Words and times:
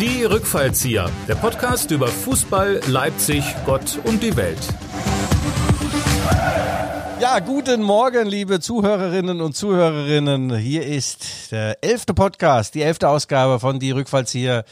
Die 0.00 0.24
Rückfallzieher, 0.24 1.10
der 1.28 1.34
Podcast 1.34 1.90
über 1.90 2.06
Fußball, 2.06 2.80
Leipzig, 2.86 3.44
Gott 3.66 4.00
und 4.04 4.22
die 4.22 4.34
Welt. 4.34 4.56
Ja, 7.20 7.38
guten 7.40 7.82
Morgen, 7.82 8.26
liebe 8.26 8.60
Zuhörerinnen 8.60 9.42
und 9.42 9.54
Zuhörerinnen. 9.54 10.56
Hier 10.56 10.86
ist 10.86 11.52
der 11.52 11.84
elfte 11.84 12.14
Podcast, 12.14 12.74
die 12.74 12.80
elfte 12.80 13.10
Ausgabe 13.10 13.60
von 13.60 13.78
Die 13.78 13.90
Rückfallzieher 13.90 14.64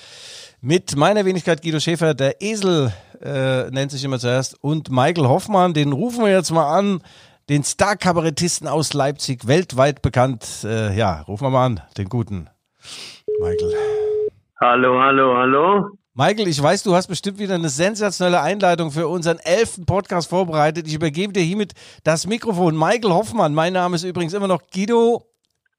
mit 0.62 0.96
meiner 0.96 1.26
Wenigkeit 1.26 1.60
Guido 1.60 1.78
Schäfer. 1.78 2.14
Der 2.14 2.40
Esel 2.40 2.94
äh, 3.22 3.70
nennt 3.70 3.90
sich 3.90 4.04
immer 4.04 4.18
zuerst 4.18 4.56
und 4.64 4.90
Michael 4.90 5.28
Hoffmann. 5.28 5.74
Den 5.74 5.92
rufen 5.92 6.24
wir 6.24 6.32
jetzt 6.32 6.52
mal 6.52 6.74
an. 6.74 7.02
Den 7.50 7.64
Star-Kabarettisten 7.64 8.66
aus 8.66 8.94
Leipzig, 8.94 9.46
weltweit 9.46 10.00
bekannt. 10.00 10.46
Äh, 10.64 10.96
ja, 10.96 11.20
rufen 11.20 11.44
wir 11.44 11.50
mal 11.50 11.66
an, 11.66 11.82
den 11.98 12.08
guten 12.08 12.48
Michael. 13.38 13.74
Hallo, 14.60 15.00
hallo, 15.00 15.36
hallo. 15.36 15.90
Michael, 16.14 16.48
ich 16.48 16.60
weiß, 16.60 16.82
du 16.82 16.92
hast 16.92 17.06
bestimmt 17.06 17.38
wieder 17.38 17.54
eine 17.54 17.68
sensationelle 17.68 18.42
Einleitung 18.42 18.90
für 18.90 19.06
unseren 19.06 19.38
elften 19.38 19.86
Podcast 19.86 20.28
vorbereitet. 20.28 20.88
Ich 20.88 20.96
übergebe 20.96 21.32
dir 21.32 21.44
hiermit 21.44 21.74
das 22.02 22.26
Mikrofon. 22.26 22.76
Michael 22.76 23.12
Hoffmann, 23.12 23.54
mein 23.54 23.74
Name 23.74 23.94
ist 23.94 24.02
übrigens 24.02 24.34
immer 24.34 24.48
noch 24.48 24.60
Guido. 24.74 25.22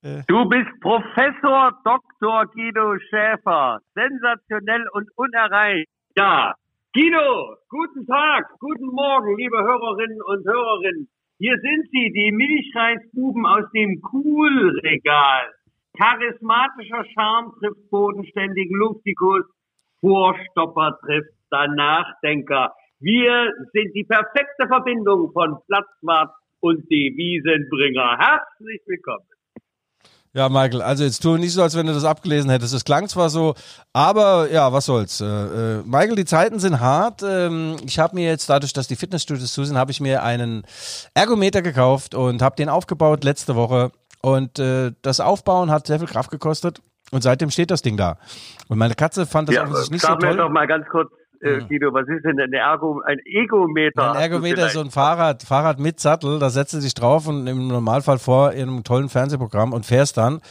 Äh 0.02 0.24
du 0.30 0.48
bist 0.48 0.70
Professor 0.80 1.74
Dr. 1.84 2.46
Guido 2.54 2.96
Schäfer. 3.10 3.80
Sensationell 3.94 4.86
und 4.94 5.10
unerreicht. 5.18 5.90
Ja. 6.16 6.54
Guido, 6.94 7.58
guten 7.68 8.08
Tag, 8.08 8.46
guten 8.60 8.88
Morgen, 8.96 9.36
liebe 9.36 9.58
Hörerinnen 9.58 10.22
und 10.22 10.46
Hörerinnen. 10.46 11.10
Hier 11.38 11.58
sind 11.60 11.86
sie, 11.92 12.14
die 12.14 12.32
Milchreisbuben 12.32 13.46
aus 13.46 13.70
dem 13.74 14.02
Kuhlregal. 14.02 15.52
Charismatischer 16.00 17.04
Charme 17.14 17.52
trifft 17.60 17.90
bodenständigen 17.90 18.78
Luftikus. 18.78 19.44
Vorstopper 20.00 20.98
trifft 21.06 21.36
dann 21.50 21.76
Nachdenker. 21.76 22.74
Wir 23.02 23.52
sind 23.74 23.94
die 23.94 24.06
perfekte 24.06 24.68
Verbindung 24.68 25.32
von 25.34 25.58
Platzwart 25.68 26.32
und 26.62 26.90
Devisenbringer. 26.90 28.18
Herzlich 28.18 28.82
willkommen. 28.86 29.26
Ja, 30.32 30.48
Michael, 30.48 30.84
also 30.84 31.04
jetzt 31.04 31.20
tu 31.20 31.36
nicht 31.38 31.54
so, 31.54 31.64
als 31.64 31.76
wenn 31.76 31.88
du 31.88 31.94
das 31.94 32.06
abgelesen 32.06 32.52
hättest. 32.52 32.74
Es 32.74 32.86
klang 32.86 33.08
zwar 33.10 33.30
so, 33.30 33.56
aber 33.92 34.50
ja, 34.52 34.72
was 34.72 34.86
soll's. 34.86 35.20
Äh, 35.20 35.26
äh, 35.26 35.84
Michael, 35.84 36.16
die 36.16 36.26
Zeiten 36.26 36.60
sind 36.60 36.80
hart. 36.80 37.24
Ähm, 37.24 37.76
ich 37.84 38.00
habe 38.00 38.16
mir 38.16 38.28
jetzt, 38.28 38.48
dadurch, 38.48 38.72
dass 38.72 38.88
die 38.88 38.96
Fitnessstudios 38.96 39.52
zu 39.52 39.66
sind, 39.66 39.76
habe 39.76 39.92
ich 39.92 40.00
mir 40.00 40.24
einen 40.24 40.64
Ergometer 41.14 41.62
gekauft 41.62 42.14
und 42.14 42.42
habe 42.42 42.56
den 42.56 42.70
aufgebaut 42.70 43.24
letzte 43.24 43.56
Woche. 43.56 43.92
Und 44.22 44.60
äh, 44.60 44.92
das 45.02 45.20
Aufbauen 45.20 45.72
hat 45.72 45.88
sehr 45.88 46.00
viel 46.00 46.08
Kraft 46.08 46.32
gekostet. 46.32 46.82
Und 47.12 47.24
seitdem 47.24 47.50
steht 47.50 47.72
das 47.72 47.82
Ding 47.82 47.98
da. 47.98 48.18
Und 48.68 48.78
meine 48.78 48.94
Katze 48.94 49.26
fand 49.26 49.50
das 49.50 49.56
ja, 49.56 49.64
offensichtlich 49.64 49.92
nicht 49.92 50.02
so 50.02 50.08
toll. 50.10 50.22
Sag 50.22 50.32
mir 50.32 50.38
doch 50.38 50.50
mal 50.50 50.68
ganz 50.68 50.86
kurz, 50.90 51.12
äh, 51.42 51.60
Guido, 51.68 51.94
was 51.94 52.08
ist 52.08 52.26
denn 52.26 52.40
ein, 52.40 52.52
Ergo, 52.52 53.02
ein 53.06 53.20
Egometer? 53.26 54.12
Ein 54.12 54.22
Ergometer 54.22 54.68
ist 54.68 54.74
so 54.74 54.82
ein 54.82 54.92
Fahrrad, 54.92 55.44
Fahrrad 55.44 55.80
mit 55.80 56.00
Sattel, 56.00 56.38
da 56.38 56.50
setzt 56.50 56.74
du 56.74 56.80
dich 56.80 56.94
drauf 56.94 57.28
und 57.28 57.48
im 57.48 57.68
Normalfall 57.68 58.20
vor 58.20 58.52
in 58.52 58.68
einem 58.68 58.84
tollen 58.84 59.10
Fernsehprogramm 59.10 59.72
und 59.72 59.86
fährst 59.86 60.18
dann 60.18 60.42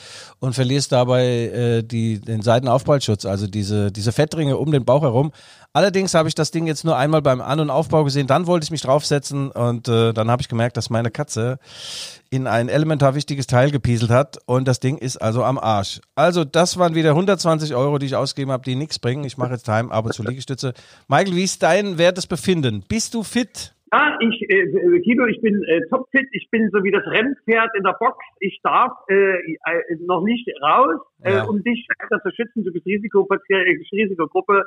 und 0.40 0.54
verlierst 0.54 0.92
dabei 0.92 1.24
äh, 1.24 1.82
die, 1.82 2.20
den 2.20 2.40
Seitenaufprallschutz, 2.40 3.26
also 3.26 3.46
diese, 3.46 3.92
diese 3.92 4.12
Fettringe 4.12 4.56
um 4.56 4.72
den 4.72 4.84
Bauch 4.84 5.02
herum. 5.02 5.32
Allerdings 5.78 6.12
habe 6.14 6.28
ich 6.28 6.34
das 6.34 6.50
Ding 6.50 6.66
jetzt 6.66 6.84
nur 6.84 6.96
einmal 6.96 7.22
beim 7.22 7.40
An- 7.40 7.60
und 7.60 7.70
Aufbau 7.70 8.02
gesehen, 8.02 8.26
dann 8.26 8.48
wollte 8.48 8.64
ich 8.64 8.72
mich 8.72 8.82
draufsetzen 8.82 9.52
und 9.52 9.86
äh, 9.86 10.12
dann 10.12 10.28
habe 10.28 10.42
ich 10.42 10.48
gemerkt, 10.48 10.76
dass 10.76 10.90
meine 10.90 11.12
Katze 11.12 11.60
in 12.30 12.48
ein 12.48 12.68
elementar 12.68 13.14
wichtiges 13.14 13.46
Teil 13.46 13.70
gepieselt 13.70 14.10
hat 14.10 14.38
und 14.46 14.66
das 14.66 14.80
Ding 14.80 14.98
ist 14.98 15.18
also 15.18 15.44
am 15.44 15.56
Arsch. 15.56 16.00
Also 16.16 16.44
das 16.44 16.80
waren 16.80 16.96
wieder 16.96 17.10
120 17.10 17.76
Euro, 17.76 17.98
die 17.98 18.06
ich 18.06 18.16
ausgegeben 18.16 18.50
habe, 18.50 18.64
die 18.64 18.74
nichts 18.74 18.98
bringen. 18.98 19.22
Ich 19.22 19.38
mache 19.38 19.52
jetzt 19.52 19.66
Time, 19.66 19.92
aber 19.92 20.10
zur 20.10 20.24
Liegestütze. 20.26 20.74
Michael, 21.06 21.36
wie 21.36 21.44
ist 21.44 21.62
dein 21.62 21.96
wertes 21.96 22.26
Befinden? 22.26 22.82
Bist 22.88 23.14
du 23.14 23.22
fit? 23.22 23.72
Ja, 23.92 24.18
ich, 24.18 24.50
äh, 24.50 24.66
Guido, 25.04 25.26
ich 25.26 25.40
bin 25.40 25.62
äh, 25.62 25.80
topfit. 25.90 26.26
Ich 26.32 26.50
bin 26.50 26.68
so 26.72 26.82
wie 26.82 26.90
das 26.90 27.06
Rennpferd 27.06 27.70
in 27.76 27.84
der 27.84 27.96
Box. 28.00 28.18
Ich 28.40 28.58
darf 28.64 28.90
äh, 29.08 29.14
äh, 29.14 29.96
noch 30.00 30.24
nicht 30.24 30.48
raus, 30.60 31.00
äh, 31.22 31.34
ja. 31.34 31.44
um 31.44 31.62
dich 31.62 31.86
zu 32.10 32.30
schützen. 32.34 32.64
Du 32.64 32.72
bist 32.72 32.84
äh, 32.84 32.98
Risikogruppe 33.92 34.64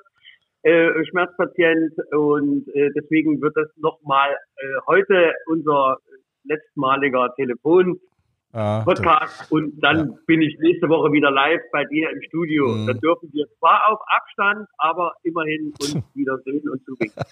äh, 0.63 1.05
Schmerzpatient 1.05 1.93
und 2.11 2.67
äh, 2.73 2.89
deswegen 2.95 3.41
wird 3.41 3.55
das 3.55 3.67
nochmal 3.77 4.29
äh, 4.31 4.65
heute 4.87 5.33
unser 5.47 5.97
letztmaliger 6.43 7.33
Telefon 7.35 7.99
ah, 8.53 8.81
Podcast 8.83 9.51
und 9.51 9.73
dann 9.81 9.97
ja. 9.97 10.17
bin 10.27 10.41
ich 10.41 10.57
nächste 10.59 10.89
Woche 10.89 11.11
wieder 11.11 11.31
live 11.31 11.61
bei 11.71 11.83
dir 11.85 12.09
im 12.09 12.21
Studio. 12.27 12.67
Mhm. 12.69 12.87
Dann 12.87 12.99
dürfen 12.99 13.29
wir 13.33 13.45
zwar 13.59 13.81
auf 13.89 13.99
Abstand, 14.07 14.67
aber 14.77 15.13
immerhin 15.23 15.73
uns 15.81 15.95
wieder 16.13 16.37
sehen 16.45 16.67
und 16.71 16.83
zuwinken. 16.85 17.23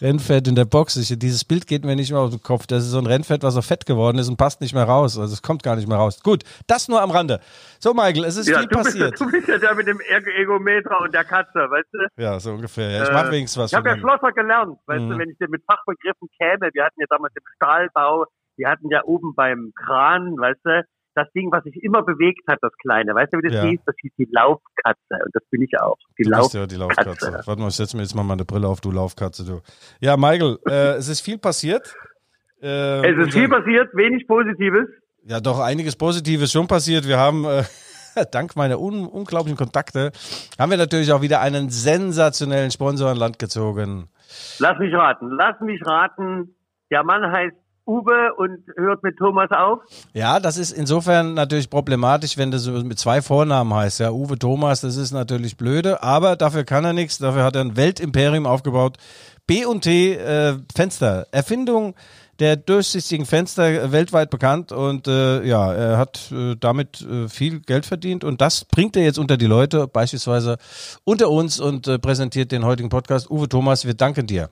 Rennfett 0.00 0.48
in 0.48 0.54
der 0.54 0.64
Box. 0.64 0.96
Ich, 0.96 1.16
dieses 1.18 1.44
Bild 1.44 1.66
geht 1.66 1.84
mir 1.84 1.96
nicht 1.96 2.10
mehr 2.10 2.20
auf 2.20 2.30
den 2.30 2.42
Kopf. 2.42 2.66
Das 2.66 2.84
ist 2.84 2.90
so 2.90 2.98
ein 2.98 3.06
Rennfett, 3.06 3.42
was 3.42 3.54
so 3.54 3.62
fett 3.62 3.86
geworden 3.86 4.18
ist 4.18 4.28
und 4.28 4.36
passt 4.36 4.60
nicht 4.60 4.74
mehr 4.74 4.84
raus. 4.84 5.18
Also 5.18 5.32
es 5.32 5.42
kommt 5.42 5.62
gar 5.62 5.76
nicht 5.76 5.88
mehr 5.88 5.98
raus. 5.98 6.22
Gut, 6.22 6.44
das 6.66 6.88
nur 6.88 7.00
am 7.00 7.10
Rande. 7.10 7.40
So, 7.78 7.92
Michael, 7.94 8.24
es 8.24 8.36
ist 8.36 8.48
ja, 8.48 8.58
viel 8.58 8.68
du 8.68 8.76
passiert. 8.76 9.10
Bist, 9.12 9.22
du 9.22 9.30
bist 9.30 9.48
ja 9.48 9.58
der 9.58 9.74
mit 9.74 9.86
dem 9.86 10.00
Egometer 10.00 11.00
und 11.00 11.14
der 11.14 11.24
Katze, 11.24 11.58
weißt 11.58 11.88
du? 11.92 12.22
Ja, 12.22 12.38
so 12.40 12.52
ungefähr. 12.52 12.90
Ja, 12.90 13.02
ich 13.04 13.12
mach 13.12 13.28
äh, 13.28 13.32
wenigstens 13.32 13.62
was. 13.62 13.72
Ich 13.72 13.76
habe 13.76 13.88
ja 13.88 13.98
Schlosser 13.98 14.32
gelernt, 14.32 14.78
weißt 14.86 15.02
mhm. 15.02 15.10
du, 15.10 15.18
wenn 15.18 15.30
ich 15.30 15.38
dir 15.38 15.48
mit 15.48 15.62
Fachbegriffen 15.64 16.28
käme. 16.38 16.70
Wir 16.72 16.84
hatten 16.84 17.00
ja 17.00 17.06
damals 17.08 17.34
im 17.36 17.42
Stahlbau, 17.56 18.26
wir 18.60 18.68
hatten 18.68 18.88
ja 18.90 19.02
oben 19.04 19.34
beim 19.34 19.72
Kran, 19.74 20.36
weißt 20.38 20.60
du, 20.64 20.82
das 21.14 21.26
Ding, 21.32 21.50
was 21.50 21.64
sich 21.64 21.82
immer 21.82 22.02
bewegt 22.02 22.42
hat, 22.46 22.58
das 22.62 22.72
Kleine. 22.80 23.14
Weißt 23.14 23.32
du, 23.32 23.38
wie 23.38 23.48
das 23.48 23.54
ja. 23.54 23.64
hieß? 23.64 23.80
Das 23.84 23.96
hieß 24.00 24.12
die 24.18 24.28
Laufkatze. 24.30 25.24
Und 25.24 25.34
das 25.34 25.42
bin 25.50 25.62
ich 25.62 25.72
auch. 25.80 25.96
Die 26.18 26.22
du 26.22 26.30
bist 26.30 26.54
ja 26.54 26.66
die 26.66 26.76
Laufkatze. 26.76 27.42
Warte 27.44 27.60
mal, 27.60 27.68
ich 27.68 27.74
setze 27.74 27.96
mir 27.96 28.02
jetzt 28.02 28.14
mal 28.14 28.22
meine 28.22 28.44
Brille 28.44 28.68
auf, 28.68 28.80
du 28.80 28.92
Laufkatze, 28.92 29.44
du. 29.44 29.60
Ja, 30.00 30.16
Michael, 30.16 30.58
äh, 30.68 30.96
es 30.98 31.08
ist 31.08 31.20
viel 31.20 31.38
passiert. 31.38 31.94
Äh, 32.62 33.10
es 33.10 33.26
ist 33.26 33.34
viel 33.34 33.48
passiert, 33.48 33.88
wenig 33.94 34.26
Positives. 34.28 34.86
Ja, 35.24 35.40
doch 35.40 35.58
einiges 35.58 35.96
Positives 35.96 36.52
schon 36.52 36.68
passiert. 36.68 37.08
Wir 37.08 37.18
haben 37.18 37.44
äh, 37.44 37.64
dank 38.30 38.54
meiner 38.56 38.80
un 38.80 39.06
unglaublichen 39.06 39.56
Kontakte 39.56 40.12
haben 40.58 40.70
wir 40.70 40.78
natürlich 40.78 41.12
auch 41.12 41.22
wieder 41.22 41.40
einen 41.40 41.70
sensationellen 41.70 42.70
Sponsor 42.70 43.10
an 43.10 43.16
Land 43.16 43.38
gezogen. 43.38 44.08
Lass 44.58 44.78
mich 44.78 44.94
raten, 44.94 45.30
lass 45.30 45.60
mich 45.60 45.84
raten. 45.84 46.54
Der 46.90 47.04
Mann 47.04 47.30
heißt 47.30 47.56
Uwe 47.90 48.34
und 48.36 48.60
hört 48.76 49.02
mit 49.02 49.16
Thomas 49.16 49.50
auf? 49.50 49.80
Ja, 50.12 50.38
das 50.38 50.56
ist 50.56 50.70
insofern 50.70 51.34
natürlich 51.34 51.68
problematisch, 51.68 52.38
wenn 52.38 52.52
du 52.52 52.58
so 52.58 52.70
mit 52.72 52.98
zwei 52.98 53.20
Vornamen 53.20 53.74
heißt. 53.74 53.98
Ja, 53.98 54.12
Uwe 54.12 54.38
Thomas, 54.38 54.80
das 54.80 54.96
ist 54.96 55.10
natürlich 55.10 55.56
blöde, 55.56 56.02
aber 56.02 56.36
dafür 56.36 56.62
kann 56.62 56.84
er 56.84 56.92
nichts. 56.92 57.18
Dafür 57.18 57.42
hat 57.42 57.56
er 57.56 57.62
ein 57.62 57.76
Weltimperium 57.76 58.46
aufgebaut. 58.46 58.96
B&T 59.46 60.14
äh, 60.14 60.58
Fenster, 60.74 61.26
Erfindung 61.32 61.94
der 62.38 62.56
durchsichtigen 62.56 63.26
Fenster 63.26 63.68
äh, 63.68 63.92
weltweit 63.92 64.30
bekannt 64.30 64.72
und 64.72 65.06
äh, 65.06 65.44
ja, 65.44 65.72
er 65.72 65.98
hat 65.98 66.32
äh, 66.32 66.56
damit 66.58 67.02
äh, 67.02 67.28
viel 67.28 67.60
Geld 67.60 67.86
verdient 67.86 68.24
und 68.24 68.40
das 68.40 68.64
bringt 68.64 68.96
er 68.96 69.02
jetzt 69.02 69.18
unter 69.18 69.36
die 69.36 69.46
Leute, 69.46 69.86
beispielsweise 69.86 70.56
unter 71.04 71.30
uns 71.30 71.60
und 71.60 71.86
äh, 71.86 71.98
präsentiert 71.98 72.50
den 72.50 72.64
heutigen 72.64 72.88
Podcast. 72.88 73.30
Uwe 73.30 73.48
Thomas, 73.48 73.84
wir 73.84 73.94
danken 73.94 74.26
dir. 74.26 74.48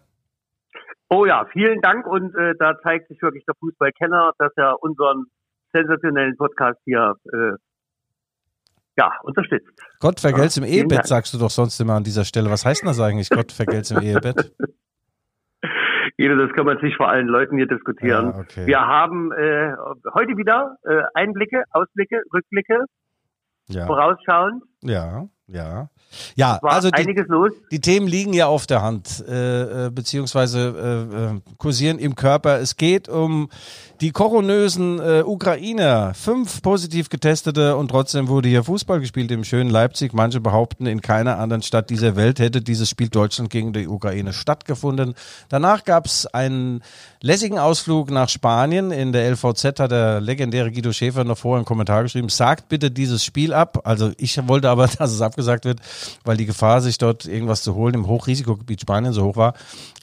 Oh 1.10 1.24
ja, 1.24 1.46
vielen 1.52 1.80
Dank 1.80 2.06
und 2.06 2.34
äh, 2.34 2.54
da 2.58 2.78
zeigt 2.82 3.08
sich 3.08 3.20
wirklich 3.22 3.44
der 3.46 3.54
Fußballkenner, 3.60 4.32
dass 4.38 4.52
er 4.56 4.82
unseren 4.82 5.24
sensationellen 5.72 6.36
Podcast 6.36 6.78
hier 6.84 7.14
äh, 7.32 7.52
ja, 8.98 9.12
unterstützt. 9.22 9.70
Gott 10.00 10.20
vergelt's 10.20 10.56
im 10.56 10.64
Ehebett, 10.64 11.06
sagst 11.06 11.32
du 11.32 11.38
doch 11.38 11.50
sonst 11.50 11.80
immer 11.80 11.94
an 11.94 12.04
dieser 12.04 12.24
Stelle. 12.24 12.50
Was 12.50 12.64
heißt 12.64 12.82
denn 12.82 12.88
das 12.88 13.00
eigentlich, 13.00 13.30
Gott 13.30 13.52
vergelt's 13.52 13.90
im 13.90 14.02
Ehebett? 14.02 14.52
Jeder, 16.18 16.34
das 16.36 16.52
kann 16.56 16.66
man 16.66 16.78
sich 16.80 16.96
vor 16.96 17.08
allen 17.08 17.28
Leuten 17.28 17.56
hier 17.56 17.68
diskutieren. 17.68 18.32
Ja, 18.32 18.38
okay. 18.40 18.66
Wir 18.66 18.80
haben 18.80 19.30
äh, 19.32 19.72
heute 20.14 20.36
wieder 20.36 20.76
äh, 20.82 21.02
Einblicke, 21.14 21.62
Ausblicke, 21.70 22.22
Rückblicke, 22.34 22.84
ja. 23.68 23.86
vorausschauend. 23.86 24.64
Ja, 24.82 25.28
ja. 25.46 25.88
Ja, 26.36 26.58
also 26.62 26.90
die, 26.90 27.14
die, 27.70 27.80
Themen 27.80 28.06
liegen 28.06 28.32
ja 28.32 28.46
auf 28.46 28.66
der 28.66 28.82
Hand, 28.82 29.24
äh, 29.28 29.86
äh, 29.86 29.90
beziehungsweise 29.90 31.08
äh, 31.12 31.36
äh, 31.36 31.40
kursieren 31.58 31.98
im 31.98 32.14
Körper. 32.14 32.58
Es 32.60 32.76
geht 32.76 33.08
um 33.08 33.48
die 34.00 34.12
koronösen 34.12 35.00
äh, 35.00 35.22
Ukrainer. 35.24 36.14
Fünf 36.14 36.62
positiv 36.62 37.08
getestete 37.08 37.76
und 37.76 37.88
trotzdem 37.88 38.28
wurde 38.28 38.48
hier 38.48 38.64
Fußball 38.64 39.00
gespielt 39.00 39.30
im 39.32 39.44
schönen 39.44 39.70
Leipzig. 39.70 40.12
Manche 40.14 40.40
behaupten, 40.40 40.86
in 40.86 41.02
keiner 41.02 41.38
anderen 41.38 41.62
Stadt 41.62 41.90
dieser 41.90 42.16
Welt 42.16 42.38
hätte 42.38 42.62
dieses 42.62 42.88
Spiel 42.88 43.08
Deutschland 43.08 43.50
gegen 43.50 43.72
die 43.72 43.88
Ukraine 43.88 44.32
stattgefunden. 44.32 45.14
Danach 45.48 45.84
gab 45.84 46.06
es 46.06 46.26
einen 46.26 46.82
lässigen 47.20 47.58
Ausflug 47.58 48.10
nach 48.10 48.28
Spanien. 48.28 48.92
In 48.92 49.12
der 49.12 49.30
LVZ 49.32 49.80
hat 49.80 49.90
der 49.90 50.20
legendäre 50.20 50.70
Guido 50.70 50.92
Schäfer 50.92 51.24
noch 51.24 51.38
vorher 51.38 51.58
einen 51.58 51.66
Kommentar 51.66 52.04
geschrieben, 52.04 52.28
sagt 52.28 52.68
bitte 52.68 52.90
dieses 52.90 53.24
Spiel 53.24 53.52
ab. 53.52 53.80
Also 53.84 54.12
ich 54.16 54.38
wollte 54.46 54.70
aber, 54.70 54.86
dass 54.98 55.10
es 55.12 55.20
abgesagt 55.20 55.58
abgesagt 55.58 55.64
wird, 55.64 55.80
weil 56.24 56.36
die 56.36 56.46
Gefahr, 56.46 56.80
sich 56.80 56.98
dort 56.98 57.26
irgendwas 57.26 57.62
zu 57.62 57.74
holen 57.74 57.94
im 57.94 58.06
Hochrisikogebiet 58.06 58.80
Spanien 58.80 59.12
so 59.12 59.24
hoch 59.24 59.36
war. 59.36 59.54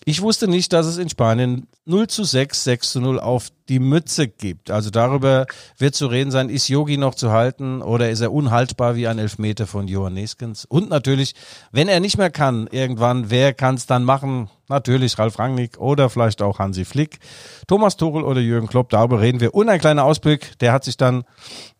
Ich 0.05 0.21
wusste 0.21 0.47
nicht, 0.47 0.71
dass 0.71 0.85
es 0.85 0.97
in 0.97 1.09
Spanien 1.09 1.67
0 1.85 2.07
zu 2.07 2.23
6, 2.23 2.63
6 2.63 2.91
zu 2.91 3.01
0 3.01 3.19
auf 3.19 3.49
die 3.69 3.79
Mütze 3.79 4.27
gibt. 4.27 4.69
Also 4.69 4.91
darüber 4.91 5.47
wird 5.77 5.95
zu 5.95 6.07
reden 6.07 6.29
sein, 6.31 6.49
ist 6.49 6.67
Yogi 6.67 6.97
noch 6.97 7.15
zu 7.15 7.31
halten 7.31 7.81
oder 7.81 8.09
ist 8.09 8.21
er 8.21 8.31
unhaltbar 8.31 8.95
wie 8.95 9.07
ein 9.07 9.17
Elfmeter 9.17 9.65
von 9.65 9.87
Johann 9.87 10.13
Neskens? 10.13 10.65
Und 10.65 10.89
natürlich, 10.89 11.33
wenn 11.71 11.87
er 11.87 11.99
nicht 11.99 12.17
mehr 12.17 12.29
kann, 12.29 12.67
irgendwann, 12.71 13.29
wer 13.29 13.53
kann 13.53 13.75
es 13.75 13.87
dann 13.87 14.03
machen? 14.03 14.49
Natürlich 14.67 15.19
Ralf 15.19 15.37
Rangnick 15.37 15.77
oder 15.77 16.09
vielleicht 16.09 16.41
auch 16.41 16.57
Hansi 16.57 16.85
Flick, 16.85 17.19
Thomas 17.67 17.97
Tuchel 17.97 18.23
oder 18.23 18.41
Jürgen 18.41 18.67
Klopp. 18.67 18.89
Darüber 18.89 19.21
reden 19.21 19.39
wir. 19.39 19.53
Und 19.53 19.69
ein 19.69 19.79
kleiner 19.79 20.03
Ausblick, 20.03 20.57
der 20.59 20.71
hat 20.71 20.83
sich 20.83 20.97
dann, 20.97 21.23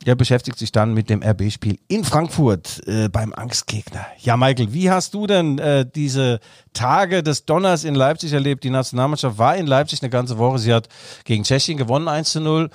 der 0.06 0.16
beschäftigt 0.16 0.60
sich 0.60 0.72
dann 0.72 0.94
mit 0.94 1.10
dem 1.10 1.24
RB-Spiel 1.24 1.80
in 1.88 2.04
Frankfurt 2.04 2.82
äh, 2.88 3.10
beim 3.10 3.34
Angstgegner. 3.34 4.06
Ja, 4.20 4.38
Michael, 4.38 4.72
wie 4.72 4.92
hast 4.92 5.16
du 5.16 5.26
denn 5.26 5.58
äh, 5.58 5.86
diese 5.86 6.40
Tage 6.74 7.24
des 7.24 7.46
Donners 7.46 7.86
in 7.86 7.96
Leipzig 7.96 8.34
erlebt? 8.34 8.64
Die 8.64 8.70
Nationalmannschaft 8.70 9.40
war 9.40 9.56
in 9.56 9.66
Leipzig 9.66 10.04
eine 10.04 10.12
ganze 10.12 10.38
Woche. 10.38 10.60
Sie 10.60 10.74
hat 10.74 10.88
gegen 11.24 11.44
Tschechien 11.44 11.78
gewonnen 11.78 12.08
1 12.08 12.32
zu 12.32 12.40
0. 12.40 12.70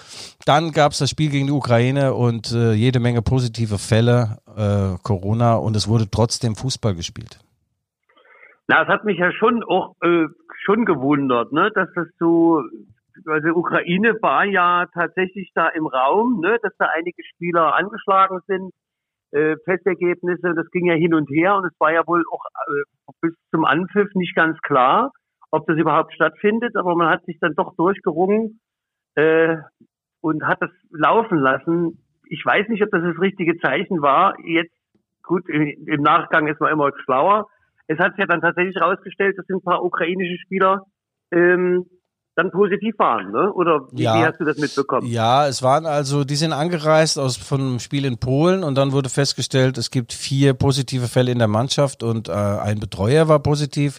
Dann 0.44 0.72
gab 0.72 0.92
es 0.92 0.98
das 0.98 1.10
Spiel 1.10 1.30
gegen 1.30 1.46
die 1.46 1.52
Ukraine 1.52 2.14
und 2.14 2.50
äh, 2.50 2.72
jede 2.72 2.98
Menge 2.98 3.22
positive 3.22 3.78
Fälle, 3.78 4.38
äh, 4.56 4.98
Corona 5.02 5.54
und 5.54 5.76
es 5.76 5.86
wurde 5.86 6.10
trotzdem 6.10 6.56
Fußball 6.56 6.96
gespielt. 6.96 7.38
Na, 8.70 8.82
es 8.82 8.88
hat 8.88 9.04
mich 9.04 9.18
ja 9.18 9.32
schon 9.32 9.64
auch 9.64 9.96
äh, 10.00 10.26
schon 10.62 10.84
gewundert, 10.84 11.50
ne, 11.50 11.72
dass 11.74 11.88
das 11.96 12.06
so, 12.20 12.62
also 13.26 13.48
Ukraine 13.48 14.14
war 14.22 14.44
ja 14.44 14.86
tatsächlich 14.94 15.50
da 15.56 15.66
im 15.70 15.88
Raum, 15.88 16.38
ne, 16.40 16.56
dass 16.62 16.72
da 16.78 16.86
einige 16.94 17.20
Spieler 17.34 17.74
angeschlagen 17.74 18.38
sind, 18.46 18.70
äh, 19.32 19.56
Festergebnisse, 19.64 20.54
das 20.54 20.70
ging 20.70 20.86
ja 20.86 20.94
hin 20.94 21.14
und 21.14 21.28
her 21.30 21.56
und 21.56 21.64
es 21.64 21.80
war 21.80 21.92
ja 21.92 22.06
wohl 22.06 22.22
auch 22.30 22.44
äh, 22.68 23.12
bis 23.20 23.34
zum 23.50 23.64
Anpfiff 23.64 24.14
nicht 24.14 24.36
ganz 24.36 24.56
klar, 24.60 25.10
ob 25.50 25.66
das 25.66 25.76
überhaupt 25.76 26.14
stattfindet, 26.14 26.76
aber 26.76 26.94
man 26.94 27.08
hat 27.08 27.24
sich 27.24 27.40
dann 27.40 27.56
doch 27.56 27.74
durchgerungen 27.74 28.60
äh, 29.16 29.56
und 30.20 30.46
hat 30.46 30.62
das 30.62 30.70
laufen 30.90 31.38
lassen. 31.38 32.04
Ich 32.28 32.46
weiß 32.46 32.68
nicht, 32.68 32.84
ob 32.84 32.90
das 32.92 33.02
das 33.02 33.20
richtige 33.20 33.58
Zeichen 33.58 34.00
war. 34.00 34.38
Jetzt, 34.44 34.76
gut, 35.24 35.48
im 35.48 36.02
Nachgang 36.02 36.46
ist 36.46 36.60
man 36.60 36.70
immer 36.72 36.92
schlauer 37.02 37.48
es 37.90 37.98
hat 37.98 38.12
sich 38.12 38.20
ja 38.20 38.26
dann 38.26 38.40
tatsächlich 38.40 38.76
herausgestellt, 38.76 39.36
dass 39.36 39.48
ein 39.48 39.62
paar 39.62 39.82
ukrainische 39.82 40.38
Spieler 40.44 40.86
ähm, 41.32 41.86
dann 42.36 42.52
positiv 42.52 42.94
waren, 42.98 43.32
ne? 43.32 43.52
Oder 43.52 43.88
wie, 43.90 44.04
ja. 44.04 44.14
wie, 44.14 44.24
hast 44.24 44.38
du 44.38 44.44
das 44.44 44.56
mitbekommen? 44.56 45.06
Ja, 45.08 45.48
es 45.48 45.62
waren 45.62 45.84
also, 45.84 46.22
die 46.22 46.36
sind 46.36 46.52
angereist 46.52 47.18
aus 47.18 47.36
von 47.36 47.60
einem 47.60 47.78
Spiel 47.80 48.04
in 48.04 48.18
Polen 48.18 48.62
und 48.62 48.76
dann 48.76 48.92
wurde 48.92 49.08
festgestellt, 49.08 49.76
es 49.76 49.90
gibt 49.90 50.12
vier 50.12 50.54
positive 50.54 51.08
Fälle 51.08 51.32
in 51.32 51.40
der 51.40 51.48
Mannschaft 51.48 52.04
und 52.04 52.28
äh, 52.28 52.32
ein 52.32 52.78
Betreuer 52.78 53.26
war 53.26 53.40
positiv. 53.40 53.98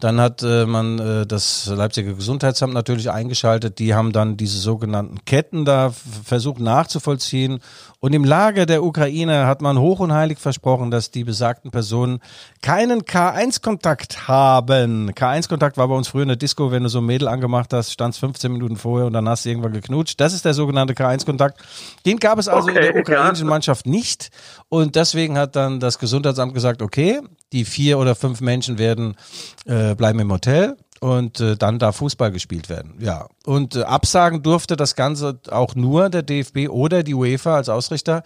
Dann 0.00 0.20
hat 0.20 0.44
äh, 0.44 0.66
man 0.66 1.00
äh, 1.00 1.26
das 1.26 1.66
Leipziger 1.66 2.14
Gesundheitsamt 2.14 2.72
natürlich 2.72 3.10
eingeschaltet. 3.10 3.80
Die 3.80 3.94
haben 3.94 4.12
dann 4.12 4.36
diese 4.36 4.58
sogenannten 4.58 5.24
Ketten 5.24 5.64
da 5.64 5.90
versucht 5.90 6.60
nachzuvollziehen 6.60 7.58
und 8.04 8.12
im 8.12 8.22
Lager 8.22 8.66
der 8.66 8.84
Ukraine 8.84 9.46
hat 9.46 9.62
man 9.62 9.78
hoch 9.78 9.98
und 9.98 10.12
heilig 10.12 10.38
versprochen, 10.38 10.90
dass 10.90 11.10
die 11.10 11.24
besagten 11.24 11.70
Personen 11.70 12.20
keinen 12.60 13.04
K1-Kontakt 13.04 14.28
haben. 14.28 15.12
K1-Kontakt 15.12 15.78
war 15.78 15.88
bei 15.88 15.94
uns 15.94 16.08
früher 16.08 16.24
in 16.24 16.28
der 16.28 16.36
Disco, 16.36 16.70
wenn 16.70 16.82
du 16.82 16.90
so 16.90 16.98
ein 16.98 17.06
Mädel 17.06 17.28
angemacht 17.28 17.72
hast, 17.72 17.92
standst 17.92 18.20
15 18.20 18.52
Minuten 18.52 18.76
vorher 18.76 19.06
und 19.06 19.14
dann 19.14 19.26
hast 19.26 19.46
du 19.46 19.48
irgendwann 19.48 19.72
geknutscht. 19.72 20.20
Das 20.20 20.34
ist 20.34 20.44
der 20.44 20.52
sogenannte 20.52 20.92
K1-Kontakt. 20.92 21.62
Den 22.04 22.18
gab 22.18 22.38
es 22.38 22.46
also 22.46 22.68
okay, 22.68 22.88
in 22.88 22.92
der 22.92 23.00
ukrainischen 23.00 23.46
ja. 23.46 23.50
Mannschaft 23.50 23.86
nicht. 23.86 24.28
Und 24.68 24.96
deswegen 24.96 25.38
hat 25.38 25.56
dann 25.56 25.80
das 25.80 25.98
Gesundheitsamt 25.98 26.52
gesagt, 26.52 26.82
okay, 26.82 27.22
die 27.54 27.64
vier 27.64 27.98
oder 27.98 28.14
fünf 28.14 28.42
Menschen 28.42 28.76
werden 28.78 29.16
äh, 29.64 29.94
bleiben 29.94 30.18
im 30.18 30.30
Hotel 30.30 30.76
und 31.04 31.38
äh, 31.38 31.54
dann 31.54 31.78
darf 31.78 31.96
Fußball 31.96 32.32
gespielt 32.32 32.70
werden. 32.70 32.94
Ja. 32.98 33.28
Und 33.44 33.76
äh, 33.76 33.82
absagen 33.82 34.42
durfte 34.42 34.74
das 34.74 34.96
Ganze 34.96 35.38
auch 35.50 35.74
nur 35.74 36.08
der 36.08 36.22
DFB 36.22 36.70
oder 36.70 37.02
die 37.02 37.12
UEFA 37.12 37.56
als 37.56 37.68
Ausrichter. 37.68 38.22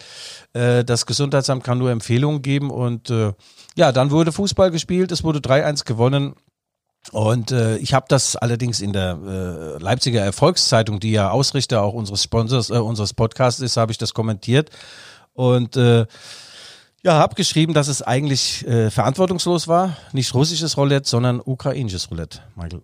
Äh, 0.52 0.84
das 0.84 1.04
Gesundheitsamt 1.04 1.64
kann 1.64 1.78
nur 1.78 1.90
Empfehlungen 1.90 2.40
geben 2.40 2.70
und 2.70 3.10
äh, 3.10 3.32
ja, 3.74 3.90
dann 3.90 4.12
wurde 4.12 4.30
Fußball 4.30 4.70
gespielt, 4.70 5.10
es 5.10 5.24
wurde 5.24 5.40
3-1 5.40 5.86
gewonnen. 5.86 6.36
Und 7.10 7.50
äh, 7.50 7.78
ich 7.78 7.94
habe 7.94 8.06
das 8.08 8.36
allerdings 8.36 8.80
in 8.80 8.92
der 8.92 9.18
äh, 9.26 9.82
Leipziger 9.82 10.20
Erfolgszeitung, 10.20 11.00
die 11.00 11.10
ja 11.10 11.30
Ausrichter 11.30 11.82
auch 11.82 11.94
unseres 11.94 12.22
Sponsors, 12.22 12.70
äh, 12.70 12.74
unseres 12.74 13.12
Podcasts 13.12 13.60
ist, 13.60 13.76
habe 13.76 13.90
ich 13.90 13.98
das 13.98 14.14
kommentiert. 14.14 14.70
Und 15.32 15.76
äh, 15.76 16.06
ja, 17.02 17.12
habe 17.14 17.34
geschrieben, 17.34 17.74
dass 17.74 17.88
es 17.88 18.02
eigentlich 18.02 18.66
äh, 18.66 18.90
verantwortungslos 18.90 19.68
war. 19.68 19.96
Nicht 20.12 20.34
russisches 20.34 20.76
Roulette, 20.76 21.08
sondern 21.08 21.40
ukrainisches 21.44 22.10
Roulette, 22.10 22.40
Michael. 22.56 22.82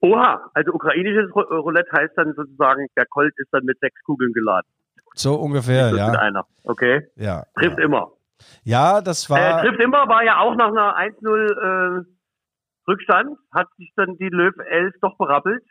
Oha, 0.00 0.50
also 0.54 0.72
ukrainisches 0.72 1.30
äh, 1.34 1.54
Roulette 1.54 1.90
heißt 1.92 2.12
dann 2.16 2.32
sozusagen, 2.34 2.86
der 2.96 3.04
Colt 3.06 3.34
ist 3.36 3.48
dann 3.52 3.64
mit 3.64 3.78
sechs 3.80 4.02
Kugeln 4.04 4.32
geladen. 4.32 4.66
So 5.14 5.34
ungefähr, 5.34 5.94
ja. 5.94 6.10
Mit 6.10 6.18
einer, 6.18 6.46
okay? 6.64 7.08
Ja. 7.16 7.44
Trifft 7.58 7.78
ja. 7.78 7.84
immer. 7.84 8.12
Ja, 8.64 9.00
das 9.02 9.28
war. 9.28 9.38
Äh, 9.38 9.66
trifft 9.66 9.80
immer, 9.80 10.08
war 10.08 10.24
ja 10.24 10.38
auch 10.38 10.54
nach 10.56 10.68
einer 10.68 10.96
1-0 10.96 12.00
äh, 12.00 12.04
Rückstand, 12.88 13.36
hat 13.52 13.68
sich 13.76 13.92
dann 13.96 14.16
die 14.16 14.28
Löw 14.28 14.54
11 14.58 14.94
doch 15.02 15.16
berappelt. 15.18 15.62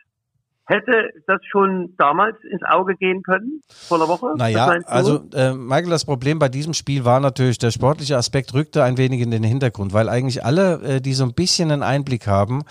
Hätte 0.66 1.10
das 1.26 1.40
schon 1.50 1.94
damals 1.98 2.36
ins 2.44 2.62
Auge 2.62 2.94
gehen 2.94 3.22
können, 3.22 3.60
vor 3.68 3.98
einer 3.98 4.06
Woche? 4.06 4.34
Naja, 4.36 4.66
also 4.86 5.24
äh, 5.34 5.52
Michael, 5.52 5.90
das 5.90 6.04
Problem 6.04 6.38
bei 6.38 6.48
diesem 6.48 6.74
Spiel 6.74 7.04
war 7.04 7.18
natürlich, 7.18 7.58
der 7.58 7.72
sportliche 7.72 8.16
Aspekt 8.16 8.54
rückte 8.54 8.84
ein 8.84 8.96
wenig 8.96 9.20
in 9.20 9.32
den 9.32 9.42
Hintergrund, 9.42 9.92
weil 9.92 10.08
eigentlich 10.08 10.44
alle, 10.44 10.80
äh, 10.82 11.00
die 11.00 11.14
so 11.14 11.24
ein 11.24 11.34
bisschen 11.34 11.72
einen 11.72 11.82
Einblick 11.82 12.28
haben, 12.28 12.62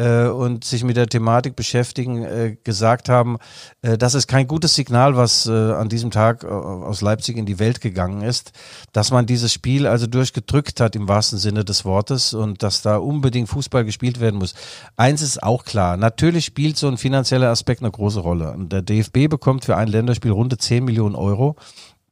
äh, 0.00 0.28
und 0.28 0.64
sich 0.64 0.82
mit 0.82 0.96
der 0.96 1.08
Thematik 1.08 1.56
beschäftigen, 1.56 2.24
äh, 2.24 2.56
gesagt 2.64 3.08
haben, 3.08 3.36
äh, 3.82 3.98
das 3.98 4.14
ist 4.14 4.26
kein 4.26 4.48
gutes 4.48 4.74
Signal, 4.74 5.16
was 5.16 5.46
äh, 5.46 5.50
an 5.50 5.88
diesem 5.88 6.10
Tag 6.10 6.42
äh, 6.42 6.46
aus 6.46 7.02
Leipzig 7.02 7.36
in 7.36 7.44
die 7.44 7.58
Welt 7.58 7.80
gegangen 7.80 8.22
ist, 8.22 8.52
dass 8.92 9.10
man 9.10 9.26
dieses 9.26 9.52
Spiel 9.52 9.86
also 9.86 10.06
durchgedrückt 10.06 10.80
hat 10.80 10.96
im 10.96 11.06
wahrsten 11.06 11.38
Sinne 11.38 11.64
des 11.64 11.84
Wortes 11.84 12.32
und 12.32 12.62
dass 12.62 12.80
da 12.80 12.96
unbedingt 12.96 13.50
Fußball 13.50 13.84
gespielt 13.84 14.20
werden 14.20 14.38
muss. 14.38 14.54
Eins 14.96 15.20
ist 15.20 15.42
auch 15.42 15.64
klar, 15.64 15.96
natürlich 15.98 16.46
spielt 16.46 16.78
so 16.78 16.88
ein 16.88 16.96
finanzieller 16.96 17.48
Aspekt 17.48 17.82
eine 17.82 17.90
große 17.90 18.20
Rolle. 18.20 18.52
Und 18.52 18.72
der 18.72 18.82
DFB 18.82 19.28
bekommt 19.28 19.66
für 19.66 19.76
ein 19.76 19.88
Länderspiel 19.88 20.30
runde 20.30 20.56
10 20.56 20.84
Millionen 20.84 21.14
Euro. 21.14 21.56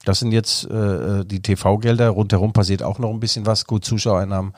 Das 0.05 0.21
sind 0.21 0.33
jetzt 0.33 0.65
äh, 0.71 1.25
die 1.25 1.41
TV-Gelder. 1.41 2.11
Rundherum 2.11 2.53
passiert 2.53 2.83
auch 2.83 2.99
noch 2.99 3.11
ein 3.11 3.21
bisschen 3.21 3.47
was. 3.47 3.65
Gut, 3.65 3.85
Zuschauereinnahmen 3.85 4.53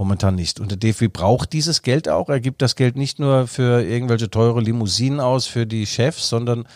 Momentan 0.00 0.34
nicht. 0.34 0.60
Und 0.60 0.70
der 0.70 0.78
DFB 0.78 1.12
braucht 1.12 1.52
dieses 1.52 1.82
Geld 1.82 2.08
auch. 2.08 2.30
Er 2.30 2.40
gibt 2.40 2.62
das 2.62 2.74
Geld 2.74 2.96
nicht 2.96 3.18
nur 3.18 3.46
für 3.46 3.82
irgendwelche 3.82 4.30
teure 4.30 4.62
Limousinen 4.62 5.20
aus 5.20 5.46
für 5.46 5.66
die 5.66 5.84
Chefs, 5.84 6.30
sondern 6.30 6.66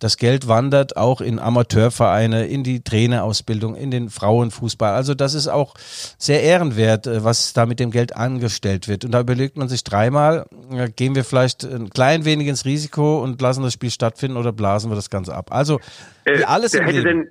das 0.00 0.18
Geld 0.18 0.48
wandert 0.48 0.94
auch 0.98 1.22
in 1.22 1.38
Amateurvereine, 1.38 2.44
in 2.44 2.62
die 2.62 2.84
Trainerausbildung, 2.84 3.74
in 3.74 3.90
den 3.90 4.10
Frauenfußball. 4.10 4.92
Also 4.92 5.14
das 5.14 5.32
ist 5.32 5.48
auch 5.48 5.72
sehr 6.18 6.42
ehrenwert, 6.42 7.06
äh, 7.06 7.24
was 7.24 7.54
da 7.54 7.64
mit 7.64 7.80
dem 7.80 7.90
Geld 7.90 8.14
angestellt 8.14 8.86
wird. 8.86 9.06
Und 9.06 9.12
da 9.12 9.20
überlegt 9.20 9.56
man 9.56 9.70
sich 9.70 9.82
dreimal, 9.82 10.44
äh, 10.70 10.90
gehen 10.90 11.14
wir 11.14 11.24
vielleicht 11.24 11.64
ein 11.64 11.88
klein 11.88 12.26
wenig 12.26 12.48
ins 12.48 12.66
Risiko 12.66 13.22
und 13.22 13.40
lassen 13.40 13.62
das 13.62 13.72
Spiel 13.72 13.92
stattfinden 13.92 14.36
oder 14.36 14.52
blasen 14.52 14.90
wir 14.90 14.96
das 14.96 15.08
Ganze 15.08 15.34
ab. 15.34 15.52
Also 15.52 15.80
äh, 16.26 16.42
alles 16.42 16.74
im 16.74 16.84
Leben. 16.84 17.30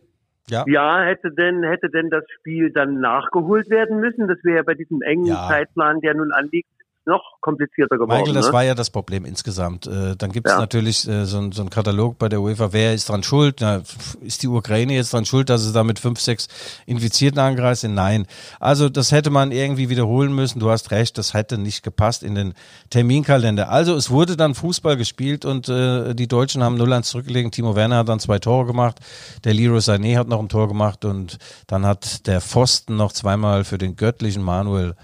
Ja. 0.50 0.66
ja, 0.68 1.02
hätte 1.04 1.32
denn, 1.32 1.64
hätte 1.64 1.90
denn 1.90 2.10
das 2.10 2.26
Spiel 2.40 2.72
dann 2.72 3.00
nachgeholt 3.00 3.70
werden 3.70 4.00
müssen? 4.00 4.28
Das 4.28 4.44
wäre 4.44 4.58
ja 4.58 4.64
bei 4.64 4.74
diesem 4.74 5.02
engen 5.02 5.26
ja. 5.26 5.48
Zeitplan, 5.48 6.02
der 6.02 6.16
nun 6.16 6.32
anliegt, 6.34 6.70
noch 7.06 7.22
komplizierter 7.42 7.98
geworden. 7.98 8.20
Michael, 8.20 8.34
das 8.34 8.48
ne? 8.48 8.54
war 8.54 8.64
ja 8.64 8.76
das 8.76 8.90
Problem 8.90 9.26
insgesamt. 9.26 9.88
Äh, 9.88 10.16
dann 10.16 10.32
gibt 10.32 10.48
es 10.48 10.54
ja. 10.54 10.60
natürlich 10.60 11.08
äh, 11.08 11.26
so, 11.26 11.52
so 11.52 11.62
einen 11.62 11.70
Katalog 11.70 12.18
bei 12.18 12.30
der 12.30 12.42
UEFA, 12.42 12.72
wer 12.72 12.94
ist 12.94 13.10
dran 13.10 13.24
schuld? 13.24 13.58
Na, 13.60 13.82
ist 14.22 14.44
die 14.44 14.48
Ukraine 14.48 14.94
jetzt 14.94 15.14
dran 15.14 15.26
schuld, 15.26 15.50
dass 15.50 15.64
es 15.64 15.74
da 15.74 15.84
mit 15.84 16.00
fünf, 16.00 16.20
sechs 16.20 16.48
Infizierten 16.86 17.40
angereist 17.40 17.82
sind? 17.82 17.94
Nein. 17.94 18.26
Also 18.60 18.90
das 18.90 19.12
hätte 19.12 19.30
man 19.30 19.52
irgendwie 19.52 19.90
wiederholen 19.90 20.34
müssen. 20.34 20.60
Du 20.60 20.70
hast 20.70 20.92
recht, 20.92 21.18
das 21.18 21.34
hätte 21.34 21.58
nicht 21.58 21.84
gepasst 21.84 22.24
in 22.24 22.36
den 22.36 22.54
Terminkalender. 22.90 23.70
Also 23.70 23.96
es 23.96 24.10
wurde 24.10 24.38
dann 24.38 24.56
Fußball 24.56 24.98
gespielt 24.98 25.46
und 25.46 25.68
äh, 25.70 26.14
die 26.14 26.28
Deutschen 26.28 26.64
haben 26.64 26.80
0-1 26.82 27.04
zurückgelegen. 27.04 27.52
Timo 27.52 27.76
Werner 27.76 27.98
hat 27.98 28.10
dann 28.10 28.20
zwei 28.20 28.40
Tore 28.40 28.66
gemacht. 28.66 29.00
Der 29.44 29.54
Leroy 29.54 29.80
Sané 29.80 30.18
hat 30.18 30.28
noch 30.28 30.40
ein 30.40 30.50
Tor 30.50 30.68
gemacht 30.68 31.06
und 31.06 31.38
dann 31.68 31.86
hat 31.86 32.28
der 32.28 32.42
Pfosten 32.42 32.96
noch 32.96 33.12
zweimal 33.12 33.64
für 33.64 33.78
den 33.78 33.96
göttlichen 33.96 34.44
Manuel 34.44 34.96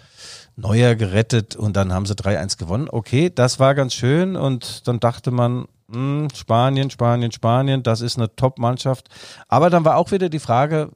Neuer 0.59 0.95
gerettet 0.95 1.55
und 1.55 1.75
dann 1.75 1.93
haben 1.93 2.05
sie 2.05 2.13
3-1 2.13 2.57
gewonnen. 2.57 2.87
Okay, 2.89 3.31
das 3.33 3.59
war 3.59 3.75
ganz 3.75 3.93
schön 3.93 4.35
und 4.35 4.87
dann 4.87 4.99
dachte 4.99 5.31
man, 5.31 5.65
mh, 5.87 5.95
hm, 5.95 6.27
Spanien, 6.35 6.89
Spanien, 6.89 7.31
Spanien, 7.31 7.83
das 7.83 8.01
ist 8.01 8.17
eine 8.17 8.35
Top-Mannschaft. 8.35 9.09
Aber 9.47 9.69
dann 9.69 9.85
war 9.85 9.97
auch 9.97 10.11
wieder 10.11 10.29
die 10.29 10.39
Frage, 10.39 10.91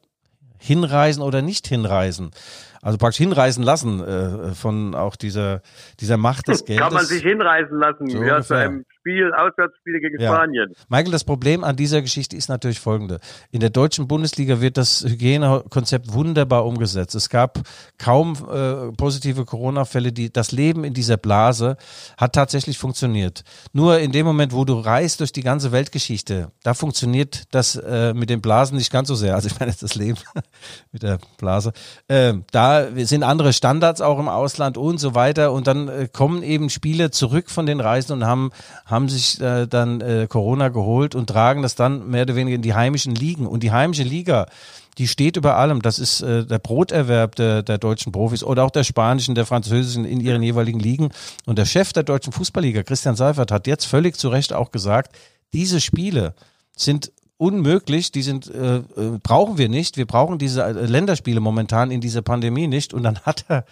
hinreisen 0.63 1.22
oder 1.22 1.41
nicht 1.41 1.67
hinreisen. 1.67 2.32
Also 2.82 2.98
praktisch 2.98 3.17
hinreisen 3.17 3.63
lassen 3.63 4.03
äh, 4.03 4.53
von 4.55 4.96
auch 4.96 5.15
dieser, 5.15 5.62
dieser 6.00 6.17
Macht 6.17 6.48
des 6.48 6.65
Geldes. 6.65 6.84
Kann 6.86 6.93
man 6.93 7.05
sich 7.05 7.24
hinreisen 7.24 7.79
lassen, 7.79 8.10
so 8.10 8.24
ja, 8.24 8.41
zu 8.41 8.55
einem 8.55 8.86
Spiel, 9.03 9.33
Auswärtsspiele 9.33 10.00
gegen 10.00 10.22
Ja. 10.22 10.31
Spanien. 10.31 10.74
Michael, 10.88 11.12
das 11.12 11.25
Problem 11.25 11.65
an 11.65 11.75
dieser 11.75 12.01
Geschichte 12.01 12.38
ist 12.38 12.48
natürlich 12.48 12.79
folgende. 12.79 13.19
In 13.51 13.60
der 13.60 13.69
deutschen 13.69 14.07
Bundesliga 14.07 14.62
wird 14.62 14.77
das 14.77 15.03
Hygienekonzept 15.03 16.13
wunderbar 16.13 16.65
umgesetzt. 16.65 17.13
Es 17.13 17.29
gab 17.29 17.60
kaum 17.98 18.33
äh, 18.50 18.93
positive 18.95 19.43
Corona-Fälle. 19.43 20.13
Das 20.13 20.53
Leben 20.53 20.86
in 20.86 20.93
dieser 20.93 21.17
Blase 21.17 21.75
hat 22.17 22.33
tatsächlich 22.33 22.77
funktioniert. 22.77 23.43
Nur 23.74 24.00
in 24.00 24.13
dem 24.13 24.25
Moment, 24.25 24.53
wo 24.53 24.63
du 24.63 24.79
reist 24.79 25.19
durch 25.19 25.33
die 25.33 25.43
ganze 25.43 25.74
Weltgeschichte, 25.74 26.51
da 26.63 26.74
funktioniert 26.74 27.43
das 27.51 27.75
äh, 27.75 28.13
mit 28.13 28.29
den 28.29 28.39
Blasen 28.41 28.77
nicht 28.77 28.91
ganz 28.91 29.10
so 29.10 29.15
sehr. 29.15 29.36
Also 29.36 29.48
ich 29.48 29.60
meine 29.60 29.72
jetzt 29.72 29.83
das 29.83 29.95
Leben 29.95 30.17
mit 30.93 31.03
der 31.03 31.19
Blase. 31.38 31.74
Äh, 32.07 32.36
da 32.51 32.88
sind 32.95 33.24
andere 33.24 33.51
Standards 33.51 34.00
auch 34.00 34.17
im 34.19 34.29
Ausland 34.29 34.77
und 34.77 34.98
so 35.00 35.13
weiter. 35.13 35.51
Und 35.51 35.67
dann 35.67 35.89
äh, 35.89 36.07
kommen 36.12 36.41
eben 36.41 36.69
Spieler 36.69 37.12
zurück 37.12 37.50
von 37.50 37.65
den 37.65 37.81
Reisen 37.81 38.13
und 38.13 38.25
haben, 38.25 38.51
haben 38.86 38.92
sich 39.09 39.39
äh, 39.41 39.67
dann 39.67 40.01
äh, 40.01 40.27
Corona 40.29 40.69
geholt 40.69 41.15
und 41.15 41.27
tragen 41.27 41.62
das 41.62 41.75
dann 41.75 42.09
mehr 42.09 42.23
oder 42.23 42.35
weniger 42.35 42.55
in 42.55 42.62
die 42.62 42.73
heimischen 42.73 43.15
Ligen. 43.15 43.47
Und 43.47 43.63
die 43.63 43.71
heimische 43.71 44.03
Liga, 44.03 44.47
die 44.97 45.07
steht 45.07 45.38
über 45.38 45.57
allem. 45.57 45.81
Das 45.81 46.00
ist 46.00 46.21
äh, 46.21 46.45
der 46.45 46.59
Broterwerb 46.59 47.35
der, 47.35 47.63
der 47.63 47.77
deutschen 47.77 48.12
Profis 48.12 48.43
oder 48.43 48.63
auch 48.63 48.71
der 48.71 48.83
spanischen, 48.83 49.35
der 49.35 49.45
französischen 49.45 50.05
in 50.05 50.19
ihren 50.19 50.43
jeweiligen 50.43 50.79
Ligen. 50.79 51.09
Und 51.45 51.57
der 51.57 51.65
Chef 51.65 51.93
der 51.93 52.03
deutschen 52.03 52.33
Fußballliga, 52.33 52.83
Christian 52.83 53.15
Seifert, 53.15 53.51
hat 53.51 53.67
jetzt 53.67 53.85
völlig 53.85 54.17
zu 54.17 54.29
Recht 54.29 54.53
auch 54.53 54.71
gesagt, 54.71 55.15
diese 55.53 55.81
Spiele 55.81 56.33
sind 56.75 57.12
unmöglich, 57.38 58.12
die 58.12 58.21
sind 58.21 58.50
äh, 58.50 58.77
äh, 58.77 58.83
brauchen 59.21 59.57
wir 59.57 59.69
nicht. 59.69 59.97
Wir 59.97 60.05
brauchen 60.05 60.38
diese 60.38 60.63
äh, 60.63 60.71
Länderspiele 60.71 61.39
momentan 61.39 61.91
in 61.91 62.01
dieser 62.01 62.21
Pandemie 62.21 62.67
nicht. 62.67 62.93
Und 62.93 63.03
dann 63.03 63.19
hat 63.19 63.45
er 63.50 63.65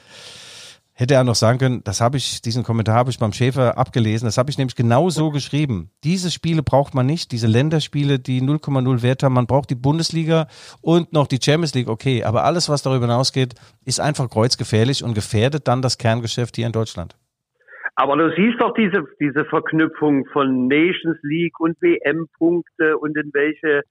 hätte 1.02 1.16
er 1.16 1.24
noch 1.24 1.36
sagen 1.36 1.58
können, 1.58 1.82
das 1.84 2.00
habe 2.00 2.18
ich, 2.18 2.42
diesen 2.44 2.64
Kommentar 2.64 2.94
habe 2.96 3.10
ich 3.10 3.18
beim 3.18 3.34
Schäfer 3.34 3.78
abgelesen, 3.78 4.28
das 4.28 4.38
habe 4.38 4.52
ich 4.52 4.58
nämlich 4.60 4.76
genau 4.76 5.10
so 5.10 5.32
geschrieben. 5.32 5.90
Diese 6.04 6.30
Spiele 6.30 6.62
braucht 6.62 6.94
man 6.94 7.08
nicht, 7.08 7.32
diese 7.32 7.48
Länderspiele, 7.48 8.20
die 8.20 8.40
0,0 8.40 9.02
Wert 9.02 9.24
haben, 9.24 9.34
man 9.34 9.48
braucht 9.48 9.72
die 9.72 9.76
Bundesliga 9.76 10.48
und 10.82 11.12
noch 11.12 11.26
die 11.26 11.40
Champions 11.44 11.74
League, 11.74 11.90
okay, 11.90 12.24
aber 12.24 12.44
alles, 12.44 12.70
was 12.70 12.84
darüber 12.84 13.08
hinausgeht, 13.08 13.56
ist 13.84 14.00
einfach 14.00 14.30
kreuzgefährlich 14.30 15.04
und 15.04 15.16
gefährdet 15.16 15.68
dann 15.68 15.82
das 15.82 15.98
Kerngeschäft 15.98 16.56
hier 16.56 16.68
in 16.68 16.72
Deutschland. 16.72 17.18
Aber 17.96 18.16
du 18.16 18.30
siehst 18.36 18.62
doch 18.62 18.74
diese, 18.76 19.04
diese 19.20 19.44
Verknüpfung 19.46 20.26
von 20.32 20.68
Nations 20.68 21.18
League 21.24 21.60
und 21.60 21.82
WM-Punkte 21.82 22.98
und 23.00 23.18
in 23.18 23.32
welche, 23.34 23.82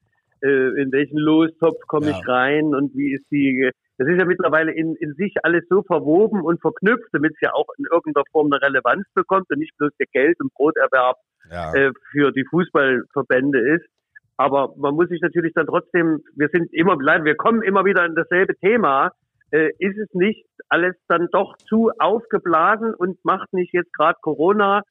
äh, 0.42 0.82
in 0.82 0.92
welchen 0.92 1.18
Lostopf 1.18 1.76
komme 1.88 2.10
Ja. 2.10 2.18
ich 2.18 2.28
rein 2.28 2.66
und 2.66 2.94
wie 2.94 3.14
ist 3.14 3.26
die, 3.32 3.70
das 4.00 4.09
ist 4.09 4.19
ja 4.19 4.25
mittlerweile 4.25 4.73
in, 4.73 4.97
in 4.97 5.12
sich 5.12 5.35
alles 5.42 5.62
so 5.69 5.83
verwoben 5.83 6.40
und 6.40 6.59
verknüpft, 6.62 7.09
damit 7.12 7.33
es 7.35 7.40
ja 7.42 7.52
auch 7.52 7.66
in 7.76 7.85
irgendeiner 7.92 8.25
Form 8.33 8.50
eine 8.50 8.62
Relevanz 8.62 9.07
bekommt 9.14 9.50
und 9.50 9.59
nicht 9.59 9.76
bloß 9.76 9.90
der 10.00 10.07
Geld- 10.11 10.40
und 10.40 10.54
Broterwerb 10.54 11.19
Ja. 11.50 11.75
äh, 11.75 11.92
für 12.11 12.33
die 12.33 12.47
Fußballverbände 12.49 13.59
ist. 13.75 13.85
Aber 14.38 14.73
man 14.78 14.95
muss 14.95 15.11
sich 15.11 15.21
natürlich 15.21 15.52
dann 15.52 15.66
trotzdem, 15.66 16.21
wir 16.35 16.49
sind 16.50 16.73
immer, 16.73 16.99
wir 16.99 17.35
kommen 17.35 17.61
immer 17.61 17.85
wieder 17.85 18.07
in 18.07 18.14
dasselbe 18.14 18.57
Thema. 18.57 19.12
Äh, 19.50 19.69
ist 19.78 19.99
es 19.99 20.09
nicht 20.14 20.47
alles 20.71 20.97
dann 21.09 21.28
doch 21.30 21.59
zu 21.69 21.90
aufgeblasen 21.99 22.95
und 22.95 23.23
macht 23.23 23.52
nicht 23.52 23.75
jetzt 23.75 23.92
gerade 23.92 24.19
Corona 24.23 24.83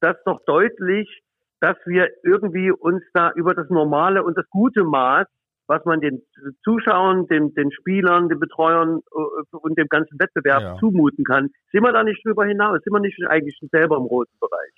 das 0.00 0.16
doch 0.24 0.40
deutlich, 0.46 1.20
dass 1.60 1.76
wir 1.84 2.08
irgendwie 2.22 2.70
uns 2.70 3.02
da 3.12 3.30
über 3.32 3.54
das 3.54 3.68
normale 3.68 4.24
und 4.24 4.38
das 4.38 4.48
gute 4.48 4.84
Maß, 4.84 5.26
was 5.66 5.84
man 5.84 6.00
den 6.00 6.22
Zuschauern, 6.62 7.26
den, 7.26 7.54
den 7.54 7.72
Spielern, 7.72 8.28
den 8.28 8.38
Betreuern 8.38 9.00
äh, 9.12 9.56
und 9.56 9.78
dem 9.78 9.88
ganzen 9.88 10.18
Wettbewerb 10.18 10.62
Ja. 10.62 10.76
zumuten 10.78 11.24
kann, 11.24 11.50
sind 11.72 11.82
wir 11.82 11.92
da 11.92 12.04
nicht 12.04 12.24
drüber 12.24 12.44
hinaus? 12.44 12.80
Sind 12.82 12.92
wir 12.92 13.00
nicht 13.00 13.18
eigentlich 13.26 13.56
schon 13.58 13.68
selber 13.70 13.96
im 13.96 14.04
roten 14.04 14.36
Bereich? 14.40 14.72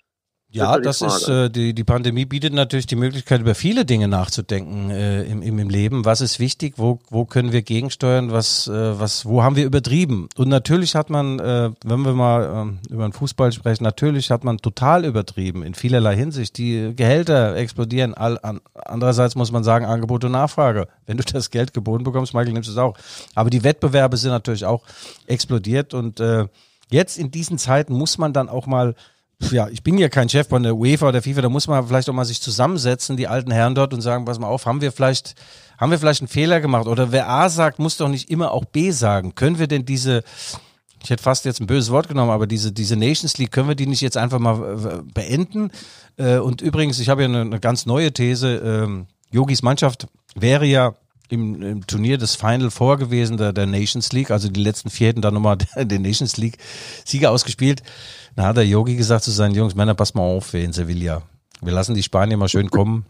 Ja, 0.51 0.79
Das 0.79 1.01
das 1.01 1.17
ist 1.17 1.27
die 1.27 1.33
ist, 1.33 1.39
äh, 1.39 1.51
die, 1.51 1.75
die 1.75 1.85
Pandemie 1.85 2.25
bietet 2.25 2.55
natürlich 2.55 2.87
die 2.87 2.97
Möglichkeit, 2.97 3.41
über 3.41 3.55
viele 3.55 3.85
Dinge 3.85 4.09
nachzudenken 4.09 4.91
äh, 4.91 5.25
im, 5.25 5.43
im, 5.43 5.59
im 5.59 5.69
Leben. 5.69 6.05
Was 6.05 6.21
ist 6.21 6.39
wichtig? 6.39 6.75
Wo, 6.77 7.01
wo 7.11 7.25
können 7.25 7.53
wir 7.53 7.63
gegensteuern? 7.63 8.31
Was, 8.31 8.69
äh, 8.69 8.99
was, 8.99 9.27
wo 9.27 9.43
haben 9.43 9.57
wir 9.57 9.67
übertrieben? 9.67 10.29
Und 10.37 10.49
natürlich 10.49 10.95
hat 10.95 11.11
man, 11.11 11.41
äh, 11.41 11.71
wenn 11.85 12.01
wir 12.01 12.13
mal 12.13 12.45
ähm, 12.45 12.79
über 12.89 13.07
den 13.07 13.13
Fußball 13.13 13.53
sprechen, 13.53 13.85
natürlich 13.85 14.31
hat 14.31 14.45
man 14.45 14.59
total 14.59 15.05
übertrieben 15.05 15.63
in 15.63 15.75
vielerlei 15.75 16.17
Hinsicht. 16.17 16.57
Die 16.59 16.93
Gehälter 16.95 17.57
explodieren. 17.57 18.15
All, 18.15 18.39
an, 18.39 18.61
andererseits 18.75 19.35
muss 19.35 19.51
man 19.51 19.65
sagen, 19.65 19.85
Angebot 19.85 20.25
und 20.25 20.33
Nachfrage. 20.33 20.87
Wenn 21.07 21.17
du 21.17 21.25
das 21.33 21.51
Geld 21.51 21.75
geboten 21.75 22.05
bekommst, 22.05 22.35
Michael, 22.35 22.53
nimmst 22.53 22.69
du 22.69 22.73
es 22.73 22.79
auch. 22.79 22.97
Aber 23.35 23.51
die 23.51 23.65
Wettbewerbe 23.65 24.17
sind 24.17 24.31
natürlich 24.31 24.65
auch 24.65 24.85
explodiert 25.27 25.93
und 25.93 26.21
äh, 26.21 26.47
jetzt 26.91 27.19
in 27.19 27.31
diesen 27.33 27.59
Zeiten 27.59 27.93
muss 27.93 28.17
man 28.17 28.33
dann 28.33 28.49
auch 28.49 28.67
mal 28.67 28.95
ja, 29.51 29.69
ich 29.69 29.83
bin 29.83 29.99
ja 29.99 30.09
kein 30.09 30.29
Chef 30.29 30.49
von 30.49 30.63
der 30.63 30.77
UEFA 30.77 31.09
oder 31.09 31.23
FIFA, 31.23 31.43
da 31.43 31.49
muss 31.49 31.69
man 31.69 31.87
vielleicht 31.87 32.09
auch 32.09 32.15
mal 32.15 32.25
sich 32.25 32.41
zusammensetzen, 32.41 33.17
die 33.17 33.29
alten 33.29 33.51
Herren 33.51 33.75
dort 33.75 33.93
und 33.93 34.01
sagen, 34.01 34.25
pass 34.25 34.39
mal 34.39 34.49
auf, 34.49 34.67
haben 34.67 34.81
wir 34.81 34.93
vielleicht, 34.93 35.35
haben 35.79 35.91
wir 35.91 35.99
vielleicht 35.99 36.23
einen 36.23 36.29
Fehler 36.29 36.61
gemacht? 36.61 36.87
Oder 36.87 37.13
wer 37.13 37.29
A 37.29 37.49
sagt, 37.49 37.79
muss 37.79 37.97
doch 37.99 38.09
nicht 38.09 38.31
immer 38.31 38.53
auch 38.53 38.65
B 38.65 38.91
sagen. 38.91 39.35
Können 39.35 39.59
wir 39.59 39.67
denn 39.67 39.85
diese, 39.85 40.25
ich 41.03 41.11
hätte 41.11 41.23
fast 41.23 41.45
jetzt 41.45 41.61
ein 41.61 41.67
böses 41.67 41.91
Wort 41.91 42.09
genommen, 42.09 42.31
aber 42.31 42.47
diese, 42.47 42.73
diese 42.73 42.97
Nations 42.97 43.37
League, 43.37 43.53
können 43.53 43.69
wir 43.69 43.75
die 43.75 43.87
nicht 43.87 44.01
jetzt 44.01 44.17
einfach 44.17 44.39
mal 44.39 45.03
äh, 45.05 45.13
beenden? 45.13 45.71
Äh, 46.17 46.39
und 46.39 46.63
übrigens, 46.63 46.99
ich 46.99 47.11
habe 47.11 47.23
ja 47.23 47.29
eine, 47.29 47.43
eine 47.43 47.61
ganz 47.61 47.85
neue 47.85 48.13
These, 48.13 48.57
ähm, 48.57 49.07
Yogis 49.31 49.63
Mannschaft 49.63 50.09
wäre 50.35 50.65
ja 50.65 50.95
im, 51.29 51.63
im 51.63 51.87
Turnier 51.87 52.19
des 52.19 52.37
Final 52.37 52.71
Four 52.71 52.99
gewesen, 52.99 53.37
der, 53.37 53.53
der 53.53 53.67
Nations 53.67 54.13
League, 54.13 54.31
also 54.31 54.49
die 54.49 54.63
letzten 54.63 54.91
vier 54.91 55.09
hätten 55.09 55.23
dann 55.23 55.35
nochmal 55.35 55.59
den 55.77 56.03
Nations 56.03 56.37
League 56.37 56.59
Sieger 57.05 57.31
ausgespielt. 57.31 57.83
Da 58.37 58.49
hat 58.49 58.59
der 58.59 58.67
Yogi 58.67 58.97
gesagt 58.97 59.25
zu 59.25 59.31
seinen 59.31 59.55
Jungs, 59.55 59.75
Männer, 59.75 59.95
pass 59.95 60.13
mal 60.13 60.23
auf 60.23 60.53
in 60.53 60.75
Sevilla. 60.75 61.23
Wir 61.63 61.73
lassen 61.73 61.95
die 61.95 62.03
Spanier 62.03 62.37
mal 62.37 62.51
schön 62.51 62.71
kommen. 62.71 63.07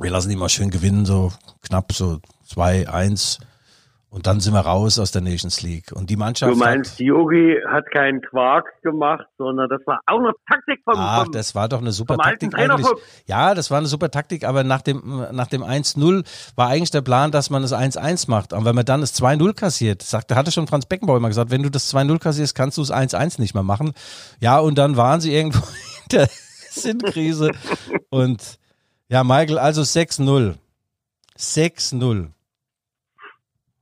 Wir 0.00 0.10
lassen 0.10 0.30
die 0.30 0.36
mal 0.36 0.48
schön 0.48 0.70
gewinnen, 0.70 1.06
so 1.06 1.32
knapp 1.62 1.92
so 1.92 2.18
2-1. 2.52 3.38
Und 4.10 4.26
dann 4.26 4.40
sind 4.40 4.54
wir 4.54 4.60
raus 4.60 4.98
aus 4.98 5.10
der 5.10 5.20
Nations 5.20 5.60
League. 5.60 5.92
Und 5.92 6.08
die 6.08 6.16
Mannschaft 6.16 6.50
Du 6.50 6.56
meinst, 6.56 6.98
Yogi 6.98 7.58
hat 7.70 7.90
keinen 7.90 8.22
Quark 8.22 8.80
gemacht, 8.82 9.26
sondern 9.36 9.68
das 9.68 9.82
war 9.86 10.00
auch 10.06 10.20
noch 10.20 10.32
Taktik 10.48 10.80
vom, 10.82 10.94
Ach, 10.96 11.24
vom 11.24 11.32
das 11.32 11.54
war 11.54 11.68
doch 11.68 11.80
eine 11.80 11.92
super 11.92 12.16
Taktik 12.16 12.54
eigentlich. 12.54 12.86
Ja, 13.26 13.54
das 13.54 13.70
war 13.70 13.76
eine 13.76 13.86
super 13.86 14.10
Taktik, 14.10 14.44
aber 14.44 14.64
nach 14.64 14.80
dem, 14.80 15.26
nach 15.32 15.48
dem 15.48 15.62
1-0 15.62 16.24
war 16.56 16.68
eigentlich 16.68 16.90
der 16.90 17.02
Plan, 17.02 17.32
dass 17.32 17.50
man 17.50 17.60
das 17.60 17.74
1-1 17.74 18.30
macht. 18.30 18.54
Und 18.54 18.64
wenn 18.64 18.74
man 18.74 18.86
dann 18.86 19.02
das 19.02 19.14
2-0 19.20 19.52
kassiert, 19.52 20.00
sagte, 20.00 20.36
hatte 20.36 20.52
schon 20.52 20.66
Franz 20.66 20.86
Beckenbauer 20.86 21.18
immer 21.18 21.28
gesagt, 21.28 21.50
wenn 21.50 21.62
du 21.62 21.70
das 21.70 21.94
2-0 21.94 22.18
kassierst, 22.18 22.54
kannst 22.54 22.78
du 22.78 22.82
das 22.82 22.90
1-1 22.90 23.38
nicht 23.38 23.52
mehr 23.52 23.62
machen. 23.62 23.92
Ja, 24.40 24.58
und 24.58 24.78
dann 24.78 24.96
waren 24.96 25.20
sie 25.20 25.34
irgendwo 25.34 25.58
in 26.04 26.18
der 26.18 26.30
Sinnkrise. 26.70 27.50
und 28.08 28.58
ja, 29.08 29.22
Michael, 29.22 29.58
also 29.58 29.82
6-0. 29.82 30.54
6-0. 31.38 32.28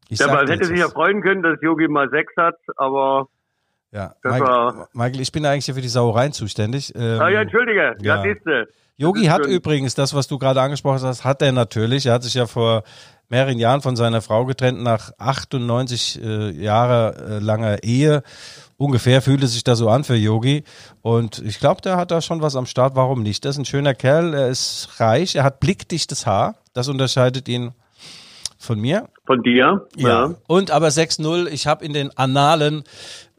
Ich 0.08 0.18
Ja, 0.18 0.28
man 0.28 0.46
hätte 0.46 0.64
sich 0.64 0.78
ja 0.78 0.88
freuen 0.88 1.22
können, 1.22 1.42
dass 1.42 1.60
Yogi 1.62 1.88
mal 1.88 2.08
sechs 2.10 2.32
hat, 2.36 2.56
aber 2.76 3.28
Ja, 3.92 4.14
Michael, 4.22 4.86
Michael, 4.92 5.20
ich 5.20 5.32
bin 5.32 5.46
eigentlich 5.46 5.64
hier 5.64 5.74
für 5.74 5.80
die 5.80 5.88
Sauereien 5.88 6.32
zuständig. 6.32 6.92
Ähm, 6.94 7.20
ah, 7.20 7.28
ja, 7.28 7.42
entschuldige, 7.42 7.96
ja, 8.00 8.16
ja. 8.16 8.22
siehste. 8.22 8.68
Yogi 8.98 9.26
hat 9.26 9.44
schön. 9.44 9.52
übrigens 9.52 9.94
das, 9.94 10.14
was 10.14 10.26
du 10.26 10.38
gerade 10.38 10.60
angesprochen 10.60 11.02
hast, 11.02 11.24
hat 11.24 11.42
er 11.42 11.52
natürlich. 11.52 12.06
Er 12.06 12.14
hat 12.14 12.22
sich 12.22 12.34
ja 12.34 12.46
vor 12.46 12.82
mehreren 13.28 13.58
Jahren 13.58 13.82
von 13.82 13.96
seiner 13.96 14.22
Frau 14.22 14.46
getrennt 14.46 14.82
nach 14.82 15.12
98 15.18 16.22
äh, 16.22 16.50
Jahre 16.50 17.16
äh, 17.28 17.38
langer 17.38 17.82
Ehe. 17.82 18.22
Ungefähr 18.78 19.20
fühlt 19.22 19.42
es 19.42 19.52
sich 19.52 19.64
da 19.64 19.74
so 19.74 19.88
an 19.88 20.04
für 20.04 20.14
Yogi. 20.14 20.64
Und 21.02 21.40
ich 21.40 21.58
glaube, 21.58 21.82
der 21.82 21.96
hat 21.96 22.10
da 22.10 22.20
schon 22.20 22.40
was 22.40 22.56
am 22.56 22.66
Start. 22.66 22.94
Warum 22.94 23.22
nicht? 23.22 23.44
Das 23.44 23.56
ist 23.56 23.58
ein 23.58 23.64
schöner 23.64 23.94
Kerl. 23.94 24.34
Er 24.34 24.48
ist 24.48 24.88
reich. 24.98 25.34
Er 25.34 25.44
hat 25.44 25.60
blickdichtes 25.60 26.26
Haar. 26.26 26.56
Das 26.72 26.88
unterscheidet 26.88 27.48
ihn 27.48 27.72
von 28.66 28.78
mir. 28.80 29.08
Von 29.26 29.42
dir? 29.42 29.86
Und 30.46 30.70
aber 30.70 30.88
6-0, 30.88 31.46
ich 31.48 31.66
habe 31.66 31.84
in 31.84 31.92
den 31.94 32.16
Annalen, 32.18 32.84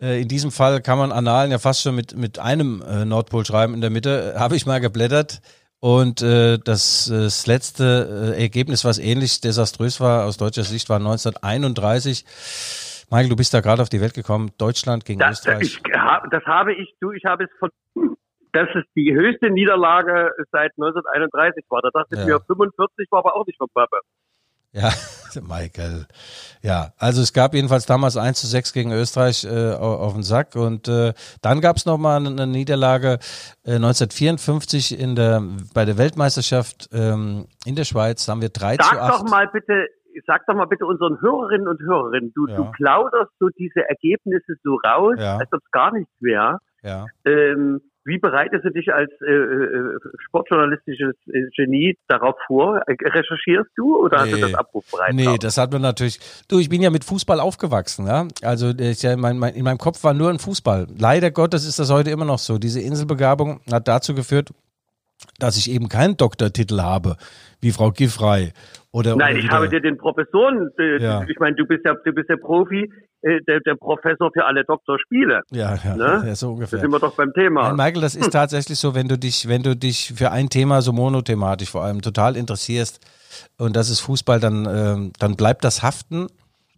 äh, 0.01 0.21
in 0.21 0.27
diesem 0.27 0.51
Fall 0.51 0.81
kann 0.81 0.97
man 0.97 1.11
Annalen 1.11 1.51
ja 1.51 1.59
fast 1.59 1.81
schon 1.83 1.95
mit, 1.95 2.15
mit 2.17 2.39
einem 2.39 2.81
äh, 2.81 3.05
Nordpol 3.05 3.45
schreiben 3.45 3.73
in 3.75 3.81
der 3.81 3.89
Mitte, 3.91 4.33
äh, 4.35 4.39
habe 4.39 4.55
ich 4.55 4.65
mal 4.65 4.79
geblättert. 4.79 5.41
Und 5.79 6.23
äh, 6.23 6.57
das, 6.57 7.07
äh, 7.09 7.13
das 7.25 7.45
letzte 7.45 8.33
äh, 8.35 8.41
Ergebnis, 8.41 8.83
was 8.83 8.97
ähnlich 8.97 9.41
desaströs 9.41 9.99
war 10.01 10.25
aus 10.25 10.37
deutscher 10.37 10.63
Sicht, 10.63 10.89
war 10.89 10.97
1931. 10.97 12.25
Michael, 13.11 13.29
du 13.29 13.35
bist 13.35 13.53
da 13.53 13.61
gerade 13.61 13.81
auf 13.83 13.89
die 13.89 14.01
Welt 14.01 14.15
gekommen. 14.15 14.51
Deutschland 14.57 15.05
gegen 15.05 15.19
Das, 15.19 15.39
Österreich. 15.39 15.61
ich, 15.61 15.81
das 16.31 16.43
habe 16.45 16.73
ich, 16.73 16.95
du, 16.99 17.11
ich 17.11 17.23
habe 17.25 17.43
es 17.45 17.49
von, 17.59 17.69
dass 18.53 18.67
es 18.75 18.83
die 18.95 19.13
höchste 19.13 19.49
Niederlage 19.51 20.31
seit 20.51 20.71
1931 20.77 21.63
war. 21.69 21.81
Da 21.83 21.89
dachte 21.93 22.15
ich 22.15 22.19
Ja. 22.21 22.25
mir, 22.25 22.39
45 22.47 23.07
war 23.11 23.19
aber 23.19 23.35
auch 23.35 23.45
nicht 23.45 23.57
von 23.57 23.67
Pappe. 23.73 23.97
Ja, 24.73 24.91
Michael. 25.47 26.05
Ja, 26.61 26.93
also 26.97 27.21
es 27.21 27.33
gab 27.33 27.53
jedenfalls 27.53 27.85
damals 27.85 28.17
1 28.17 28.39
zu 28.41 28.47
6 28.47 28.73
gegen 28.73 28.91
Österreich 28.91 29.43
äh, 29.45 29.73
au- 29.73 29.97
auf 29.97 30.13
den 30.13 30.23
Sack 30.23 30.55
und 30.55 30.87
äh, 30.87 31.13
dann 31.41 31.61
gab 31.61 31.77
es 31.77 31.85
nochmal 31.85 32.25
eine 32.25 32.47
Niederlage 32.47 33.19
äh, 33.65 33.75
1954 33.75 34.99
in 34.99 35.15
der, 35.15 35.41
bei 35.73 35.85
der 35.85 35.97
Weltmeisterschaft 35.97 36.89
ähm, 36.93 37.47
in 37.65 37.75
der 37.75 37.85
Schweiz, 37.85 38.25
da 38.25 38.31
haben 38.33 38.41
wir 38.41 38.49
3 38.49 38.77
zu 38.77 38.83
Sag 38.83 38.99
8. 39.01 39.11
doch 39.13 39.29
mal 39.29 39.47
bitte, 39.47 39.85
sag 40.25 40.45
doch 40.47 40.55
mal 40.55 40.65
bitte 40.65 40.85
unseren 40.85 41.19
Hörerinnen 41.21 41.67
und 41.67 41.79
Hörerinnen, 41.81 42.31
du, 42.33 42.47
Ja. 42.47 42.57
du 42.57 42.71
plauderst 42.71 43.31
so 43.39 43.49
diese 43.49 43.87
Ergebnisse 43.87 44.53
so 44.63 44.75
raus, 44.85 45.15
Ja. 45.19 45.37
als 45.37 45.51
ob 45.53 45.59
es 45.63 45.71
gar 45.71 45.93
nichts 45.93 46.11
wäre. 46.19 46.57
Ja, 46.83 47.05
Ähm, 47.25 47.81
Wie 48.07 48.19
bereitest 48.19 48.63
du 48.63 48.69
dich 48.69 48.93
als 48.93 49.11
äh, 49.19 49.29
äh, 49.29 49.99
sportjournalistisches 50.27 51.13
äh, 51.27 51.49
Genie 51.53 51.97
darauf 52.07 52.35
vor? 52.47 52.81
Äh, 52.87 52.95
recherchierst 53.03 53.69
du 53.75 53.97
oder 53.97 54.23
nee, 54.23 54.31
hast 54.31 54.37
du 54.37 54.45
das 54.47 54.53
abrufbereit? 54.53 55.13
Nee, 55.13 55.25
drauf? 55.25 55.39
das 55.39 55.57
hat 55.57 55.73
man 55.73 55.81
natürlich. 55.81 56.17
Du, 56.47 56.57
ich 56.57 56.69
bin 56.69 56.81
ja 56.81 56.89
mit 56.89 57.03
Fußball 57.03 57.41
aufgewachsen, 57.41 58.07
ja. 58.07 58.25
Also 58.43 58.69
ich, 58.69 59.01
ja, 59.01 59.17
mein, 59.17 59.37
mein, 59.37 59.55
in 59.55 59.65
meinem 59.65 59.77
Kopf 59.77 60.05
war 60.05 60.13
nur 60.13 60.29
ein 60.29 60.39
Fußball. 60.39 60.87
Leider 60.97 61.31
Gottes 61.31 61.67
ist 61.67 61.79
das 61.79 61.91
heute 61.91 62.09
immer 62.09 62.23
noch 62.23 62.39
so. 62.39 62.57
Diese 62.57 62.79
Inselbegabung 62.79 63.59
hat 63.69 63.89
dazu 63.89 64.15
geführt, 64.15 64.51
dass 65.39 65.57
ich 65.57 65.71
eben 65.71 65.89
keinen 65.89 66.17
Doktortitel 66.17 66.81
habe, 66.81 67.17
wie 67.61 67.71
Frau 67.71 67.91
Giffrey. 67.91 68.53
Oder, 68.91 69.15
Nein, 69.15 69.35
oder 69.35 69.43
ich 69.43 69.49
habe 69.51 69.69
dir 69.69 69.81
den 69.81 69.97
Professoren, 69.97 70.69
äh, 70.79 71.01
ja. 71.01 71.23
ich 71.27 71.37
meine, 71.39 71.55
du 71.55 71.65
bist 71.65 71.85
ja, 71.85 71.93
du 71.93 72.11
bist 72.13 72.29
der 72.29 72.37
Profi, 72.37 72.91
äh, 73.21 73.41
der, 73.47 73.59
der 73.59 73.75
Professor 73.75 74.31
für 74.31 74.45
alle 74.45 74.63
Doktorspiele. 74.63 75.41
Ja, 75.51 75.75
ja, 75.75 75.95
ne? 75.95 76.23
ja, 76.25 76.35
so 76.35 76.53
ungefähr. 76.53 76.77
Da 76.77 76.81
sind 76.81 76.91
wir 76.91 76.99
doch 76.99 77.15
beim 77.15 77.31
Thema. 77.33 77.67
Nein, 77.67 77.75
Michael, 77.75 78.01
das 78.01 78.15
ist 78.15 78.25
hm. 78.25 78.31
tatsächlich 78.31 78.79
so, 78.79 78.95
wenn 78.95 79.07
du 79.07 79.17
dich, 79.17 79.47
wenn 79.47 79.61
du 79.61 79.75
dich 79.75 80.13
für 80.15 80.31
ein 80.31 80.49
Thema 80.49 80.81
so 80.81 80.93
monothematisch 80.93 81.69
vor 81.69 81.83
allem 81.83 82.01
total 82.01 82.35
interessierst, 82.35 82.99
und 83.57 83.75
das 83.75 83.89
ist 83.89 83.99
Fußball, 83.99 84.39
dann, 84.39 84.65
äh, 84.65 85.11
dann 85.19 85.35
bleibt 85.35 85.63
das 85.63 85.83
haften 85.83 86.27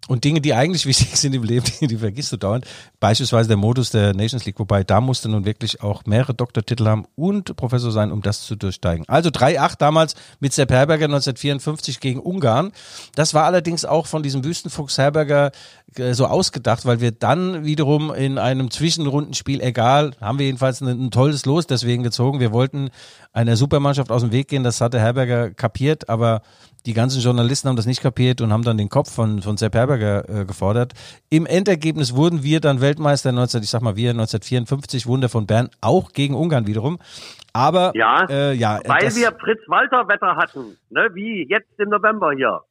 und 0.08 0.24
Dinge, 0.24 0.42
die 0.42 0.54
eigentlich 0.54 0.86
wichtig 0.86 1.16
sind 1.16 1.36
im 1.36 1.44
Leben, 1.44 1.66
die, 1.82 1.88
die 1.88 1.98
vergisst 1.98 2.32
du 2.32 2.38
dauernd. 2.38 2.66
Beispielsweise 3.00 3.48
der 3.48 3.58
Modus 3.58 3.92
der 3.92 4.14
Nations 4.14 4.46
League, 4.46 4.60
wobei 4.60 4.84
da 4.84 5.02
musste 5.02 5.30
nun 5.30 5.46
wirklich 5.46 5.82
auch 5.82 6.06
mehrere 6.06 6.34
Doktortitel 6.34 6.88
haben 6.88 7.06
und 7.16 7.56
Professor 7.56 7.92
sein, 7.92 8.12
um 8.12 8.22
das 8.22 8.42
zu 8.42 8.56
durchsteigen. 8.56 9.06
Also 9.08 9.30
3-8 9.30 9.78
damals 9.78 10.16
mit 10.40 10.54
Sepp 10.54 10.72
Herberger 10.72 11.06
1954 11.06 12.00
gegen 12.00 12.20
Ungarn. 12.20 12.72
Das 13.16 13.34
war 13.34 13.46
allerdings 13.46 13.86
auch 13.86 14.08
von 14.08 14.24
diesem 14.24 14.44
Wüstenfuchs 14.44 14.98
Herberger 14.98 15.52
äh, 15.96 16.14
so 16.14 16.26
ausgedacht, 16.26 16.86
weil 16.86 17.02
wir 17.02 17.12
dann 17.12 17.66
wiederum 17.66 18.14
in 18.14 18.38
einem 18.38 18.72
Zwischenrundenspiel, 18.72 19.62
egal, 19.62 20.12
haben 20.22 20.40
wir 20.40 20.48
jedenfalls 20.48 20.82
ein, 20.82 20.88
ein 20.88 21.12
tolles 21.12 21.46
Los 21.46 21.68
deswegen 21.68 22.04
gezogen. 22.04 22.40
Wir 22.40 22.52
wollten 22.52 22.90
einer 23.32 23.56
Supermannschaft 23.56 24.12
aus 24.12 24.22
dem 24.22 24.32
Weg 24.32 24.48
gehen, 24.48 24.64
das 24.64 24.82
hatte 24.82 25.00
Herberger 25.00 25.52
kapiert, 25.52 26.10
aber 26.10 26.42
die 26.86 26.94
ganzen 26.94 27.22
Journalisten 27.22 27.70
haben 27.70 27.76
das 27.76 27.86
nicht 27.86 28.02
kapiert 28.02 28.42
und 28.42 28.52
haben 28.52 28.64
dann 28.64 28.78
den 28.78 28.90
Kopf 28.90 29.14
von, 29.14 29.42
von 29.42 29.58
Sepp 29.58 29.76
Herberger 29.76 30.28
äh, 30.30 30.46
gefordert. 30.46 30.94
Im 31.30 31.46
Endergebnis 31.46 32.16
wurden 32.16 32.44
wir 32.44 32.60
dann 32.60 32.82
Weltmeister 32.82 33.32
19, 33.32 33.64
ich 33.64 33.70
sag 33.70 33.82
mal 33.82 33.96
wir 33.96 34.12
1954, 34.12 35.08
Wunder 35.08 35.30
von 35.30 35.46
Bern, 35.46 35.70
auch 35.82 36.14
gegen 36.14 36.36
Ungarn 36.36 36.68
wiederum. 36.68 37.00
Aber 37.54 37.92
ja, 37.96 38.26
äh, 38.30 38.54
ja 38.54 38.80
weil 38.86 39.14
wir 39.16 39.32
Fritz 39.40 39.62
Walter 39.68 40.08
Wetter 40.08 40.36
hatten, 40.36 40.78
ne, 40.90 41.10
wie 41.14 41.48
jetzt 41.50 41.80
im 41.80 41.90
November 41.90 42.32
hier. 42.36 42.62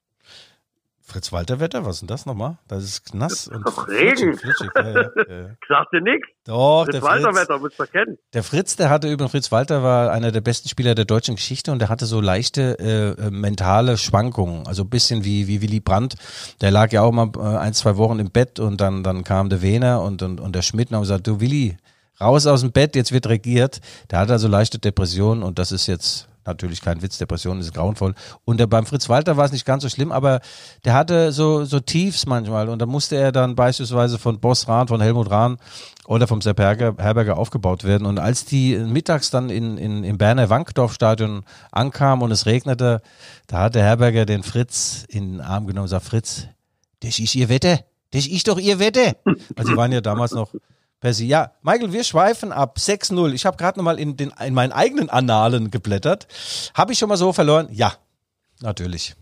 Fritz-Walter-Wetter, 1.09 1.87
was 1.87 1.97
ist 1.97 2.01
denn 2.03 2.09
das 2.09 2.27
nochmal? 2.27 2.59
Das 2.69 2.85
ist 2.85 3.15
nass 3.15 3.49
und 3.49 3.67
Doch 3.67 3.89
Regen. 3.89 4.37
Flitschig, 4.37 4.69
Ja, 4.77 4.91
ja, 4.91 5.03
ja. 5.03 5.47
Sagt 5.69 5.93
dir 5.93 6.03
nichts? 6.03 6.29
Doch, 6.45 6.85
Fritz-Walter-Wetter, 6.85 7.59
musst 7.59 7.81
du 7.81 7.85
kennen. 7.85 8.19
Der 8.35 8.43
Fritz, 8.43 8.77
der 8.77 8.91
hatte 8.91 9.09
übrigens, 9.09 9.33
Fritz 9.33 9.51
Walter 9.51 9.83
war 9.83 10.13
einer 10.13 10.33
der 10.33 10.43
besten 10.43 10.69
Spieler 10.69 10.95
der 10.95 11.07
deutschen 11.07 11.37
Geschichte 11.37 11.73
und 11.73 11.79
der 11.79 11.89
hatte 11.89 12.05
so 12.05 12.21
leichte 12.21 12.79
äh, 12.79 13.27
äh 13.27 13.31
mentale 13.31 13.97
Schwankungen, 13.97 14.67
also 14.67 14.83
ein 14.83 14.91
bisschen 14.91 15.25
wie, 15.25 15.49
wie 15.49 15.63
Willy 15.63 15.81
Brandt. 15.81 16.17
Der 16.61 16.71
lag 16.71 16.93
ja 16.93 17.03
auch 17.03 17.13
mal 17.13 17.31
äh, 17.37 17.59
ein, 17.59 17.73
zwei 17.73 17.97
Wochen 17.97 18.19
im 18.19 18.31
Bett 18.31 18.61
und 18.61 18.81
dann, 18.81 19.03
dann 19.03 19.25
kam 19.25 19.49
der 19.49 19.63
Wehner 19.63 20.03
und, 20.03 20.23
und, 20.23 20.41
und 20.41 20.55
der 20.55 20.63
Schmidt 20.63 20.91
und 20.91 20.97
haben 20.97 21.03
gesagt, 21.03 21.27
du 21.27 21.41
Willy, 21.41 21.79
raus 22.21 22.47
aus 22.47 22.61
dem 22.61 22.73
Bett, 22.73 22.97
jetzt 22.97 23.13
wird 23.13 23.27
regiert. 23.29 23.81
Der 24.11 24.21
hat 24.21 24.31
also 24.31 24.49
leichte 24.49 24.79
Depressionen 24.79 25.43
und 25.43 25.59
das 25.59 25.73
ist 25.73 25.87
jetzt 25.87 26.28
Natürlich 26.49 26.81
kein 26.81 27.03
Witz, 27.03 27.19
Depression 27.19 27.61
ist 27.61 27.75
grauenvoll. 27.75 28.15
Und 28.47 28.59
der, 28.59 28.67
beim 28.67 28.87
Fritz 28.87 29.09
Walter 29.11 29.37
war 29.37 29.45
es 29.45 29.53
nicht 29.53 29.67
ganz 29.67 29.83
so 29.83 29.91
schlimm, 29.91 30.11
aber 30.11 30.41
der 30.87 30.95
hatte 30.95 31.31
so, 31.31 31.65
so 31.65 31.79
Tiefs 31.79 32.25
manchmal. 32.25 32.71
Und 32.71 32.81
da 32.81 32.87
musste 32.87 33.17
er 33.17 33.33
dann 33.33 33.55
beispielsweise 33.55 34.19
von 34.19 34.41
Boss 34.41 34.67
Rahn, 34.67 34.89
von 34.89 35.01
Helmut 35.01 35.31
Rahn 35.31 35.59
oder 36.07 36.27
vom 36.27 36.41
Sepp 36.41 36.59
Herberger 36.59 37.37
aufgebaut 37.37 37.85
werden. 37.85 38.07
Und 38.07 38.19
als 38.19 38.47
die 38.47 38.77
mittags 38.77 39.31
dann 39.31 39.51
in, 39.51 39.77
in, 39.77 40.05
im 40.05 40.17
Berner 40.17 40.49
Wankdorfstadion 40.49 41.45
ankamen 41.71 42.25
und 42.25 42.31
es 42.31 42.47
regnete, 42.47 43.03
da 43.47 43.61
hat 43.61 43.75
der 43.75 43.83
Herberger 43.83 44.25
den 44.25 44.43
Fritz 44.43 45.05
in 45.09 45.33
den 45.33 45.41
Arm 45.43 45.67
genommen 45.67 45.85
und 45.85 45.89
sagt, 45.89 46.07
Fritz, 46.07 46.47
das 47.01 47.19
ist 47.19 47.35
ihr 47.35 47.51
Wette. 47.51 47.85
Das 48.13 48.27
ist 48.27 48.49
doch 48.49 48.59
ihr 48.59 48.79
Wette. 48.79 49.17
Also 49.55 49.73
sie 49.73 49.77
waren 49.77 49.93
ja 49.93 50.01
damals 50.01 50.33
noch 50.33 50.55
Percy. 51.01 51.27
Ja, 51.27 51.53
Michael, 51.63 51.93
wir 51.93 52.03
schweifen 52.03 52.53
ab 52.53 52.77
6-0. 52.79 53.33
Ich 53.33 53.47
habe 53.47 53.57
gerade 53.57 53.79
nochmal 53.79 54.01
in, 54.01 54.17
den, 54.17 54.33
in 54.45 54.55
meinen 54.55 54.73
eigenen 54.73 55.09
Annalen 55.09 55.71
geblättert. 55.71 56.27
Habe 56.75 56.93
ich 56.93 56.99
schon 56.99 57.09
mal 57.09 57.17
so 57.17 57.33
verloren? 57.33 57.69
Ja, 57.71 57.93
natürlich. 58.61 59.15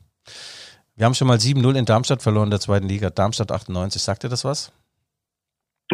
Wir 0.96 1.04
haben 1.04 1.14
schon 1.14 1.28
mal 1.28 1.36
7-0 1.36 1.74
in 1.76 1.84
Darmstadt 1.84 2.22
verloren 2.22 2.46
in 2.46 2.50
der 2.50 2.60
zweiten 2.60 2.88
Liga. 2.88 3.10
Darmstadt 3.10 3.52
98. 3.52 4.00
Sagt 4.00 4.24
ihr 4.24 4.30
das 4.30 4.44
was? 4.44 4.72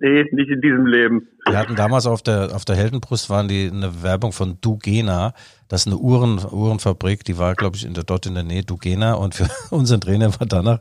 nee, 0.00 0.24
nicht 0.30 0.50
in 0.50 0.60
diesem 0.60 0.86
Leben. 0.86 1.28
Wir 1.46 1.58
hatten 1.58 1.74
damals 1.74 2.06
auf 2.06 2.22
der, 2.22 2.54
auf 2.54 2.64
der 2.64 2.76
Heldenbrust 2.76 3.30
waren 3.30 3.48
die 3.48 3.70
eine 3.72 4.02
Werbung 4.02 4.32
von 4.32 4.60
Dugena. 4.60 5.32
Das 5.68 5.82
ist 5.82 5.86
eine 5.86 5.96
Uhren, 5.96 6.38
Uhrenfabrik, 6.44 7.24
die 7.24 7.38
war, 7.38 7.54
glaube 7.54 7.76
ich, 7.76 7.84
in 7.84 7.94
der, 7.94 8.04
dort 8.04 8.26
in 8.26 8.34
der 8.34 8.44
Nähe 8.44 8.62
Dugena. 8.62 9.14
Und 9.14 9.34
für 9.34 9.48
unseren 9.74 10.02
Trainer 10.02 10.38
war 10.38 10.46
danach 10.46 10.80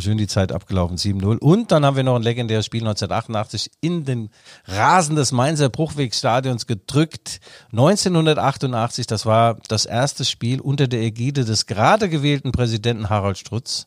schön 0.00 0.18
die 0.18 0.26
Zeit 0.26 0.52
abgelaufen, 0.52 0.96
7-0. 0.96 1.38
Und 1.38 1.72
dann 1.72 1.84
haben 1.84 1.96
wir 1.96 2.02
noch 2.02 2.16
ein 2.16 2.22
legendäres 2.22 2.66
Spiel 2.66 2.82
1988 2.82 3.70
in 3.80 4.04
den 4.04 4.30
Rasen 4.66 5.16
des 5.16 5.32
Mainzer 5.32 5.68
Bruchwegstadions 5.68 6.66
gedrückt. 6.66 7.40
1988, 7.72 9.06
das 9.06 9.26
war 9.26 9.58
das 9.68 9.86
erste 9.86 10.24
Spiel 10.24 10.60
unter 10.60 10.88
der 10.88 11.00
Ägide 11.00 11.44
des 11.44 11.66
gerade 11.66 12.08
gewählten 12.08 12.52
Präsidenten 12.52 13.08
Harald 13.08 13.38
Strutz. 13.38 13.84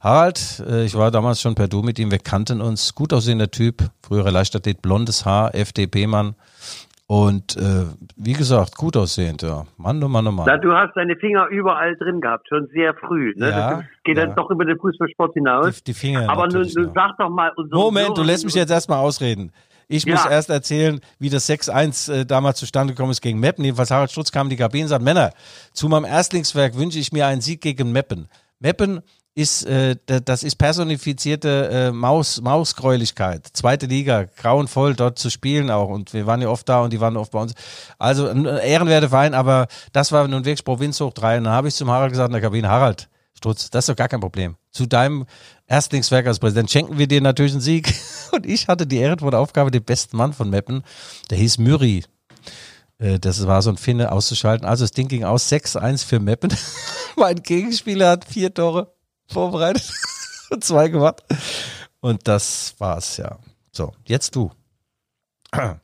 Harald, 0.00 0.62
äh, 0.68 0.84
ich 0.84 0.94
war 0.94 1.10
damals 1.10 1.40
schon 1.40 1.54
per 1.54 1.68
Du 1.68 1.82
mit 1.82 1.98
ihm, 1.98 2.10
wir 2.10 2.18
kannten 2.18 2.60
uns, 2.60 2.94
gut 2.94 3.12
aussehender 3.12 3.50
Typ, 3.50 3.90
früherer 4.02 4.30
Leichtathlet, 4.30 4.82
blondes 4.82 5.24
Haar, 5.24 5.54
FDP-Mann. 5.54 6.34
Und 7.06 7.56
äh, 7.58 7.84
wie 8.16 8.32
gesagt, 8.32 8.76
gut 8.76 8.96
aussehend, 8.96 9.42
ja. 9.42 9.64
Mann, 9.76 10.02
oh 10.02 10.08
Mann, 10.08 10.26
oh 10.26 10.32
Mann. 10.32 10.46
Na, 10.46 10.56
du 10.56 10.72
hast 10.72 10.94
deine 10.94 11.16
Finger 11.16 11.48
überall 11.48 11.96
drin 11.96 12.22
gehabt, 12.22 12.48
schon 12.48 12.66
sehr 12.72 12.94
früh. 12.94 13.34
Ne? 13.36 13.50
Ja, 13.50 13.70
das 13.72 13.84
geht 14.04 14.16
ja. 14.16 14.26
dann 14.26 14.34
doch 14.34 14.50
über 14.50 14.64
den 14.64 14.78
Fußballsport 14.78 15.34
hinaus. 15.34 15.76
Die, 15.76 15.84
die 15.84 15.94
Finger. 15.94 16.30
Aber 16.30 16.46
nun, 16.46 16.62
nun 16.62 16.92
sag 16.94 17.18
doch 17.18 17.28
mal. 17.28 17.52
Moment, 17.70 18.16
du 18.16 18.22
lässt 18.22 18.44
mich 18.44 18.54
jetzt 18.54 18.70
erstmal 18.70 19.00
ausreden. 19.00 19.52
Ich 19.86 20.06
muss 20.06 20.24
ja. 20.24 20.30
erst 20.30 20.48
erzählen, 20.48 20.98
wie 21.18 21.28
das 21.28 21.48
6-1 21.48 22.12
äh, 22.12 22.24
damals 22.24 22.58
zustande 22.58 22.94
gekommen 22.94 23.10
ist 23.10 23.20
gegen 23.20 23.38
Meppen. 23.38 23.64
Jedenfalls 23.64 23.90
Harald 23.90 24.10
Strutz 24.10 24.32
kam 24.32 24.46
in 24.46 24.50
die 24.50 24.56
Kabine 24.56 24.84
und 24.84 24.88
sagt, 24.88 25.04
Männer, 25.04 25.30
zu 25.72 25.90
meinem 25.90 26.06
Erstlingswerk 26.06 26.74
wünsche 26.76 26.98
ich 26.98 27.12
mir 27.12 27.26
einen 27.26 27.42
Sieg 27.42 27.60
gegen 27.60 27.92
Meppen. 27.92 28.28
Meppen 28.60 29.02
ist, 29.34 29.64
äh, 29.64 29.96
das 30.06 30.44
ist 30.44 30.56
personifizierte 30.56 31.68
äh, 31.70 31.92
Maus, 31.92 32.40
Mausgräulichkeit. 32.40 33.48
Zweite 33.52 33.86
Liga, 33.86 34.26
grauenvoll 34.36 34.94
dort 34.94 35.18
zu 35.18 35.28
spielen 35.28 35.70
auch. 35.70 35.88
Und 35.88 36.12
wir 36.14 36.26
waren 36.26 36.40
ja 36.40 36.48
oft 36.48 36.68
da 36.68 36.82
und 36.82 36.92
die 36.92 37.00
waren 37.00 37.16
oft 37.16 37.32
bei 37.32 37.40
uns. 37.40 37.52
Also 37.98 38.28
ein 38.28 38.44
ehrenwerter 38.46 39.08
Verein, 39.08 39.34
aber 39.34 39.66
das 39.92 40.12
war 40.12 40.26
nun 40.28 40.44
wirklich 40.44 40.64
Provinz 40.64 41.00
hoch 41.00 41.12
drei. 41.12 41.38
Und 41.38 41.44
dann 41.44 41.52
habe 41.52 41.68
ich 41.68 41.74
zum 41.74 41.90
Harald 41.90 42.12
gesagt 42.12 42.28
in 42.28 42.34
der 42.34 42.42
Kabine, 42.42 42.68
Harald, 42.68 43.08
Strutz, 43.34 43.70
das 43.70 43.84
ist 43.84 43.88
doch 43.88 43.96
gar 43.96 44.08
kein 44.08 44.20
Problem. 44.20 44.54
Zu 44.70 44.86
deinem 44.86 45.26
Erstlingswerk 45.66 46.26
als 46.26 46.38
Präsident 46.38 46.70
schenken 46.70 46.98
wir 46.98 47.08
dir 47.08 47.20
natürlich 47.20 47.52
einen 47.52 47.60
Sieg. 47.60 47.92
Und 48.32 48.46
ich 48.46 48.68
hatte 48.68 48.86
die 48.86 48.98
ehrenvolle 48.98 49.38
Aufgabe, 49.38 49.72
den 49.72 49.82
besten 49.82 50.16
Mann 50.16 50.32
von 50.32 50.48
Meppen, 50.48 50.84
der 51.30 51.38
hieß 51.38 51.58
Müri. 51.58 52.04
Äh, 52.98 53.18
das 53.18 53.44
war 53.48 53.62
so 53.62 53.70
ein 53.70 53.76
Finne 53.78 54.12
auszuschalten. 54.12 54.66
Also 54.66 54.84
das 54.84 54.92
Ding 54.92 55.08
ging 55.08 55.24
aus 55.24 55.50
6-1 55.50 56.06
für 56.06 56.20
Meppen. 56.20 56.54
mein 57.16 57.42
Gegenspieler 57.42 58.10
hat 58.10 58.24
vier 58.24 58.54
Tore 58.54 58.93
vorbereitet 59.34 59.92
und 60.50 60.64
zwei 60.64 60.88
gemacht. 60.88 61.22
Und 62.00 62.26
das 62.26 62.74
war's, 62.78 63.18
ja. 63.18 63.38
So, 63.70 63.92
jetzt 64.06 64.34
du. 64.36 64.50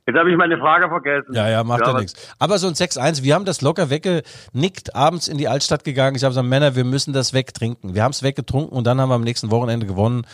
Jetzt 0.06 0.18
habe 0.18 0.30
ich 0.30 0.36
meine 0.36 0.58
Frage 0.58 0.88
vergessen. 0.88 1.32
Ja, 1.32 1.48
ja, 1.48 1.64
macht 1.64 1.80
ja, 1.80 1.92
ja 1.92 2.00
nichts. 2.00 2.14
Aber 2.38 2.58
so 2.58 2.66
ein 2.66 2.74
6-1, 2.74 3.22
wir 3.22 3.34
haben 3.34 3.44
das 3.44 3.60
locker 3.60 3.90
weggenickt, 3.90 4.94
abends 4.94 5.28
in 5.28 5.38
die 5.38 5.48
Altstadt 5.48 5.84
gegangen. 5.84 6.16
Ich 6.16 6.24
habe 6.24 6.30
gesagt, 6.30 6.48
Männer, 6.48 6.74
wir 6.76 6.84
müssen 6.84 7.12
das 7.12 7.32
wegtrinken. 7.32 7.94
Wir 7.94 8.02
haben 8.02 8.10
es 8.10 8.22
weggetrunken 8.22 8.76
und 8.76 8.84
dann 8.84 9.00
haben 9.00 9.08
wir 9.08 9.14
am 9.14 9.22
nächsten 9.22 9.50
Wochenende 9.50 9.86
gewonnen. 9.86 10.26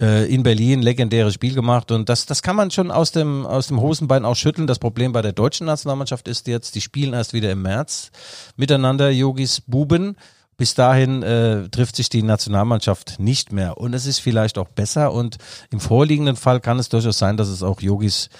Äh, 0.00 0.32
in 0.32 0.42
Berlin, 0.42 0.82
legendäres 0.82 1.34
Spiel 1.34 1.54
gemacht. 1.54 1.90
Und 1.90 2.08
das, 2.08 2.26
das 2.26 2.42
kann 2.42 2.56
man 2.56 2.70
schon 2.70 2.90
aus 2.90 3.12
dem, 3.12 3.46
aus 3.46 3.68
dem 3.68 3.80
Hosenbein 3.80 4.24
auch 4.24 4.36
schütteln. 4.36 4.66
Das 4.66 4.78
Problem 4.78 5.12
bei 5.12 5.22
der 5.22 5.32
deutschen 5.32 5.66
Nationalmannschaft 5.66 6.28
ist 6.28 6.46
jetzt, 6.46 6.74
die 6.74 6.80
spielen 6.80 7.14
erst 7.14 7.32
wieder 7.32 7.50
im 7.50 7.62
März 7.62 8.10
miteinander, 8.56 9.10
Yogis 9.10 9.60
Buben 9.60 10.16
bis 10.56 10.74
dahin 10.74 11.22
äh, 11.22 11.68
trifft 11.68 11.96
sich 11.96 12.08
die 12.08 12.22
Nationalmannschaft 12.22 13.18
nicht 13.18 13.52
mehr. 13.52 13.78
Und 13.78 13.94
es 13.94 14.06
ist 14.06 14.20
vielleicht 14.20 14.58
auch 14.58 14.68
besser. 14.68 15.12
Und 15.12 15.38
im 15.70 15.80
vorliegenden 15.80 16.36
Fall 16.36 16.60
kann 16.60 16.78
es 16.78 16.88
durchaus 16.88 17.18
sein, 17.18 17.36
dass 17.36 17.48
es 17.48 17.62
auch 17.62 17.80
Yogis 17.80 18.30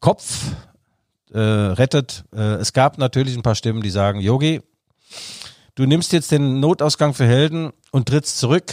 Kopf 0.00 0.54
äh, 1.32 1.40
rettet. 1.40 2.24
Äh, 2.34 2.56
es 2.56 2.72
gab 2.72 2.98
natürlich 2.98 3.36
ein 3.36 3.42
paar 3.42 3.54
Stimmen, 3.54 3.82
die 3.82 3.90
sagen, 3.90 4.20
Yogi, 4.20 4.62
du 5.74 5.86
nimmst 5.86 6.12
jetzt 6.12 6.30
den 6.32 6.60
Notausgang 6.60 7.14
für 7.14 7.26
Helden 7.26 7.72
und 7.90 8.08
trittst 8.08 8.38
zurück, 8.38 8.72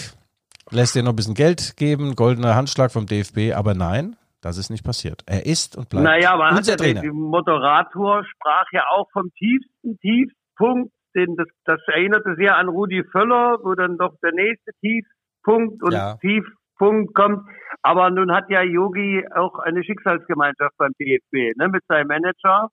lässt 0.70 0.96
dir 0.96 1.04
noch 1.04 1.14
ein 1.14 1.16
bisschen 1.16 1.34
Geld 1.34 1.76
geben, 1.78 2.16
goldener 2.16 2.56
Handschlag 2.56 2.92
vom 2.92 3.06
DFB, 3.06 3.54
aber 3.56 3.74
nein, 3.74 4.16
das 4.42 4.58
ist 4.58 4.70
nicht 4.70 4.84
passiert. 4.84 5.24
Er 5.26 5.46
ist 5.46 5.78
und 5.78 5.90
bleibt 5.90 6.04
naja, 6.04 6.34
aber 6.34 6.56
unser 6.56 6.78
Trainer. 6.78 7.02
Der 7.02 7.14
Moderator 7.14 8.24
sprach 8.26 8.66
ja 8.72 8.84
auch 8.96 9.10
vom 9.12 9.32
tiefsten 9.34 9.98
Tiefpunkt 10.00 10.92
den, 11.16 11.36
das, 11.36 11.48
das 11.66 11.80
erinnerte 11.88 12.36
sehr 12.36 12.58
an 12.58 12.68
Rudi 12.70 13.04
Völler, 13.12 13.60
wo 13.64 13.76
dann 13.76 13.98
doch 13.98 14.16
der 14.22 14.34
nächste 14.34 14.72
Tiefpunkt 14.82 15.84
und 15.84 15.94
ja. 15.94 16.18
Tiefpunkt 16.18 17.14
kommt. 17.14 17.48
Aber 17.82 18.10
nun 18.10 18.32
hat 18.32 18.50
ja 18.50 18.62
Yogi 18.62 19.26
auch 19.34 19.60
eine 19.60 19.84
Schicksalsgemeinschaft 19.84 20.76
beim 20.78 20.94
DFB, 21.00 21.58
ne, 21.58 21.68
mit 21.70 21.84
seinem 21.88 22.08
Manager. 22.08 22.70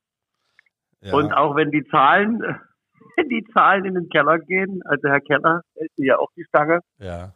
Ja. 1.01 1.15
Und 1.15 1.33
auch 1.33 1.57
wenn 1.57 1.71
die 1.71 1.85
Zahlen, 1.85 2.41
wenn 3.17 3.29
die 3.29 3.45
Zahlen 3.53 3.85
in 3.85 3.95
den 3.95 4.09
Keller 4.09 4.39
gehen, 4.39 4.83
also 4.85 5.09
Herr 5.09 5.21
Keller 5.21 5.63
hält 5.77 5.93
ja 5.97 6.19
auch 6.19 6.31
die 6.37 6.45
Stange. 6.45 6.81
Ja. 6.99 7.33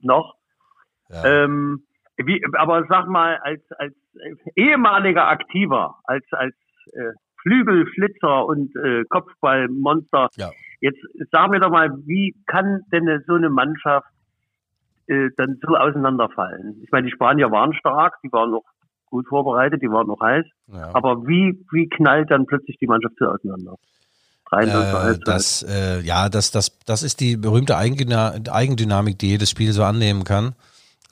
Noch. 0.00 0.34
Ja. 1.08 1.24
Ähm, 1.24 1.86
wie, 2.16 2.44
aber 2.54 2.86
sag 2.88 3.08
mal, 3.08 3.38
als, 3.42 3.62
als 3.72 3.94
ehemaliger 4.54 5.26
Aktiver, 5.26 5.96
als, 6.04 6.24
als 6.30 6.54
äh, 6.92 7.12
Flügelflitzer 7.44 8.46
und 8.46 8.74
äh, 8.76 9.04
Kopfballmonster, 9.08 10.28
ja. 10.36 10.50
jetzt 10.80 10.98
sag 11.30 11.50
mir 11.50 11.60
doch 11.60 11.70
mal, 11.70 11.90
wie 12.06 12.34
kann 12.46 12.80
denn 12.90 13.22
so 13.26 13.34
eine 13.34 13.50
Mannschaft 13.50 14.08
äh, 15.06 15.28
dann 15.36 15.60
so 15.62 15.76
auseinanderfallen? 15.76 16.80
Ich 16.82 16.90
meine, 16.90 17.06
die 17.06 17.12
Spanier 17.12 17.50
waren 17.50 17.74
stark, 17.74 18.16
die 18.24 18.32
waren 18.32 18.50
noch 18.50 18.64
gut 19.06 19.28
vorbereitet, 19.28 19.82
die 19.82 19.90
waren 19.90 20.08
noch 20.08 20.20
heiß, 20.20 20.46
ja. 20.72 20.90
aber 20.94 21.26
wie, 21.26 21.64
wie 21.70 21.88
knallt 21.88 22.30
dann 22.30 22.46
plötzlich 22.46 22.78
die 22.78 22.86
Mannschaft 22.86 23.14
so 23.18 23.26
auseinander? 23.26 23.76
Äh, 24.52 25.18
das, 25.24 25.62
äh, 25.68 26.00
ja, 26.00 26.28
das, 26.28 26.50
das, 26.50 26.78
das 26.86 27.02
ist 27.02 27.20
die 27.20 27.36
berühmte 27.36 27.76
Eigendynamik, 27.76 29.18
die 29.18 29.30
jedes 29.30 29.50
Spiel 29.50 29.72
so 29.72 29.82
annehmen 29.82 30.24
kann. 30.24 30.54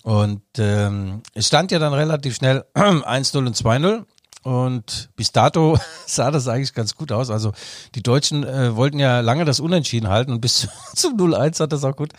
Und 0.03 0.43
ähm, 0.59 1.23
es 1.35 1.47
stand 1.47 1.71
ja 1.71 1.79
dann 1.79 1.93
relativ 1.93 2.35
schnell 2.35 2.65
1-0 2.75 3.39
und 3.39 3.57
2-0. 3.57 4.05
Und 4.43 5.11
bis 5.15 5.31
dato 5.31 5.79
sah 6.07 6.31
das 6.31 6.49
eigentlich 6.49 6.75
ganz 6.75 6.97
gut 6.97 7.13
aus. 7.13 7.31
Also 7.31 7.53
die 7.95 8.03
Deutschen 8.03 8.45
äh, 8.45 8.75
wollten 8.75 8.99
ja 8.99 9.21
lange 9.21 9.45
das 9.45 9.61
Unentschieden 9.61 10.09
halten 10.09 10.33
und 10.33 10.41
bis 10.41 10.69
zum 10.95 11.17
0-1 11.17 11.61
hat 11.61 11.73
das 11.73 11.85
auch 11.85 11.97
gut, 11.97 12.13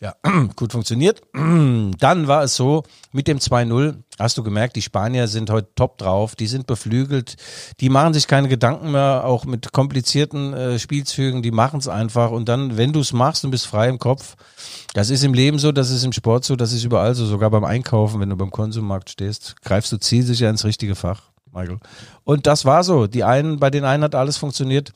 ja, 0.00 0.14
gut 0.56 0.72
funktioniert. 0.72 1.22
Dann 1.34 2.26
war 2.26 2.42
es 2.42 2.56
so, 2.56 2.82
mit 3.12 3.28
dem 3.28 3.38
2-0 3.38 3.94
hast 4.18 4.36
du 4.36 4.42
gemerkt, 4.42 4.74
die 4.74 4.82
Spanier 4.82 5.28
sind 5.28 5.50
heute 5.50 5.68
top 5.76 5.98
drauf, 5.98 6.34
die 6.34 6.48
sind 6.48 6.66
beflügelt, 6.66 7.36
die 7.78 7.88
machen 7.88 8.12
sich 8.12 8.26
keine 8.26 8.48
Gedanken 8.48 8.90
mehr, 8.90 9.24
auch 9.24 9.44
mit 9.44 9.72
komplizierten 9.72 10.52
äh, 10.54 10.78
Spielzügen, 10.78 11.42
die 11.42 11.52
machen 11.52 11.78
es 11.78 11.86
einfach. 11.86 12.32
Und 12.32 12.48
dann, 12.48 12.76
wenn 12.76 12.92
du 12.92 13.00
es 13.00 13.12
machst 13.12 13.44
und 13.44 13.52
bist 13.52 13.66
frei 13.66 13.88
im 13.88 14.00
Kopf, 14.00 14.34
das 14.94 15.10
ist 15.10 15.22
im 15.22 15.34
Leben 15.34 15.60
so, 15.60 15.70
das 15.70 15.90
ist 15.90 16.02
im 16.02 16.12
Sport 16.12 16.44
so, 16.44 16.56
das 16.56 16.72
ist 16.72 16.82
überall 16.82 17.14
so, 17.14 17.24
sogar 17.26 17.50
beim 17.50 17.64
Einkaufen, 17.64 18.18
wenn 18.20 18.30
du 18.30 18.36
beim 18.36 18.50
Konsummarkt 18.50 19.10
stehst, 19.10 19.54
greifst 19.62 19.92
du 19.92 19.98
zielsicher 19.98 20.50
ins 20.50 20.64
richtige 20.64 20.96
Fach. 20.96 21.22
Michael. 21.58 21.78
Und 22.24 22.46
das 22.46 22.64
war 22.64 22.84
so. 22.84 23.06
Die 23.06 23.24
einen, 23.24 23.58
bei 23.58 23.70
den 23.70 23.84
einen 23.84 24.04
hat 24.04 24.14
alles 24.14 24.36
funktioniert, 24.36 24.92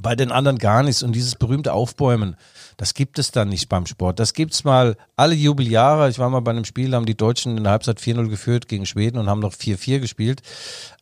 bei 0.00 0.14
den 0.14 0.32
anderen 0.32 0.58
gar 0.58 0.82
nichts. 0.82 1.02
Und 1.02 1.12
dieses 1.12 1.36
berühmte 1.36 1.72
Aufbäumen, 1.72 2.36
das 2.76 2.94
gibt 2.94 3.18
es 3.18 3.30
dann 3.30 3.48
nicht 3.48 3.68
beim 3.68 3.86
Sport. 3.86 4.18
Das 4.18 4.34
gibt's 4.34 4.64
mal 4.64 4.96
alle 5.16 5.34
Jubeljahre. 5.34 6.10
Ich 6.10 6.18
war 6.18 6.28
mal 6.28 6.40
bei 6.40 6.50
einem 6.50 6.64
Spiel, 6.64 6.94
haben 6.94 7.06
die 7.06 7.16
Deutschen 7.16 7.56
in 7.56 7.64
der 7.64 7.72
Halbzeit 7.72 7.98
4-0 7.98 8.28
geführt 8.28 8.68
gegen 8.68 8.84
Schweden 8.84 9.18
und 9.18 9.30
haben 9.30 9.40
noch 9.40 9.54
4-4 9.54 10.00
gespielt. 10.00 10.42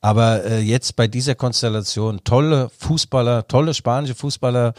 Aber 0.00 0.44
äh, 0.44 0.60
jetzt 0.60 0.96
bei 0.96 1.08
dieser 1.08 1.34
Konstellation, 1.34 2.20
tolle 2.24 2.70
Fußballer, 2.78 3.48
tolle 3.48 3.74
spanische 3.74 4.14
Fußballer, 4.14 4.74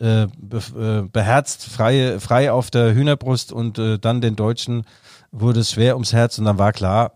äh, 0.00 0.26
be 0.38 0.62
äh, 0.76 1.08
beherzt, 1.08 1.64
frei, 1.66 2.18
frei 2.18 2.50
auf 2.50 2.70
der 2.70 2.94
Hühnerbrust 2.94 3.52
und 3.52 3.78
äh, 3.78 3.98
dann 3.98 4.20
den 4.20 4.34
Deutschen 4.34 4.84
wurde 5.30 5.60
es 5.60 5.72
schwer 5.72 5.94
ums 5.94 6.12
Herz 6.12 6.38
und 6.38 6.46
dann 6.46 6.58
war 6.58 6.72
klar, 6.72 7.12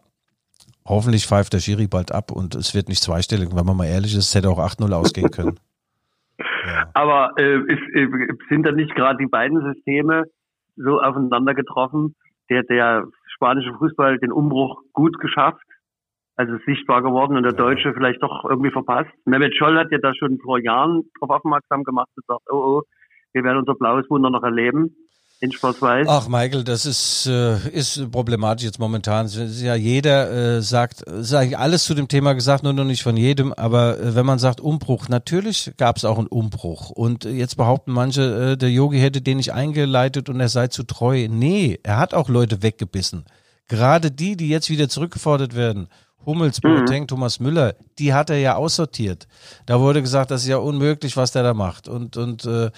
hoffentlich 0.86 1.26
pfeift 1.26 1.52
der 1.52 1.60
Schiri 1.60 1.86
bald 1.86 2.12
ab 2.12 2.30
und 2.30 2.54
es 2.54 2.74
wird 2.74 2.88
nicht 2.88 3.02
zweistellig. 3.02 3.48
Wenn 3.54 3.66
man 3.66 3.76
mal 3.76 3.86
ehrlich 3.86 4.14
ist, 4.14 4.28
es 4.28 4.34
hätte 4.34 4.50
auch 4.50 4.58
8-0 4.58 4.92
ausgehen 4.92 5.30
können. 5.30 5.58
Ja. 6.38 6.90
Aber 6.94 7.32
äh, 7.38 7.58
ist, 7.60 7.82
äh, 7.94 8.08
sind 8.48 8.64
da 8.64 8.72
nicht 8.72 8.94
gerade 8.94 9.18
die 9.18 9.26
beiden 9.26 9.60
Systeme 9.62 10.24
so 10.76 11.00
aufeinander 11.00 11.54
getroffen, 11.54 12.14
der 12.50 12.62
der 12.64 13.04
spanische 13.34 13.72
Fußball 13.74 14.18
den 14.18 14.32
Umbruch 14.32 14.82
gut 14.92 15.18
geschafft, 15.20 15.62
also 16.36 16.56
sichtbar 16.66 17.02
geworden 17.02 17.36
und 17.36 17.44
der 17.44 17.52
Deutsche 17.52 17.92
vielleicht 17.94 18.22
doch 18.22 18.44
irgendwie 18.44 18.70
verpasst. 18.70 19.10
Mehmet 19.24 19.54
Scholl 19.56 19.78
hat 19.78 19.90
ja 19.92 19.98
da 19.98 20.14
schon 20.14 20.38
vor 20.40 20.58
Jahren 20.58 21.02
darauf 21.20 21.38
aufmerksam 21.38 21.84
gemacht 21.84 22.08
und 22.16 22.26
sagt, 22.26 22.42
oh 22.50 22.56
oh, 22.56 22.82
wir 23.32 23.44
werden 23.44 23.58
unser 23.58 23.74
blaues 23.74 24.08
Wunder 24.10 24.30
noch 24.30 24.42
erleben 24.42 24.94
in 25.40 25.52
Schwarz-Weiß. 25.52 26.06
Ach, 26.08 26.28
Michael, 26.28 26.64
das 26.64 26.86
ist, 26.86 27.26
äh, 27.26 27.68
ist 27.68 28.10
problematisch 28.10 28.64
jetzt 28.64 28.78
momentan. 28.78 29.28
Ja, 29.28 29.74
jeder 29.74 30.30
äh, 30.56 30.62
sagt, 30.62 31.06
eigentlich 31.06 31.58
alles 31.58 31.84
zu 31.84 31.94
dem 31.94 32.08
Thema 32.08 32.34
gesagt, 32.34 32.64
nur 32.64 32.72
noch 32.72 32.84
nicht 32.84 33.02
von 33.02 33.16
jedem. 33.16 33.52
Aber 33.52 33.98
äh, 33.98 34.14
wenn 34.14 34.24
man 34.24 34.38
sagt 34.38 34.60
Umbruch, 34.60 35.08
natürlich 35.08 35.72
gab 35.76 35.96
es 35.96 36.04
auch 36.04 36.18
einen 36.18 36.28
Umbruch. 36.28 36.90
Und 36.90 37.24
jetzt 37.24 37.56
behaupten 37.56 37.92
manche, 37.92 38.52
äh, 38.52 38.56
der 38.56 38.70
Yogi 38.70 38.98
hätte 38.98 39.20
den 39.20 39.36
nicht 39.36 39.52
eingeleitet 39.52 40.28
und 40.28 40.40
er 40.40 40.48
sei 40.48 40.68
zu 40.68 40.84
treu. 40.84 41.28
Nee, 41.28 41.78
er 41.82 41.98
hat 41.98 42.14
auch 42.14 42.28
Leute 42.28 42.62
weggebissen. 42.62 43.24
Gerade 43.68 44.10
die, 44.10 44.36
die 44.36 44.48
jetzt 44.48 44.70
wieder 44.70 44.88
zurückgefordert 44.88 45.54
werden. 45.54 45.88
Hummels, 46.26 46.60
Boateng, 46.60 47.02
mhm. 47.02 47.08
Thomas 47.08 47.38
Müller, 47.38 47.74
die 47.98 48.14
hat 48.14 48.30
er 48.30 48.38
ja 48.38 48.56
aussortiert. 48.56 49.26
Da 49.66 49.80
wurde 49.80 50.00
gesagt, 50.00 50.30
das 50.30 50.42
ist 50.42 50.48
ja 50.48 50.56
unmöglich, 50.56 51.16
was 51.16 51.32
der 51.32 51.42
da 51.42 51.54
macht. 51.54 51.86
Und, 51.88 52.16
und 52.16 52.46
äh, 52.46 52.70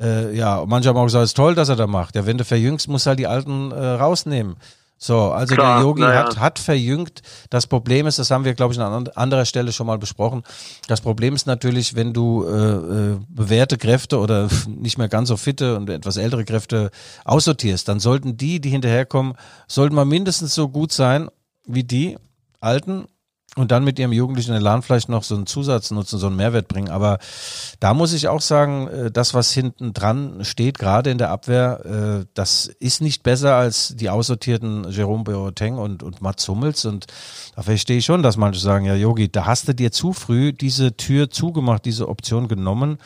äh, 0.00 0.34
ja, 0.36 0.64
manche 0.66 0.88
haben 0.88 0.96
auch 0.96 1.04
gesagt, 1.04 1.24
es 1.24 1.30
ist 1.30 1.36
toll, 1.36 1.54
dass 1.54 1.68
er 1.68 1.76
da 1.76 1.86
macht. 1.86 2.16
Ja, 2.16 2.26
wenn 2.26 2.38
du 2.38 2.44
verjüngst, 2.44 2.88
musst 2.88 3.06
du 3.06 3.10
halt 3.10 3.18
die 3.18 3.26
Alten 3.26 3.70
äh, 3.70 3.86
rausnehmen. 3.86 4.56
So, 5.02 5.32
also 5.32 5.56
Klar, 5.56 5.78
der 5.78 5.82
Yogi 5.82 6.02
ja. 6.02 6.14
hat, 6.14 6.38
hat 6.38 6.58
verjüngt. 6.60 7.22
Das 7.50 7.66
Problem 7.66 8.06
ist, 8.06 8.20
das 8.20 8.30
haben 8.30 8.44
wir, 8.44 8.54
glaube 8.54 8.72
ich, 8.72 8.78
an 8.78 9.08
anderer 9.08 9.44
Stelle 9.46 9.72
schon 9.72 9.88
mal 9.88 9.98
besprochen. 9.98 10.44
Das 10.86 11.00
Problem 11.00 11.34
ist 11.34 11.44
natürlich, 11.44 11.96
wenn 11.96 12.12
du 12.12 12.44
äh, 12.44 12.50
äh, 12.50 13.18
bewährte 13.28 13.78
Kräfte 13.78 14.20
oder 14.20 14.48
nicht 14.68 14.98
mehr 14.98 15.08
ganz 15.08 15.28
so 15.28 15.36
fitte 15.36 15.76
und 15.76 15.90
etwas 15.90 16.18
ältere 16.18 16.44
Kräfte 16.44 16.92
aussortierst, 17.24 17.88
dann 17.88 17.98
sollten 17.98 18.36
die, 18.36 18.60
die 18.60 18.70
hinterherkommen, 18.70 19.34
sollten 19.66 19.96
mal 19.96 20.04
mindestens 20.04 20.54
so 20.54 20.68
gut 20.68 20.92
sein 20.92 21.28
wie 21.66 21.82
die 21.82 22.16
Alten 22.60 23.06
und 23.54 23.70
dann 23.70 23.84
mit 23.84 23.98
ihrem 23.98 24.12
jugendlichen 24.12 24.54
Elan 24.54 24.80
vielleicht 24.80 25.10
noch 25.10 25.24
so 25.24 25.34
einen 25.34 25.46
Zusatz 25.46 25.90
nutzen, 25.90 26.18
so 26.18 26.28
einen 26.28 26.36
Mehrwert 26.36 26.68
bringen. 26.68 26.90
Aber 26.90 27.18
da 27.80 27.92
muss 27.92 28.14
ich 28.14 28.28
auch 28.28 28.40
sagen, 28.40 28.88
äh, 28.88 29.10
das, 29.10 29.34
was 29.34 29.52
hinten 29.52 29.92
dran 29.92 30.42
steht, 30.42 30.78
gerade 30.78 31.10
in 31.10 31.18
der 31.18 31.30
Abwehr, 31.30 32.22
äh, 32.22 32.26
das 32.32 32.70
ist 32.80 33.02
nicht 33.02 33.22
besser 33.22 33.54
als 33.56 33.94
die 33.94 34.08
aussortierten 34.08 34.90
Jerome 34.90 35.24
Boateng 35.24 35.76
und, 35.76 36.02
und 36.02 36.22
Mats 36.22 36.48
Hummels. 36.48 36.86
Und 36.86 37.06
da 37.54 37.62
verstehe 37.62 37.98
ich 37.98 38.06
schon, 38.06 38.22
dass 38.22 38.38
manche 38.38 38.60
sagen, 38.60 38.86
ja, 38.86 38.94
Yogi, 38.94 39.30
da 39.30 39.44
hast 39.44 39.68
du 39.68 39.74
dir 39.74 39.92
zu 39.92 40.14
früh 40.14 40.54
diese 40.54 40.96
Tür 40.96 41.28
zugemacht, 41.28 41.84
diese 41.84 42.08
Option 42.08 42.48
genommen. 42.48 42.96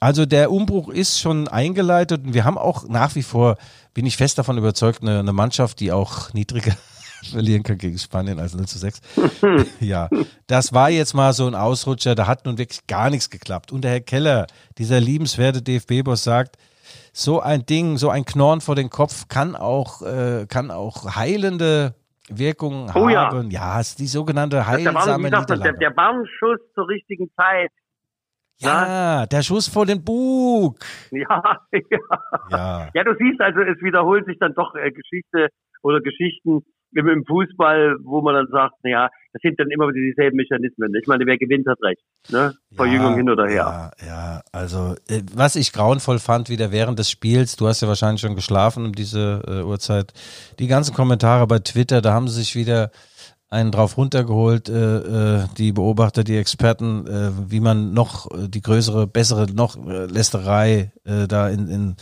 Also 0.00 0.26
der 0.26 0.50
Umbruch 0.50 0.88
ist 0.88 1.20
schon 1.20 1.46
eingeleitet 1.46 2.24
und 2.24 2.34
wir 2.34 2.44
haben 2.44 2.58
auch 2.58 2.88
nach 2.88 3.14
wie 3.14 3.22
vor, 3.22 3.56
bin 3.94 4.06
ich 4.06 4.16
fest 4.16 4.38
davon 4.38 4.58
überzeugt, 4.58 5.02
eine, 5.02 5.20
eine 5.20 5.32
Mannschaft, 5.32 5.78
die 5.78 5.92
auch 5.92 6.32
niedriger 6.32 6.74
verlieren 7.30 7.62
kann 7.62 7.78
gegen 7.78 7.98
Spanien 7.98 8.38
als 8.38 8.54
0 8.54 8.66
zu 8.66 8.78
6. 8.78 9.00
ja, 9.80 10.08
das 10.46 10.72
war 10.72 10.90
jetzt 10.90 11.14
mal 11.14 11.32
so 11.32 11.46
ein 11.46 11.54
Ausrutscher, 11.54 12.14
da 12.14 12.26
hat 12.26 12.46
nun 12.46 12.58
wirklich 12.58 12.86
gar 12.86 13.10
nichts 13.10 13.30
geklappt. 13.30 13.72
Und 13.72 13.82
der 13.82 13.92
Herr 13.92 14.00
Keller, 14.00 14.46
dieser 14.78 15.00
liebenswerte 15.00 15.62
DFB-Boss 15.62 16.24
sagt, 16.24 16.56
so 17.12 17.40
ein 17.40 17.64
Ding, 17.64 17.96
so 17.96 18.10
ein 18.10 18.24
Knorn 18.24 18.60
vor 18.60 18.74
den 18.74 18.90
Kopf 18.90 19.28
kann 19.28 19.54
auch, 19.56 20.02
äh, 20.02 20.46
kann 20.48 20.70
auch 20.70 21.16
heilende 21.16 21.94
Wirkungen 22.28 22.90
oh, 22.94 23.08
haben. 23.08 23.50
Ja. 23.50 23.74
ja, 23.74 23.80
ist 23.80 23.98
die 23.98 24.06
sogenannte 24.06 24.66
heilsame 24.66 25.30
der, 25.30 25.44
der, 25.44 25.72
der 25.74 25.96
Warnschuss 25.96 26.60
zur 26.74 26.88
richtigen 26.88 27.30
Zeit. 27.36 27.70
Ja, 28.58 28.86
ja, 29.20 29.26
der 29.26 29.42
Schuss 29.42 29.68
vor 29.68 29.84
den 29.84 30.04
Bug. 30.04 30.78
Ja, 31.10 31.58
ja, 31.72 31.98
ja. 32.50 32.88
Ja, 32.94 33.04
du 33.04 33.14
siehst 33.18 33.40
also, 33.40 33.60
es 33.60 33.80
wiederholt 33.82 34.26
sich 34.26 34.38
dann 34.38 34.54
doch 34.54 34.74
äh, 34.74 34.90
Geschichte 34.90 35.48
oder 35.82 36.00
Geschichten, 36.00 36.64
im 36.94 37.24
Fußball, 37.24 37.96
wo 38.02 38.20
man 38.20 38.34
dann 38.34 38.48
sagt, 38.50 38.74
naja, 38.82 39.08
das 39.32 39.42
sind 39.42 39.58
dann 39.58 39.70
immer 39.70 39.88
wieder 39.88 40.00
dieselben 40.00 40.36
Mechanismen. 40.36 40.94
Ich 40.94 41.06
meine, 41.06 41.26
wer 41.26 41.36
gewinnt, 41.36 41.66
hat 41.66 41.78
recht. 41.82 42.02
Ne? 42.30 42.54
Verjüngung 42.74 43.10
ja, 43.10 43.16
hin 43.16 43.30
oder 43.30 43.46
her. 43.46 43.92
Ja, 44.00 44.06
ja, 44.06 44.42
also 44.52 44.94
äh, 45.08 45.22
was 45.34 45.56
ich 45.56 45.72
grauenvoll 45.72 46.18
fand, 46.18 46.48
wieder 46.48 46.72
während 46.72 46.98
des 46.98 47.10
Spiels, 47.10 47.56
du 47.56 47.66
hast 47.66 47.80
ja 47.80 47.88
wahrscheinlich 47.88 48.20
schon 48.20 48.36
geschlafen 48.36 48.86
um 48.86 48.92
diese 48.92 49.42
äh, 49.46 49.62
Uhrzeit, 49.62 50.12
die 50.58 50.68
ganzen 50.68 50.94
Kommentare 50.94 51.46
bei 51.46 51.58
Twitter, 51.58 52.00
da 52.00 52.12
haben 52.12 52.28
sie 52.28 52.40
sich 52.40 52.54
wieder 52.54 52.90
einen 53.54 53.70
drauf 53.70 53.96
runtergeholt, 53.96 54.68
äh, 54.68 54.96
äh, 55.38 55.44
die 55.56 55.72
Beobachter, 55.72 56.24
die 56.24 56.36
Experten, 56.36 57.06
äh, 57.06 57.30
wie 57.50 57.60
man 57.60 57.94
noch 57.94 58.30
äh, 58.30 58.48
die 58.48 58.60
größere, 58.60 59.06
bessere, 59.06 59.46
noch 59.54 59.76
äh, 59.86 60.06
Lästerei 60.06 60.92
äh, 61.04 61.26
da 61.26 61.48
in, 61.48 61.68
in 61.68 61.96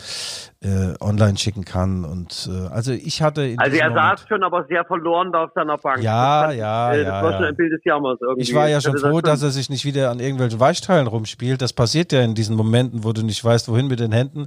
online 1.01 1.37
schicken 1.39 1.65
kann. 1.65 2.05
Und 2.05 2.49
also 2.71 2.93
ich 2.93 3.21
hatte. 3.21 3.57
also 3.57 3.77
er 3.77 3.89
Moment, 3.89 4.21
saß 4.21 4.29
schon 4.29 4.45
aber 4.45 4.65
sehr 4.69 4.85
verloren 4.85 5.33
da 5.33 5.43
auf 5.43 5.51
seiner 5.57 5.77
Bank. 5.77 6.01
Ja, 6.01 6.47
das 6.47 6.57
ja, 6.57 6.93
äh, 6.93 6.99
das 6.99 7.07
ja. 7.07 7.23
war 7.25 7.33
schon 7.33 7.45
ein 7.47 7.57
Bild 7.57 7.73
des 7.73 7.81
Jammers 7.85 8.19
irgendwie. 8.21 8.43
Ich 8.43 8.55
war 8.55 8.69
ja 8.69 8.81
schon 8.81 8.97
froh, 8.97 9.21
das 9.21 9.41
dass 9.41 9.43
er 9.43 9.51
sich 9.51 9.71
nicht 9.71 9.85
wieder 9.85 10.13
an 10.13 10.21
irgendwelchen 10.21 10.61
Weichteilen 10.61 11.09
rumspielt. 11.09 11.61
Das 11.63 11.73
passiert 11.73 12.13
ja 12.13 12.23
in 12.23 12.37
diesen 12.37 12.55
Momenten, 12.55 13.03
wo 13.03 13.13
du 13.13 13.25
nicht 13.25 13.45
weißt, 13.45 13.69
wohin 13.69 13.89
mit 13.89 13.99
den 13.99 14.13
Händen. 14.13 14.47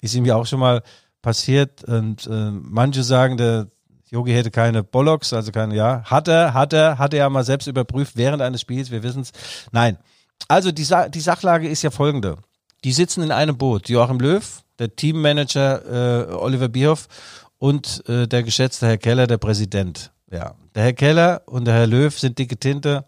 Ist 0.00 0.14
ihm 0.14 0.24
ja 0.24 0.36
auch 0.36 0.46
schon 0.46 0.60
mal 0.60 0.82
passiert. 1.20 1.82
Und 1.82 2.30
manche 2.30 3.02
sagen, 3.02 3.36
der 3.36 3.66
Yogi 4.10 4.32
hätte 4.32 4.50
keine 4.50 4.82
Bollocks, 4.84 5.32
also 5.32 5.50
keine, 5.50 5.74
ja. 5.74 6.02
Hat 6.04 6.28
er, 6.28 6.54
hat 6.54 6.72
er, 6.72 6.98
hat 6.98 7.12
er 7.12 7.18
ja 7.18 7.30
mal 7.30 7.44
selbst 7.44 7.66
überprüft 7.66 8.16
während 8.16 8.40
eines 8.40 8.60
Spiels, 8.60 8.90
wir 8.90 9.02
wissen 9.02 9.22
es. 9.22 9.32
Nein. 9.72 9.98
Also 10.48 10.70
die, 10.70 10.84
Sa 10.84 11.08
die 11.08 11.20
Sachlage 11.20 11.68
ist 11.68 11.82
ja 11.82 11.90
folgende. 11.90 12.36
Die 12.84 12.92
sitzen 12.92 13.22
in 13.22 13.32
einem 13.32 13.58
Boot. 13.58 13.88
Joachim 13.88 14.20
Löw, 14.20 14.62
der 14.78 14.94
Teammanager 14.94 16.28
äh, 16.30 16.34
Oliver 16.34 16.68
Bierhoff 16.68 17.08
und 17.58 18.08
äh, 18.08 18.28
der 18.28 18.42
geschätzte 18.42 18.86
Herr 18.86 18.98
Keller, 18.98 19.26
der 19.26 19.38
Präsident. 19.38 20.12
Ja, 20.30 20.54
der 20.74 20.84
Herr 20.84 20.92
Keller 20.92 21.42
und 21.46 21.64
der 21.64 21.74
Herr 21.74 21.86
Löw 21.86 22.16
sind 22.16 22.38
dicke 22.38 22.58
Tinte. 22.58 23.04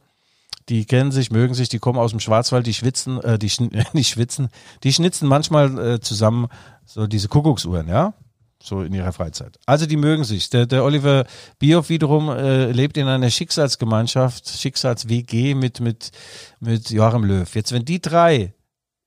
Die 0.68 0.84
kennen 0.84 1.12
sich, 1.12 1.30
mögen 1.30 1.54
sich, 1.54 1.68
die 1.68 1.78
kommen 1.78 1.98
aus 1.98 2.11
dem 2.11 2.20
Schwarzwald, 2.20 2.66
die 2.66 2.74
schwitzen, 2.74 3.22
äh, 3.22 3.38
die 3.38 3.50
schn 3.50 3.70
nicht 3.92 4.08
schwitzen, 4.08 4.48
die 4.82 4.92
schnitzen 4.92 5.28
manchmal 5.28 5.78
äh, 5.78 6.00
zusammen 6.00 6.48
so 6.84 7.06
diese 7.06 7.28
Kuckucksuhren, 7.28 7.88
ja? 7.88 8.14
So 8.62 8.82
in 8.82 8.92
ihrer 8.92 9.12
Freizeit. 9.12 9.58
Also 9.66 9.86
die 9.86 9.96
mögen 9.96 10.24
sich. 10.24 10.50
Der, 10.50 10.66
der 10.66 10.84
Oliver 10.84 11.26
Bioff 11.58 11.88
wiederum 11.88 12.28
äh, 12.28 12.72
lebt 12.72 12.96
in 12.96 13.06
einer 13.06 13.30
Schicksalsgemeinschaft, 13.30 14.48
Schicksals-WG 14.48 15.54
mit, 15.54 15.80
mit, 15.80 16.10
mit 16.58 16.90
Joachim 16.90 17.24
Löw. 17.24 17.54
Jetzt, 17.54 17.72
wenn 17.72 17.84
die 17.84 18.00
drei 18.00 18.52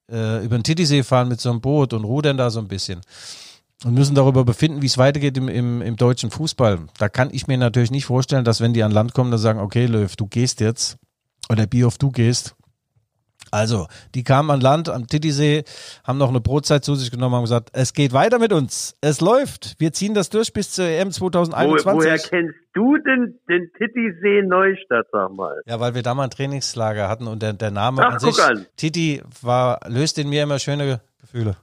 äh, 0.09 0.43
über 0.43 0.57
den 0.57 0.63
Titisee 0.63 1.03
fahren 1.03 1.27
mit 1.27 1.41
so 1.41 1.49
einem 1.49 1.61
Boot 1.61 1.93
und 1.93 2.05
rudern 2.05 2.37
da 2.37 2.49
so 2.49 2.59
ein 2.59 2.67
bisschen 2.69 3.01
und 3.83 3.93
müssen 3.93 4.15
darüber 4.15 4.45
befinden, 4.45 4.81
wie 4.81 4.87
es 4.87 4.97
weitergeht 4.97 5.37
im, 5.37 5.47
im, 5.47 5.81
im 5.81 5.95
deutschen 5.95 6.31
Fußball. 6.31 6.87
Da 6.97 7.09
kann 7.09 7.29
ich 7.31 7.47
mir 7.47 7.57
natürlich 7.57 7.91
nicht 7.91 8.05
vorstellen, 8.05 8.45
dass 8.45 8.61
wenn 8.61 8.73
die 8.73 8.83
an 8.83 8.91
Land 8.91 9.13
kommen, 9.13 9.31
dann 9.31 9.39
sagen, 9.39 9.59
okay, 9.59 9.85
Löw, 9.85 10.15
du 10.15 10.27
gehst 10.27 10.59
jetzt 10.59 10.97
oder 11.49 11.67
Bioff, 11.67 11.97
du 11.97 12.11
gehst. 12.11 12.55
Also, 13.51 13.87
die 14.15 14.23
kamen 14.23 14.49
an 14.49 14.61
Land 14.61 14.89
am 14.89 15.07
Titisee, 15.07 15.63
haben 16.05 16.17
noch 16.17 16.29
eine 16.29 16.39
Brotzeit 16.39 16.85
zu 16.85 16.95
sich 16.95 17.11
genommen, 17.11 17.35
haben 17.35 17.43
gesagt, 17.43 17.69
es 17.73 17.93
geht 17.93 18.13
weiter 18.13 18.39
mit 18.39 18.53
uns. 18.53 18.95
Es 19.01 19.19
läuft. 19.19 19.75
Wir 19.77 19.91
ziehen 19.91 20.13
das 20.13 20.29
durch 20.29 20.53
bis 20.53 20.71
zur 20.71 20.85
EM 20.85 21.11
2021. 21.11 21.85
Wo, 21.85 21.97
woher 21.97 22.17
kennst 22.17 22.55
du 22.73 22.97
denn 22.97 23.39
den 23.49 23.69
Titisee 23.77 24.41
Neustadt, 24.43 25.07
sag 25.11 25.33
mal? 25.33 25.61
Ja, 25.65 25.79
weil 25.79 25.93
wir 25.93 26.01
da 26.01 26.13
mal 26.13 26.23
ein 26.23 26.29
Trainingslager 26.29 27.09
hatten 27.09 27.27
und 27.27 27.41
der, 27.41 27.53
der 27.53 27.71
Name 27.71 28.01
Ach, 28.05 28.13
an 28.13 28.19
sich, 28.19 28.41
an. 28.41 28.65
Titi, 28.77 29.21
war, 29.41 29.81
löst 29.87 30.17
in 30.17 30.29
mir 30.29 30.43
immer 30.43 30.57
schöne 30.57 31.01
Gefühle 31.19 31.57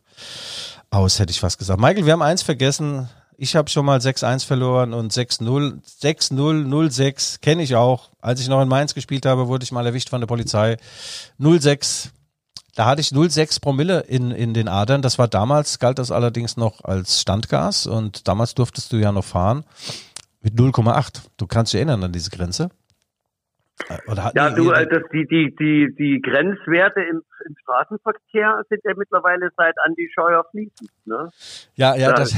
aus, 0.91 1.19
hätte 1.19 1.31
ich 1.31 1.41
fast 1.41 1.59
gesagt. 1.59 1.81
Michael, 1.81 2.07
wir 2.07 2.13
haben 2.13 2.23
eins 2.23 2.43
vergessen. 2.43 3.09
Ich 3.41 3.55
habe 3.55 3.71
schon 3.71 3.87
mal 3.87 4.01
6-1 4.01 4.45
verloren 4.45 4.93
und 4.93 5.13
6-0, 5.13 5.81
6-0, 6.03 6.33
0-6, 6.67 7.41
kenne 7.41 7.63
ich 7.63 7.77
auch. 7.77 8.11
Als 8.21 8.41
ich 8.41 8.49
noch 8.49 8.61
in 8.61 8.67
Mainz 8.69 8.95
gespielt 8.95 9.27
habe, 9.27 9.47
wurde 9.47 9.63
ich 9.63 9.71
mal 9.71 9.87
erwischt 9.87 10.09
von 10.11 10.21
der 10.21 10.27
Polizei. 10.27 10.77
0-6, 11.39 12.11
da 12.75 12.87
hatte 12.87 13.01
ich 13.01 13.09
0,6 13.11 13.61
Promille 13.61 14.01
in, 14.01 14.33
in 14.33 14.55
den 14.55 14.67
Adern. 14.67 15.03
Das 15.03 15.21
war 15.21 15.29
damals, 15.29 15.79
galt 15.79 16.01
das 16.01 16.11
allerdings 16.11 16.57
noch 16.57 16.83
als 16.83 17.21
Standgas 17.21 17.87
und 17.87 18.27
damals 18.27 18.57
durftest 18.57 18.93
du 18.93 18.97
ja 18.97 19.13
noch 19.13 19.25
fahren 19.25 19.65
mit 20.41 20.55
0,8. 20.55 21.23
Du 21.37 21.47
kannst 21.47 21.73
dich 21.73 21.79
erinnern 21.79 22.03
an 22.03 22.11
diese 22.13 22.31
Grenze? 22.31 22.71
Äh, 23.89 23.99
Ja, 24.35 24.51
die- 24.51 24.57
du, 24.57 24.73
äh, 24.73 24.85
das, 24.89 25.03
die, 25.13 25.25
die, 25.29 25.55
die, 25.55 25.95
die 25.97 26.21
Grenzwerte 26.21 27.03
im, 27.09 27.23
im 27.47 27.57
Straßenverkehr 27.63 28.63
sind 28.69 28.81
ja 28.85 28.95
mittlerweile 28.97 29.51
seit 29.57 29.77
Andi 29.87 30.11
Scheuer 30.13 30.45
fließend. 30.51 30.91
Ne? 31.05 31.31
Ja, 31.77 31.95
ja, 31.95 32.09
Ja. 32.11 32.15
das, 32.15 32.35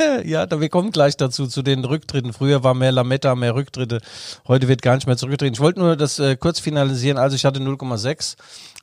ja, 0.24 0.46
wir 0.50 0.68
kommen 0.68 0.90
gleich 0.90 1.16
dazu, 1.16 1.46
zu 1.46 1.62
den 1.62 1.84
Rücktritten. 1.84 2.32
Früher 2.32 2.64
war 2.64 2.74
mehr 2.74 2.92
Lametta, 2.92 3.34
mehr 3.34 3.54
Rücktritte. 3.54 4.00
Heute 4.46 4.68
wird 4.68 4.82
gar 4.82 4.94
nicht 4.94 5.06
mehr 5.06 5.16
zurückgetreten. 5.16 5.54
Ich 5.54 5.60
wollte 5.60 5.80
nur 5.80 5.96
das 5.96 6.18
äh, 6.18 6.36
kurz 6.36 6.60
finalisieren. 6.60 7.18
Also 7.18 7.36
ich 7.36 7.44
hatte 7.44 7.60
0,6 7.60 8.36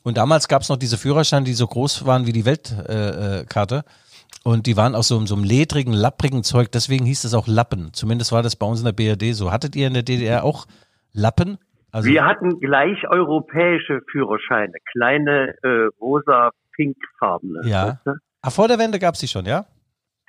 und 0.04 0.18
damals 0.18 0.48
gab 0.48 0.62
es 0.62 0.70
noch 0.70 0.78
diese 0.78 0.98
Führerscheine, 0.98 1.46
die 1.46 1.54
so 1.54 1.68
groß 1.68 2.06
waren 2.06 2.26
wie 2.26 2.34
die 2.34 2.46
Weltkarte. 2.46 3.76
Äh, 3.78 3.84
und 4.44 4.66
die 4.66 4.78
waren 4.78 4.96
aus 4.96 5.08
so, 5.08 5.26
so 5.26 5.36
einem 5.36 5.44
ledrigen, 5.44 5.94
lapprigen 5.94 6.44
Zeug. 6.44 6.72
Deswegen 6.72 7.06
hieß 7.06 7.24
es 7.24 7.34
auch 7.34 7.48
Lappen. 7.48 7.90
Zumindest 7.94 8.32
war 8.32 8.44
das 8.44 8.56
bei 8.56 8.66
uns 8.66 8.80
in 8.80 8.86
der 8.86 8.94
BRD 8.94 9.34
so. 9.34 9.52
Hattet 9.52 9.76
ihr 9.76 9.88
in 9.88 9.94
der 9.94 10.04
DDR 10.04 10.44
auch 10.44 10.68
Lappen? 11.14 11.58
Also, 11.92 12.10
Wir 12.10 12.26
hatten 12.26 12.60
gleich 12.60 13.08
europäische 13.10 14.02
Führerscheine, 14.12 14.74
kleine 14.92 15.56
äh, 15.64 15.90
rosa-pink-farbene. 16.00 17.62
Ja. 17.66 17.88
weißt 17.88 18.06
du? 18.06 18.12
ah, 18.42 18.50
vor 18.50 18.68
der 18.68 18.78
Wende 18.78 19.00
gab 19.00 19.16
es 19.16 19.22
die 19.22 19.28
schon, 19.28 19.46
ja? 19.46 19.66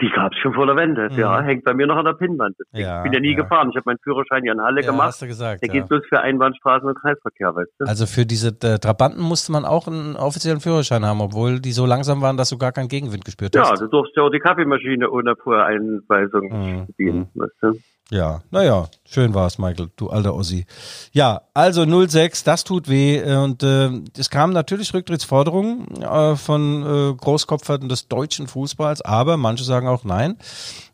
Die 0.00 0.10
gab's 0.10 0.36
schon 0.38 0.54
vor 0.54 0.64
der 0.66 0.76
Wende, 0.76 1.08
Mhm. 1.10 1.18
ja. 1.18 1.40
Hängt 1.42 1.64
bei 1.64 1.74
mir 1.74 1.86
noch 1.88 1.96
an 1.96 2.04
der 2.04 2.12
Pinnwand. 2.12 2.54
Ja, 2.72 2.98
ich 2.98 3.02
bin 3.02 3.12
ja 3.14 3.20
nie 3.20 3.32
ja. 3.32 3.42
gefahren. 3.42 3.68
Ich 3.70 3.76
habe 3.76 3.82
meinen 3.86 3.98
Führerschein 4.04 4.44
ja 4.44 4.52
in 4.52 4.60
Halle 4.60 4.80
Ja, 4.82 4.90
gemacht. 4.92 5.08
hast 5.08 5.22
du 5.22 5.26
gesagt. 5.26 5.60
Der 5.62 5.68
ja. 5.68 5.72
geht 5.80 5.88
bloß 5.88 6.02
für 6.08 6.20
Einbahnstraßen 6.20 6.88
und 6.88 6.96
Kreisverkehr, 7.00 7.54
weißt 7.54 7.70
du? 7.80 7.84
Also 7.86 8.06
für 8.06 8.24
diese 8.24 8.48
äh, 8.62 8.78
Trabanten 8.78 9.20
musste 9.20 9.50
man 9.50 9.64
auch 9.64 9.88
einen 9.88 10.14
offiziellen 10.14 10.60
Führerschein 10.60 11.04
haben, 11.04 11.20
obwohl 11.20 11.58
die 11.60 11.72
so 11.72 11.84
langsam 11.84 12.22
waren, 12.22 12.36
dass 12.36 12.50
du 12.50 12.58
gar 12.58 12.70
keinen 12.70 12.88
Gegenwind 12.88 13.24
gespürt 13.24 13.54
Ja, 13.56 13.70
hast. 13.70 13.80
du 13.80 13.88
durfst 13.88 14.12
ja 14.16 14.22
auch 14.22 14.30
die 14.30 14.38
Kaffeemaschine 14.38 15.10
ohne 15.10 15.34
Voreinweisung 15.36 16.48
Mhm. 16.48 16.86
bedienen, 16.86 17.28
weißt 17.34 17.54
du? 17.62 17.72
Ja, 18.10 18.42
naja, 18.50 18.88
schön 19.04 19.34
war's, 19.34 19.58
Michael, 19.58 19.90
du 19.96 20.08
alter 20.08 20.34
Ossi. 20.34 20.64
Ja, 21.12 21.42
also 21.52 21.84
06, 22.06 22.42
das 22.42 22.64
tut 22.64 22.88
weh. 22.88 23.18
äh, 23.18 23.36
Und 23.36 23.62
äh, 23.62 23.90
es 24.16 24.30
kamen 24.30 24.54
natürlich 24.54 24.94
Rücktrittsforderungen 24.94 25.86
äh, 26.00 26.36
von 26.36 26.82
äh, 26.82 27.14
Großkopferten 27.14 27.90
des 27.90 28.08
deutschen 28.08 28.46
Fußballs, 28.46 29.02
aber 29.02 29.36
manche 29.36 29.64
sagen 29.64 29.88
auch 29.88 30.04
nein. 30.04 30.38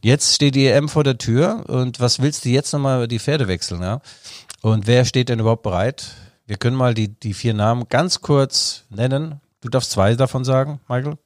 Jetzt 0.03 0.35
steht 0.35 0.57
die 0.57 0.67
EM 0.67 0.89
vor 0.89 1.05
der 1.05 1.17
Tür 1.17 1.65
und 1.69 2.01
was 2.01 2.21
willst 2.21 2.45
du 2.45 2.49
jetzt 2.49 2.73
nochmal 2.73 3.07
die 3.07 3.21
Pferde 3.21 3.47
wechseln, 3.47 3.83
ja? 3.83 4.01
Und 4.61 4.89
wer 4.89 5.05
steht 5.05 5.29
denn 5.29 5.39
überhaupt 5.39 5.63
bereit? 5.63 6.07
Wir 6.47 6.57
können 6.57 6.77
mal 6.77 6.95
die, 6.95 7.09
die 7.09 7.35
vier 7.35 7.55
Namen 7.55 7.85
ganz 7.89 8.23
kurz 8.23 8.87
nennen. 8.91 9.41
Du 9.61 9.69
darfst 9.69 9.93
zwei 9.93 10.15
davon 10.15 10.45
sagen, 10.45 10.81
Michael. 10.89 11.17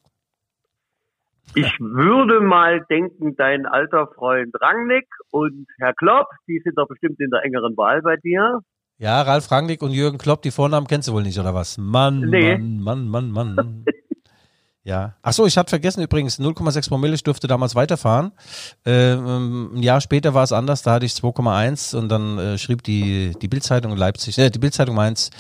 Ich 1.54 1.72
würde 1.80 2.40
mal 2.40 2.84
denken, 2.90 3.34
dein 3.37 3.66
alter 3.66 4.06
Freund 4.14 4.54
Rangnick 4.61 5.06
und 5.30 5.66
Herr 5.78 5.94
Klopp, 5.94 6.28
die 6.46 6.61
sind 6.62 6.76
doch 6.76 6.87
bestimmt 6.87 7.18
in 7.20 7.30
der 7.30 7.42
engeren 7.44 7.76
Wahl 7.76 8.02
bei 8.02 8.16
dir. 8.16 8.61
Ja, 8.98 9.22
Ralf 9.22 9.50
Rangnick 9.50 9.82
und 9.82 9.92
Jürgen 9.92 10.18
Klopp, 10.18 10.42
die 10.42 10.50
Vornamen 10.50 10.87
kennst 10.87 11.08
du 11.08 11.12
wohl 11.12 11.22
nicht, 11.22 11.38
oder 11.38 11.54
was? 11.54 11.78
Mann, 11.78 12.20
Nee. 12.20 12.58
Mann, 12.58 13.08
Mann, 13.08 13.30
Mann, 13.30 13.54
Mann. 13.54 13.84
ja. 14.82 15.14
Ach 15.22 15.32
so, 15.32 15.46
ich 15.46 15.56
hatte 15.56 15.70
vergessen 15.70 16.02
übrigens, 16.02 16.40
0,6 16.40 16.88
Promille, 16.88 17.14
ich 17.14 17.22
durfte 17.22 17.46
damals 17.46 17.76
weiterfahren. 17.76 18.32
Ähm, 18.84 19.70
ein 19.74 19.82
Jahr 19.82 20.00
später 20.00 20.34
war 20.34 20.42
es 20.42 20.52
anders, 20.52 20.82
da 20.82 20.94
hatte 20.94 21.06
ich 21.06 21.12
2,1 21.12 21.96
und 21.96 22.08
dann 22.08 22.38
äh, 22.38 22.58
schrieb 22.58 22.82
die, 22.82 23.32
die 23.40 23.48
Bildzeitung 23.48 23.96
Leipzig, 23.96 24.37
äh, 24.38 24.50
die 24.50 24.58
Bildzeitung 24.58 24.96
Mainz, 24.96 25.30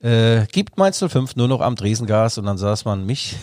äh, 0.00 0.44
gibt 0.52 0.76
Mainz 0.76 1.02
05 1.02 1.36
nur 1.36 1.48
noch 1.48 1.62
am 1.62 1.76
Dresengas 1.76 2.36
und 2.36 2.44
dann 2.44 2.58
saß 2.58 2.84
man 2.84 3.06
mich. 3.06 3.36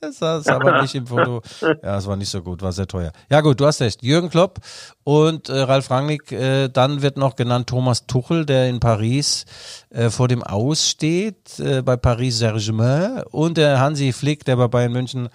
Das 0.00 0.18
saß 0.18 0.48
aber 0.48 0.82
nicht 0.82 0.94
im 0.94 1.06
Foto. 1.06 1.42
Ja, 1.82 1.96
es 1.96 2.06
war 2.06 2.16
nicht 2.16 2.28
so 2.28 2.42
gut, 2.42 2.62
war 2.62 2.72
sehr 2.72 2.86
teuer. 2.86 3.12
Ja 3.30 3.40
gut, 3.40 3.60
du 3.60 3.66
hast 3.66 3.80
recht. 3.80 4.02
Jürgen 4.02 4.30
Klopp 4.30 4.58
und 5.04 5.48
äh, 5.48 5.60
Ralf 5.60 5.90
Rangnick. 5.90 6.32
Äh, 6.32 6.68
dann 6.68 7.02
wird 7.02 7.16
noch 7.16 7.36
genannt 7.36 7.68
Thomas 7.68 8.06
Tuchel, 8.06 8.44
der 8.44 8.68
in 8.68 8.80
Paris 8.80 9.46
äh, 9.90 10.10
vor 10.10 10.28
dem 10.28 10.42
Aus 10.42 10.88
steht, 10.88 11.58
äh, 11.58 11.82
bei 11.82 11.96
Paris 11.96 12.38
Saint-Germain. 12.38 13.22
Und 13.30 13.56
der 13.56 13.80
Hansi 13.80 14.12
Flick, 14.12 14.44
der 14.44 14.56
bei 14.56 14.68
Bayern 14.68 14.92
München 14.92 15.28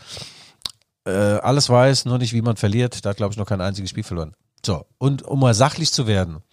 äh, 1.05 1.11
alles 1.11 1.69
weiß, 1.69 2.05
nur 2.05 2.17
nicht, 2.19 2.33
wie 2.33 2.41
man 2.41 2.55
verliert. 2.55 3.03
Da 3.03 3.09
hat, 3.09 3.17
glaube 3.17 3.31
ich, 3.33 3.37
noch 3.37 3.47
kein 3.47 3.61
einziges 3.61 3.89
Spiel 3.89 4.03
verloren. 4.03 4.33
So, 4.63 4.85
und 4.99 5.23
um 5.23 5.39
mal 5.39 5.55
sachlich 5.55 5.91
zu 5.91 6.05
werden, 6.05 6.43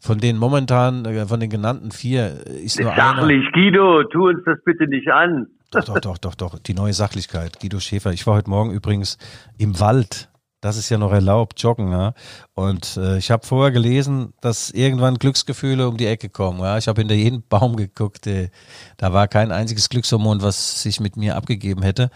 von 0.00 0.18
den 0.18 0.36
momentan, 0.36 1.04
äh, 1.04 1.26
von 1.26 1.40
den 1.40 1.50
genannten 1.50 1.90
vier, 1.90 2.46
ist 2.46 2.80
nur 2.80 2.92
einer. 2.92 3.16
Sachlich, 3.16 3.44
Guido, 3.52 4.04
tu 4.04 4.28
uns 4.28 4.40
das 4.44 4.58
bitte 4.64 4.86
nicht 4.86 5.08
an. 5.08 5.46
Doch, 5.74 5.84
doch, 5.84 6.00
doch, 6.00 6.18
doch, 6.18 6.34
doch. 6.34 6.58
Die 6.60 6.74
neue 6.74 6.92
Sachlichkeit. 6.92 7.58
Guido 7.60 7.80
Schäfer. 7.80 8.12
Ich 8.12 8.26
war 8.26 8.34
heute 8.34 8.48
Morgen 8.48 8.70
übrigens 8.70 9.18
im 9.58 9.80
Wald. 9.80 10.30
Das 10.60 10.76
ist 10.76 10.88
ja 10.88 10.96
noch 10.96 11.12
erlaubt, 11.12 11.60
joggen. 11.60 11.90
Ja? 11.90 12.14
Und 12.54 12.96
äh, 12.96 13.18
ich 13.18 13.30
habe 13.30 13.44
vorher 13.44 13.72
gelesen, 13.72 14.32
dass 14.40 14.70
irgendwann 14.70 15.18
Glücksgefühle 15.18 15.88
um 15.88 15.96
die 15.96 16.06
Ecke 16.06 16.28
kommen. 16.28 16.60
Ja? 16.60 16.78
Ich 16.78 16.86
habe 16.88 17.00
hinter 17.00 17.14
jeden 17.14 17.42
Baum 17.46 17.76
geguckt. 17.76 18.26
Äh, 18.26 18.50
da 18.96 19.12
war 19.12 19.28
kein 19.28 19.52
einziges 19.52 19.88
Glückshormon, 19.88 20.42
was 20.42 20.80
sich 20.80 21.00
mit 21.00 21.16
mir 21.16 21.36
abgegeben 21.36 21.82
hätte. 21.82 22.10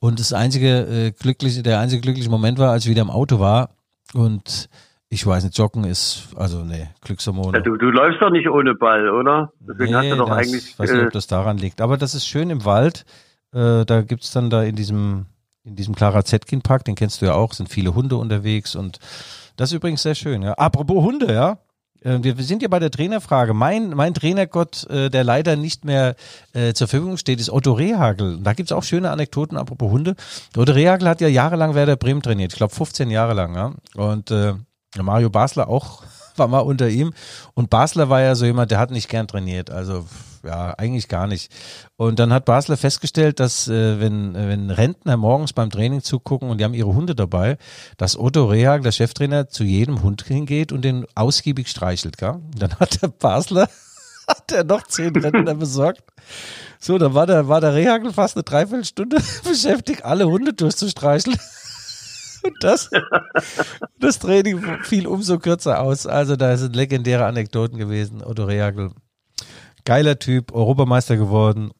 Und 0.00 0.20
das 0.20 0.32
einzige 0.32 0.80
äh, 0.80 1.12
glückliche, 1.12 1.62
der 1.62 1.78
einzige 1.78 2.02
glückliche 2.02 2.30
Moment 2.30 2.58
war, 2.58 2.72
als 2.72 2.84
ich 2.84 2.90
wieder 2.90 3.02
im 3.02 3.10
Auto 3.10 3.38
war. 3.38 3.70
Und 4.12 4.68
ich 5.14 5.24
weiß 5.26 5.44
nicht, 5.44 5.56
joggen 5.56 5.84
ist, 5.84 6.28
also 6.36 6.64
nee, 6.64 6.88
Glückshormone. 7.02 7.56
Ja, 7.56 7.62
du, 7.62 7.76
du 7.76 7.86
läufst 7.90 8.20
doch 8.20 8.30
nicht 8.30 8.48
ohne 8.48 8.74
Ball, 8.74 9.08
oder? 9.08 9.52
Deswegen 9.60 9.94
hast 9.94 10.10
du 10.10 10.16
doch 10.16 10.28
das, 10.28 10.38
eigentlich. 10.38 10.78
weiß 10.78 10.90
nicht, 10.90 11.02
Äh, 11.02 11.06
ob 11.06 11.12
das 11.12 11.26
daran 11.28 11.56
liegt. 11.58 11.80
Aber 11.80 11.96
das 11.96 12.14
ist 12.14 12.26
schön 12.26 12.50
im 12.50 12.64
Wald. 12.64 13.04
Äh, 13.54 13.84
da 13.84 14.02
gibt's 14.02 14.32
dann 14.32 14.50
da 14.50 14.64
in 14.64 14.74
diesem, 14.74 15.26
in 15.64 15.76
diesem 15.76 15.94
Clara 15.94 16.24
Zetkin 16.24 16.62
Park, 16.62 16.84
den 16.84 16.96
kennst 16.96 17.22
du 17.22 17.26
ja 17.26 17.34
auch, 17.34 17.52
sind 17.52 17.68
viele 17.68 17.94
Hunde 17.94 18.16
unterwegs 18.16 18.74
und 18.74 18.98
das 19.56 19.70
ist 19.70 19.76
übrigens 19.76 20.02
sehr 20.02 20.16
schön. 20.16 20.42
Ja. 20.42 20.54
Apropos 20.54 21.04
Hunde, 21.04 21.32
ja. 21.32 21.58
Äh, 22.02 22.18
Wir 22.22 22.34
sind 22.36 22.60
ja 22.62 22.68
bei 22.68 22.80
der 22.80 22.90
Trainerfrage. 22.90 23.54
Mein, 23.54 23.90
mein 23.90 24.14
Trainergott, 24.14 24.84
äh, 24.90 25.10
der 25.10 25.22
leider 25.22 25.54
nicht 25.54 25.84
mehr 25.84 26.16
zur 26.74 26.88
Verfügung 26.88 27.16
steht, 27.18 27.38
ist 27.40 27.50
Otto 27.50 27.72
Rehagel. 27.72 28.34
Und 28.36 28.44
Da 28.44 28.52
gibt's 28.52 28.72
auch 28.72 28.82
schöne 28.82 29.10
Anekdoten, 29.10 29.56
apropos 29.56 29.90
Hunde. 29.92 30.16
Otto 30.56 30.72
Rehagel 30.72 31.08
hat 31.08 31.20
ja 31.20 31.28
jahrelang 31.28 31.74
Werder 31.76 31.96
Bremen 31.96 32.20
trainiert. 32.22 32.52
Ich 32.52 32.56
glaube 32.58 32.74
15 32.74 33.10
Jahre 33.10 33.34
lang. 33.34 33.54
Ja. 33.54 33.72
Und 33.94 34.30
äh, 34.32 34.54
Mario 35.02 35.30
Basler 35.30 35.68
auch 35.68 36.02
war 36.36 36.48
mal 36.48 36.60
unter 36.60 36.88
ihm. 36.88 37.12
Und 37.54 37.70
Basler 37.70 38.08
war 38.08 38.20
ja 38.20 38.34
so 38.34 38.44
jemand, 38.44 38.70
der 38.70 38.78
hat 38.78 38.90
nicht 38.90 39.08
gern 39.08 39.28
trainiert. 39.28 39.70
Also 39.70 40.06
ja, 40.44 40.74
eigentlich 40.76 41.08
gar 41.08 41.26
nicht. 41.26 41.50
Und 41.96 42.18
dann 42.18 42.32
hat 42.32 42.44
Basler 42.44 42.76
festgestellt, 42.76 43.40
dass 43.40 43.68
äh, 43.68 44.00
wenn, 44.00 44.34
äh, 44.34 44.48
wenn 44.48 44.70
Rentner 44.70 45.16
morgens 45.16 45.52
beim 45.52 45.70
Training 45.70 46.02
zugucken 46.02 46.50
und 46.50 46.58
die 46.58 46.64
haben 46.64 46.74
ihre 46.74 46.94
Hunde 46.94 47.14
dabei, 47.14 47.56
dass 47.96 48.18
Otto 48.18 48.44
Rehag, 48.46 48.82
der 48.82 48.92
Cheftrainer, 48.92 49.48
zu 49.48 49.64
jedem 49.64 50.02
Hund 50.02 50.22
hingeht 50.22 50.72
und 50.72 50.82
den 50.82 51.06
ausgiebig 51.14 51.68
streichelt. 51.68 52.18
Gell? 52.18 52.40
Dann 52.56 52.74
hat 52.78 53.00
der 53.02 53.08
Basler 53.08 53.68
hat 54.28 54.52
er 54.52 54.64
noch 54.64 54.82
zehn 54.84 55.14
Rentner 55.16 55.54
besorgt. 55.54 56.02
So, 56.78 56.98
dann 56.98 57.14
war 57.14 57.26
der, 57.26 57.48
war 57.48 57.60
der 57.60 57.74
Rehagel 57.74 58.12
fast 58.12 58.36
eine 58.36 58.42
Dreiviertelstunde 58.42 59.18
beschäftigt, 59.44 60.04
alle 60.04 60.26
Hunde 60.26 60.52
durchzustreicheln. 60.52 61.36
Und 62.44 62.56
das, 62.62 62.90
das 63.98 64.18
Training 64.18 64.60
fiel 64.82 65.06
umso 65.06 65.38
kürzer 65.38 65.80
aus. 65.80 66.06
Also 66.06 66.36
da 66.36 66.56
sind 66.56 66.76
legendäre 66.76 67.24
Anekdoten 67.24 67.78
gewesen. 67.78 68.22
Otto 68.22 68.44
Reagel, 68.44 68.90
geiler 69.84 70.18
Typ, 70.18 70.52
Europameister 70.52 71.16
geworden 71.16 71.70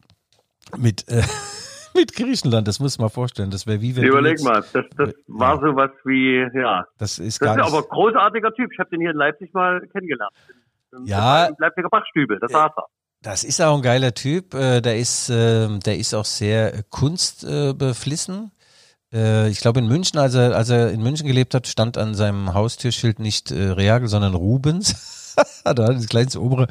mit, 0.78 1.06
äh, 1.08 1.22
mit 1.94 2.14
Griechenland. 2.14 2.66
Das 2.66 2.80
muss 2.80 2.98
man 2.98 3.10
vorstellen. 3.10 3.50
Das 3.50 3.66
wäre 3.66 3.80
wie 3.82 3.94
wenn 3.94 4.04
Überleg 4.04 4.42
mal, 4.42 4.64
das, 4.72 4.84
das 4.96 5.10
war 5.26 5.56
so 5.60 5.76
was 5.76 5.90
wie, 6.04 6.46
ja. 6.58 6.86
Das 6.98 7.18
ist 7.18 7.42
Das 7.42 7.56
ist 7.56 7.62
aber 7.62 7.78
ein 7.78 7.88
großartiger 7.90 8.52
Typ. 8.54 8.70
Ich 8.72 8.78
habe 8.78 8.88
den 8.90 9.00
hier 9.00 9.10
in 9.10 9.16
Leipzig 9.16 9.52
mal 9.52 9.80
kennengelernt. 9.92 10.32
Im- 10.92 11.04
Ja. 11.06 11.46
im 11.46 11.56
Leipziger 11.58 11.88
Bachstübe, 11.90 12.38
das 12.40 12.50
saß 12.52 12.70
er. 12.76 12.84
Das 13.20 13.42
ist 13.42 13.60
auch 13.62 13.74
ein 13.76 13.82
geiler 13.82 14.12
Typ. 14.14 14.52
Äh, 14.54 14.80
Der 14.82 14.96
ist, 14.98 15.28
äh, 15.30 15.78
der 15.78 15.96
ist 15.98 16.14
auch 16.14 16.24
sehr 16.26 16.74
äh, 16.74 16.82
kunstbeflissen. 16.90 18.50
Äh, 19.14 19.48
Ich 19.48 19.60
glaube 19.60 19.80
in 19.80 19.86
München, 19.88 20.18
als 20.18 20.34
er, 20.34 20.54
als 20.56 20.68
er 20.68 20.90
in 20.90 21.02
München 21.02 21.26
gelebt 21.26 21.54
hat, 21.54 21.66
stand 21.68 21.96
an 21.96 22.14
seinem 22.14 22.52
Haustürschild 22.52 23.18
nicht 23.18 23.50
äh, 23.50 23.70
Reagel, 23.70 24.08
sondern 24.08 24.34
Rubens. 24.34 24.94
da 25.64 25.70
hat 25.70 25.78
er 25.78 25.94
gleich 25.94 26.24
ins 26.24 26.36
obere 26.36 26.68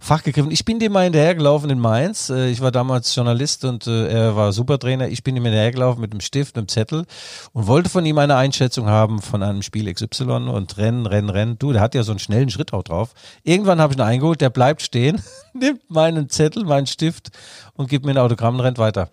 Fach 0.00 0.22
gegriffen. 0.22 0.50
Ich 0.50 0.64
bin 0.64 0.78
dem 0.78 0.92
mal 0.92 1.04
hinterhergelaufen 1.04 1.70
in 1.70 1.78
Mainz. 1.78 2.30
Äh, 2.30 2.50
Ich 2.50 2.60
war 2.60 2.70
damals 2.70 3.14
Journalist 3.14 3.64
und 3.64 3.86
äh, 3.86 4.08
er 4.08 4.36
war 4.36 4.52
Supertrainer. 4.52 5.08
Ich 5.08 5.22
bin 5.22 5.36
ihm 5.36 5.44
hinterhergelaufen 5.44 6.00
mit 6.00 6.12
einem 6.12 6.20
Stift, 6.20 6.56
einem 6.56 6.68
Zettel 6.68 7.06
und 7.52 7.66
wollte 7.66 7.88
von 7.90 8.04
ihm 8.06 8.18
eine 8.18 8.36
Einschätzung 8.36 8.88
haben 8.88 9.20
von 9.22 9.42
einem 9.42 9.62
Spiel 9.62 9.92
XY 9.92 10.48
und 10.48 10.76
rennen, 10.76 11.06
rennen, 11.06 11.30
rennen. 11.30 11.58
Du, 11.58 11.72
der 11.72 11.80
hat 11.80 11.94
ja 11.94 12.02
so 12.02 12.12
einen 12.12 12.18
schnellen 12.18 12.50
Schritt 12.50 12.72
auch 12.72 12.82
drauf. 12.82 13.14
Irgendwann 13.42 13.80
habe 13.80 13.92
ich 13.92 13.98
ihn 13.98 14.02
eingeholt, 14.02 14.40
der 14.40 14.50
bleibt 14.50 14.82
stehen, 14.82 15.20
nimmt 15.54 15.88
meinen 15.90 16.28
Zettel, 16.28 16.64
meinen 16.64 16.86
Stift 16.86 17.30
und 17.74 17.88
gibt 17.88 18.04
mir 18.04 18.12
ein 18.12 18.18
Autogramm 18.18 18.54
und 18.56 18.60
rennt 18.60 18.78
weiter. 18.78 19.10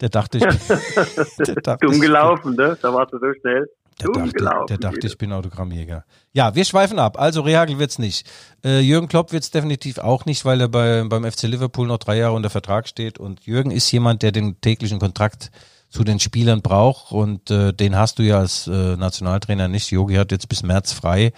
Der 0.00 0.08
dachte, 0.08 0.38
ich, 0.38 0.44
der 1.38 1.54
dachte, 1.56 1.86
Dumm 1.86 2.00
gelaufen, 2.00 2.54
ne? 2.54 2.78
Da 2.80 2.92
warst 2.92 3.12
du 3.12 3.18
so 3.18 3.32
schnell. 3.40 3.66
der 4.00 4.06
Dumm 4.06 4.24
dachte, 4.24 4.32
gelaufen. 4.32 4.66
der 4.68 4.78
dachte, 4.78 5.06
ich 5.06 5.18
bin 5.18 5.32
Autogrammjäger. 5.32 6.04
Ja, 6.32 6.54
wir 6.54 6.64
schweifen 6.64 6.98
ab. 6.98 7.18
Also 7.18 7.40
Rehagel 7.42 7.78
wird's 7.78 7.98
nicht. 7.98 8.28
Äh, 8.64 8.80
Jürgen 8.80 9.08
Klopp 9.08 9.32
wird's 9.32 9.50
definitiv 9.50 9.98
auch 9.98 10.24
nicht, 10.24 10.44
weil 10.44 10.60
er 10.60 10.68
bei, 10.68 11.04
beim 11.08 11.30
FC 11.30 11.42
Liverpool 11.44 11.86
noch 11.86 11.98
drei 11.98 12.18
Jahre 12.18 12.34
unter 12.34 12.50
Vertrag 12.50 12.88
steht. 12.88 13.18
Und 13.18 13.46
Jürgen 13.46 13.70
ist 13.70 13.90
jemand, 13.90 14.22
der 14.22 14.32
den 14.32 14.60
täglichen 14.60 15.00
Kontakt 15.00 15.50
zu 15.90 16.04
den 16.04 16.20
Spielern 16.20 16.62
braucht. 16.62 17.12
Und 17.12 17.50
äh, 17.50 17.72
den 17.72 17.96
hast 17.96 18.18
du 18.18 18.22
ja 18.22 18.38
als 18.38 18.66
äh, 18.66 18.96
Nationaltrainer 18.96 19.68
nicht. 19.68 19.90
Jogi 19.90 20.14
hat 20.16 20.32
jetzt 20.32 20.48
bis 20.48 20.62
März 20.62 20.92
frei. 20.92 21.32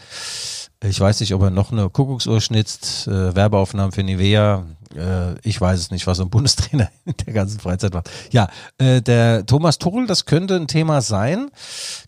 Ich 0.83 0.99
weiß 0.99 1.21
nicht, 1.21 1.35
ob 1.35 1.43
er 1.43 1.51
noch 1.51 1.73
eine 1.73 1.91
Kuckucksuhr 1.91 2.41
schnitzt, 2.41 3.07
äh, 3.07 3.35
Werbeaufnahmen 3.35 3.93
für 3.93 4.03
Nivea. 4.03 4.65
Äh, 4.95 5.39
ich 5.43 5.61
weiß 5.61 5.79
es 5.79 5.91
nicht, 5.91 6.07
was 6.07 6.17
so 6.17 6.25
ein 6.25 6.31
Bundestrainer 6.31 6.89
in 7.05 7.15
der 7.27 7.35
ganzen 7.35 7.61
Freizeit 7.61 7.93
macht. 7.93 8.11
Ja, 8.31 8.49
äh, 8.79 9.03
der 9.03 9.45
Thomas 9.45 9.79
Tuchel, 9.79 10.07
das 10.07 10.25
könnte 10.25 10.57
ein 10.57 10.69
Thema 10.69 11.03
sein. 11.03 11.51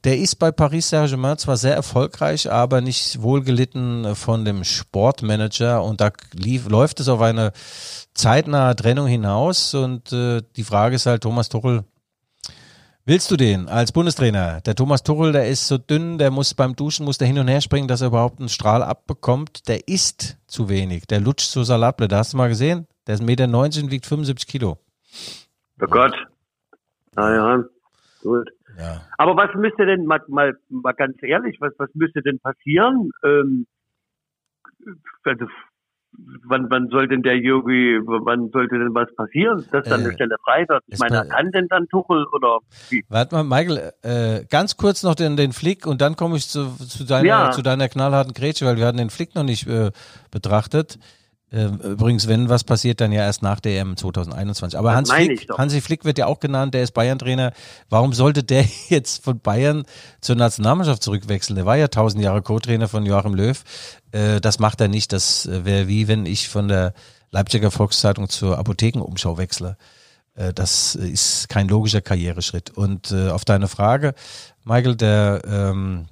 Der 0.04 0.18
ist 0.18 0.38
bei 0.38 0.50
Paris 0.50 0.88
Saint-Germain 0.88 1.36
zwar 1.36 1.58
sehr 1.58 1.74
erfolgreich, 1.74 2.50
aber 2.50 2.80
nicht 2.80 3.20
wohlgelitten 3.20 4.16
von 4.16 4.44
dem 4.44 4.64
Sportmanager 4.64 5.84
und 5.84 6.00
da 6.00 6.10
lief, 6.32 6.68
läuft 6.68 7.00
es 7.00 7.08
auf 7.08 7.20
eine 7.20 7.52
zeitnahe 8.14 8.74
Trennung 8.74 9.06
hinaus 9.06 9.74
und 9.74 10.12
äh, 10.12 10.42
die 10.56 10.64
Frage 10.64 10.96
ist 10.96 11.06
halt, 11.06 11.22
Thomas 11.22 11.48
Tuchel, 11.48 11.84
Willst 13.04 13.32
du 13.32 13.36
den 13.36 13.68
als 13.68 13.90
Bundestrainer? 13.90 14.60
Der 14.60 14.76
Thomas 14.76 15.02
Tuchel, 15.02 15.32
der 15.32 15.48
ist 15.48 15.66
so 15.66 15.76
dünn, 15.76 16.18
der 16.18 16.30
muss 16.30 16.54
beim 16.54 16.76
Duschen, 16.76 17.04
muss 17.04 17.18
der 17.18 17.26
hin 17.26 17.36
und 17.36 17.48
her 17.48 17.60
springen, 17.60 17.88
dass 17.88 18.00
er 18.00 18.06
überhaupt 18.06 18.38
einen 18.38 18.48
Strahl 18.48 18.80
abbekommt. 18.80 19.66
Der 19.66 19.88
isst 19.88 20.38
zu 20.46 20.68
wenig. 20.68 21.08
Der 21.08 21.18
lutscht 21.18 21.50
so 21.50 21.64
Salatblätter. 21.64 22.18
Hast 22.18 22.32
du 22.32 22.36
mal 22.36 22.48
gesehen? 22.48 22.86
Der 23.08 23.16
ist 23.16 23.22
1,90 23.22 23.26
Meter 23.26 23.82
und 23.82 23.90
wiegt 23.90 24.06
75 24.06 24.46
Kilo. 24.46 24.78
Oh 25.80 25.86
Gott. 25.86 26.14
Naja, 27.16 27.64
gut. 28.22 28.48
Ja. 28.78 29.02
Aber 29.18 29.36
was 29.36 29.52
müsste 29.56 29.84
denn, 29.84 30.06
mal, 30.06 30.20
mal, 30.28 30.56
mal 30.68 30.92
ganz 30.92 31.16
ehrlich, 31.22 31.60
was, 31.60 31.72
was 31.78 31.90
müsste 31.94 32.22
denn 32.22 32.38
passieren? 32.38 33.10
Ähm, 33.24 33.66
also, 35.24 35.46
wann, 36.44 36.66
wann 36.70 36.88
soll 36.90 37.08
denn 37.08 37.22
der 37.22 37.36
Yogi, 37.38 37.98
wann 38.04 38.50
sollte 38.52 38.78
denn 38.78 38.94
was 38.94 39.08
passieren, 39.16 39.64
dass 39.72 39.84
dann 39.84 40.00
Äh, 40.00 40.04
eine 40.04 40.12
Stelle 40.14 40.36
frei 40.44 40.64
wird? 40.68 40.82
Ich 40.86 40.98
meine, 40.98 41.26
kann 41.28 41.50
denn 41.52 41.66
dann 41.68 41.88
Tuchel 41.88 42.24
oder 42.32 42.58
wie? 42.90 43.04
Warte 43.08 43.34
mal, 43.36 43.44
Michael, 43.44 43.92
äh, 44.02 44.44
ganz 44.50 44.76
kurz 44.76 45.02
noch 45.02 45.14
den, 45.14 45.36
den 45.36 45.52
Flick 45.52 45.86
und 45.86 46.00
dann 46.00 46.16
komme 46.16 46.36
ich 46.36 46.48
zu, 46.48 46.66
zu, 46.76 47.04
deiner, 47.04 47.26
Ja. 47.26 47.50
zu 47.50 47.62
deiner 47.62 47.88
knallharten 47.88 48.34
Grätsche, 48.34 48.66
weil 48.66 48.76
wir 48.76 48.86
hatten 48.86 48.98
den 48.98 49.10
Flick 49.10 49.34
noch 49.34 49.44
nicht 49.44 49.66
äh, 49.66 49.90
betrachtet. 50.30 50.98
Ähm, 51.52 51.78
übrigens, 51.80 52.28
wenn 52.28 52.48
was 52.48 52.64
passiert, 52.64 53.00
dann 53.02 53.12
ja 53.12 53.22
erst 53.22 53.42
nach 53.42 53.60
der 53.60 53.78
EM 53.78 53.96
2021. 53.96 54.78
Aber 54.78 54.94
Hans 54.94 55.12
Flick. 55.12 55.46
Hansi 55.50 55.82
Flick 55.82 56.04
wird 56.04 56.16
ja 56.16 56.26
auch 56.26 56.40
genannt, 56.40 56.72
der 56.72 56.82
ist 56.82 56.92
Bayern-Trainer. 56.92 57.52
Warum 57.90 58.14
sollte 58.14 58.42
der 58.42 58.64
jetzt 58.88 59.22
von 59.22 59.38
Bayern 59.38 59.84
zur 60.20 60.36
Nationalmannschaft 60.36 61.02
zurückwechseln? 61.02 61.56
Der 61.56 61.66
war 61.66 61.76
ja 61.76 61.88
tausend 61.88 62.22
Jahre 62.22 62.40
Co-Trainer 62.40 62.88
von 62.88 63.04
Joachim 63.04 63.34
Löw. 63.34 63.62
Äh, 64.12 64.40
das 64.40 64.58
macht 64.58 64.80
er 64.80 64.88
nicht. 64.88 65.12
Das 65.12 65.44
äh, 65.44 65.64
wäre 65.66 65.88
wie 65.88 66.08
wenn 66.08 66.24
ich 66.24 66.48
von 66.48 66.68
der 66.68 66.94
Leipziger 67.30 67.70
Volkszeitung 67.70 68.28
zur 68.30 68.58
Apothekenumschau 68.58 69.36
wechsle. 69.36 69.76
Äh, 70.34 70.54
Das 70.54 70.94
ist 70.94 71.50
kein 71.50 71.68
logischer 71.68 72.00
Karriereschritt. 72.00 72.70
Und 72.70 73.12
auf 73.12 73.44
deine 73.44 73.68
Frage, 73.68 74.14
Michael, 74.64 74.96
der, 74.96 75.42
ähm, 75.46 76.06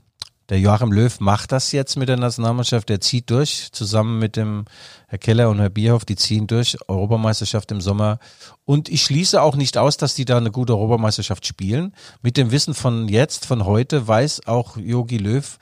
der 0.51 0.59
Joachim 0.59 0.93
Löw 0.93 1.21
macht 1.21 1.53
das 1.53 1.71
jetzt 1.71 1.97
mit 1.97 2.09
der 2.09 2.17
Nationalmannschaft. 2.17 2.89
Der 2.89 3.01
zieht 3.01 3.31
durch, 3.31 3.69
zusammen 3.71 4.19
mit 4.19 4.37
dem 4.37 4.65
Herr 5.07 5.19
Keller 5.19 5.49
und 5.49 5.61
Herr 5.61 5.71
Bierhoff, 5.71 6.05
die 6.05 6.17
ziehen 6.17 6.49
durch, 6.49 6.77
Europameisterschaft 6.89 7.71
im 7.71 7.81
Sommer. 7.81 8.19
Und 8.65 8.89
ich 8.89 9.03
schließe 9.03 9.41
auch 9.41 9.55
nicht 9.55 9.79
aus, 9.79 9.97
dass 9.97 10.15
die 10.17 10.25
da 10.25 10.37
eine 10.37 10.51
gute 10.51 10.75
Europameisterschaft 10.75 11.47
spielen. 11.47 11.95
Mit 12.21 12.37
dem 12.37 12.51
Wissen 12.51 12.75
von 12.75 13.09
jetzt, 13.09 13.47
von 13.47 13.65
heute, 13.65 14.07
weiß 14.07 14.47
auch 14.47 14.77
Jogi 14.77 15.19
Löw, 15.19 15.57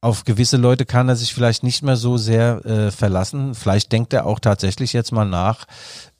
auf 0.00 0.24
gewisse 0.24 0.56
Leute 0.56 0.86
kann 0.86 1.08
er 1.08 1.16
sich 1.16 1.32
vielleicht 1.32 1.62
nicht 1.62 1.82
mehr 1.82 1.96
so 1.96 2.16
sehr 2.16 2.64
äh, 2.66 2.90
verlassen. 2.90 3.54
Vielleicht 3.54 3.92
denkt 3.92 4.12
er 4.12 4.26
auch 4.26 4.40
tatsächlich 4.40 4.92
jetzt 4.92 5.10
mal 5.10 5.24
nach, 5.24 5.66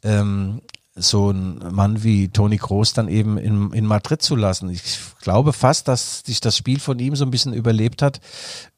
ähm, 0.02 0.62
so 0.96 1.30
ein 1.30 1.58
Mann 1.70 2.02
wie 2.02 2.28
Toni 2.28 2.56
Kroos 2.56 2.94
dann 2.94 3.08
eben 3.08 3.36
in, 3.36 3.70
in 3.72 3.84
Madrid 3.84 4.22
zu 4.22 4.34
lassen. 4.34 4.70
Ich 4.70 4.98
glaube 5.20 5.52
fast, 5.52 5.88
dass 5.88 6.20
sich 6.20 6.40
das 6.40 6.56
Spiel 6.56 6.80
von 6.80 6.98
ihm 6.98 7.14
so 7.14 7.24
ein 7.24 7.30
bisschen 7.30 7.52
überlebt 7.52 8.00
hat. 8.00 8.20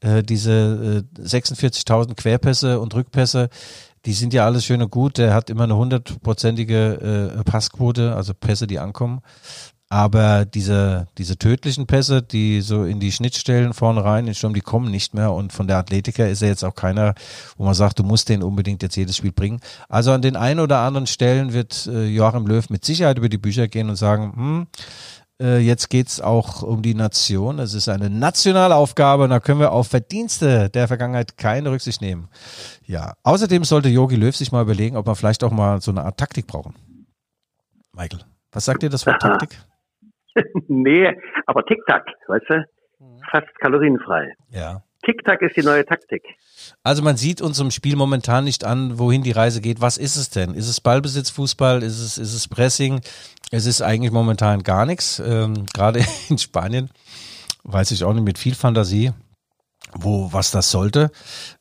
Äh, 0.01 0.23
diese 0.23 1.05
äh, 1.17 1.21
46.000 1.23 2.15
Querpässe 2.15 2.81
und 2.81 2.95
Rückpässe, 2.95 3.49
die 4.05 4.13
sind 4.13 4.33
ja 4.35 4.45
alles 4.45 4.65
schön 4.65 4.83
und 4.83 4.91
gut. 4.91 5.19
Der 5.19 5.33
hat 5.33 5.49
immer 5.49 5.65
eine 5.65 5.77
hundertprozentige 5.77 7.35
äh, 7.39 7.45
Passquote, 7.45 8.15
also 8.17 8.35
Pässe, 8.35 8.67
die 8.67 8.79
ankommen. 8.79 9.21
Aber 9.91 10.45
diese, 10.45 11.07
diese 11.17 11.39
tödlichen 11.39 11.87
Pässe, 11.87 12.21
die 12.21 12.61
so 12.61 12.85
in 12.85 13.01
die 13.01 13.11
Schnittstellen 13.11 13.73
vorne 13.73 14.05
rein, 14.05 14.21
in 14.21 14.27
den 14.27 14.35
Sturm, 14.35 14.53
die 14.53 14.61
kommen 14.61 14.91
nicht 14.91 15.15
mehr. 15.15 15.33
Und 15.33 15.53
von 15.53 15.67
der 15.67 15.79
Athletiker 15.79 16.29
ist 16.29 16.43
er 16.43 16.49
jetzt 16.49 16.63
auch 16.63 16.75
keiner, 16.75 17.15
wo 17.57 17.65
man 17.65 17.73
sagt, 17.73 17.99
du 17.99 18.03
musst 18.03 18.29
den 18.29 18.43
unbedingt 18.43 18.83
jetzt 18.83 18.97
jedes 18.97 19.17
Spiel 19.17 19.33
bringen. 19.33 19.61
Also 19.89 20.13
an 20.13 20.21
den 20.21 20.37
einen 20.37 20.61
oder 20.61 20.81
anderen 20.81 21.07
Stellen 21.07 21.55
wird 21.55 21.87
äh, 21.87 22.07
Joachim 22.07 22.47
Löw 22.47 22.69
mit 22.69 22.85
Sicherheit 22.85 23.17
über 23.17 23.31
die 23.31 23.39
Bücher 23.39 23.67
gehen 23.67 23.89
und 23.89 23.97
sagen, 23.97 24.33
hm, 24.37 24.67
äh, 25.41 25.59
jetzt 25.59 25.89
geht's 25.89 26.21
auch 26.21 26.63
um 26.63 26.83
die 26.83 26.95
Nation. 26.95 27.59
Es 27.59 27.73
ist 27.73 27.89
eine 27.89 28.11
nationale 28.11 28.75
Aufgabe 28.75 29.25
und 29.25 29.31
da 29.31 29.41
können 29.41 29.61
wir 29.61 29.73
auf 29.73 29.89
Verdienste 29.89 30.69
der 30.69 30.87
Vergangenheit 30.89 31.39
keine 31.39 31.71
Rücksicht 31.71 32.03
nehmen. 32.03 32.29
Ja, 32.85 33.15
außerdem 33.23 33.65
sollte 33.65 33.89
Jogi 33.89 34.17
Löw 34.17 34.37
sich 34.37 34.53
mal 34.53 34.63
überlegen, 34.63 34.99
ob 34.99 35.07
wir 35.07 35.15
vielleicht 35.15 35.43
auch 35.45 35.53
mal 35.53 35.81
so 35.81 35.91
eine 35.91 36.05
Art 36.05 36.19
Taktik 36.19 36.47
brauchen. 36.47 36.75
Michael, 37.93 38.21
was 38.53 38.67
sagt 38.67 38.83
dir 38.83 38.91
das 38.91 39.07
Wort 39.07 39.23
Taktik? 39.23 39.59
nee, 40.69 41.09
aber 41.47 41.65
Tic-Tac, 41.65 42.07
weißt 42.27 42.47
du? 42.49 42.65
Fast 43.31 43.49
kalorienfrei. 43.61 44.35
Ja. 44.51 44.83
Tic-Tac 45.05 45.43
ist 45.43 45.57
die 45.57 45.63
neue 45.63 45.85
Taktik. 45.85 46.23
Also 46.83 47.03
man 47.03 47.17
sieht 47.17 47.41
unserem 47.41 47.71
Spiel 47.71 47.97
momentan 47.97 48.45
nicht 48.45 48.65
an, 48.65 48.99
wohin 48.99 49.23
die 49.23 49.31
Reise 49.31 49.61
geht. 49.61 49.81
Was 49.81 49.97
ist 49.97 50.17
es 50.17 50.31
denn? 50.31 50.55
Ist 50.55 50.69
es 50.69 50.81
Ballbesitz, 50.81 51.31
Fußball? 51.31 51.83
Ist 51.83 52.01
es, 52.01 52.19
ist 52.19 52.35
es 52.35 52.49
Pressing? 52.49 53.01
Es 53.51 53.67
ist 53.67 53.81
eigentlich 53.81 54.13
momentan 54.13 54.63
gar 54.63 54.87
nichts. 54.87 55.21
Ähm, 55.21 55.67
Gerade 55.73 56.01
in 56.29 56.39
Spanien 56.39 56.91
weiß 57.65 57.91
ich 57.93 58.05
auch 58.05 58.13
nicht 58.13 58.25
mit 58.25 58.39
viel 58.39 58.55
Fantasie, 58.55 59.13
wo 59.95 60.33
was 60.33 60.51
das 60.51 60.71
sollte. 60.71 61.11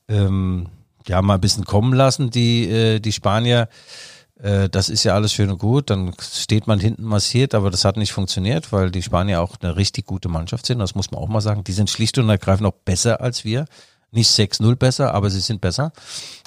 Ähm, 0.10 0.68
ja, 1.08 1.22
mal 1.22 1.36
ein 1.36 1.42
bisschen 1.42 1.66
kommen 1.66 1.94
lassen, 1.94 2.32
die, 2.32 2.70
äh, 2.70 3.00
die 3.00 3.12
Spanier. 3.12 3.70
Äh, 4.42 4.70
das 4.70 4.90
ist 4.90 5.04
ja 5.04 5.16
alles 5.16 5.34
schön 5.34 5.50
und 5.50 5.60
gut. 5.60 5.90
Dann 5.90 6.14
steht 6.20 6.68
man 6.68 6.80
hinten 6.80 7.04
massiert, 7.04 7.56
aber 7.56 7.72
das 7.72 7.86
hat 7.86 7.98
nicht 7.98 8.12
funktioniert, 8.14 8.72
weil 8.72 8.92
die 8.92 9.02
Spanier 9.02 9.42
auch 9.42 9.56
eine 9.62 9.76
richtig 9.76 10.06
gute 10.06 10.30
Mannschaft 10.30 10.66
sind. 10.66 10.80
Das 10.80 10.96
muss 10.96 11.12
man 11.12 11.22
auch 11.22 11.28
mal 11.28 11.42
sagen. 11.42 11.64
Die 11.64 11.72
sind 11.72 11.90
schlicht 11.90 12.18
und 12.18 12.30
ergreifend 12.30 12.68
auch 12.68 12.78
besser 12.86 13.22
als 13.22 13.44
wir. 13.44 13.66
Nicht 14.12 14.30
6-0 14.30 14.76
besser, 14.76 15.14
aber 15.14 15.30
sie 15.30 15.42
sind 15.42 15.60
besser. 15.60 15.92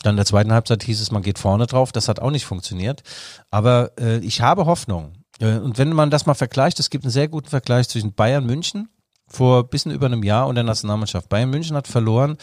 Dann 0.03 0.15
in 0.15 0.17
der 0.17 0.27
zweiten 0.27 0.53
Halbzeit 0.53 0.83
hieß 0.83 1.01
es, 1.01 1.11
man 1.11 1.23
geht 1.23 1.39
vorne 1.39 1.67
drauf. 1.67 1.93
Das 1.93 2.09
hat 2.09 2.21
auch 2.21 2.31
nicht 2.31 2.47
funktioniert. 2.47 3.03
Aber 3.51 3.93
äh, 3.99 4.19
ich 4.19 4.41
habe 4.41 4.67
Hoffnung. 4.67 5.13
Äh, 5.41 5.59
und 5.59 5.77
wenn 5.77 5.93
man 5.93 6.11
das 6.11 6.27
mal 6.27 6.35
vergleicht, 6.35 6.81
es 6.81 6.91
gibt 6.91 7.05
einen 7.05 7.11
sehr 7.11 7.29
guten 7.29 7.49
Vergleich 7.49 7.89
zwischen 7.89 8.15
Bayern 8.15 8.47
München 8.47 8.89
vor 9.29 9.65
bisschen 9.65 9.93
über 9.93 10.07
einem 10.07 10.23
Jahr 10.23 10.49
und 10.49 10.57
der 10.57 10.65
Nationalmannschaft. 10.65 11.29
Bayern 11.29 11.51
München 11.51 11.77
hat 11.77 11.87
verloren 11.87 12.37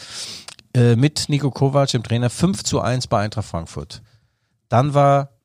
äh, 0.74 0.96
mit 0.96 1.28
Nico 1.28 1.50
Kovac, 1.50 1.90
dem 1.90 2.02
Trainer, 2.02 2.30
5 2.30 2.64
zu 2.64 2.80
1 2.80 3.08
bei 3.08 3.20
Eintracht 3.20 3.48
Frankfurt. 3.48 4.02
Dann 4.68 4.94
war 4.94 5.37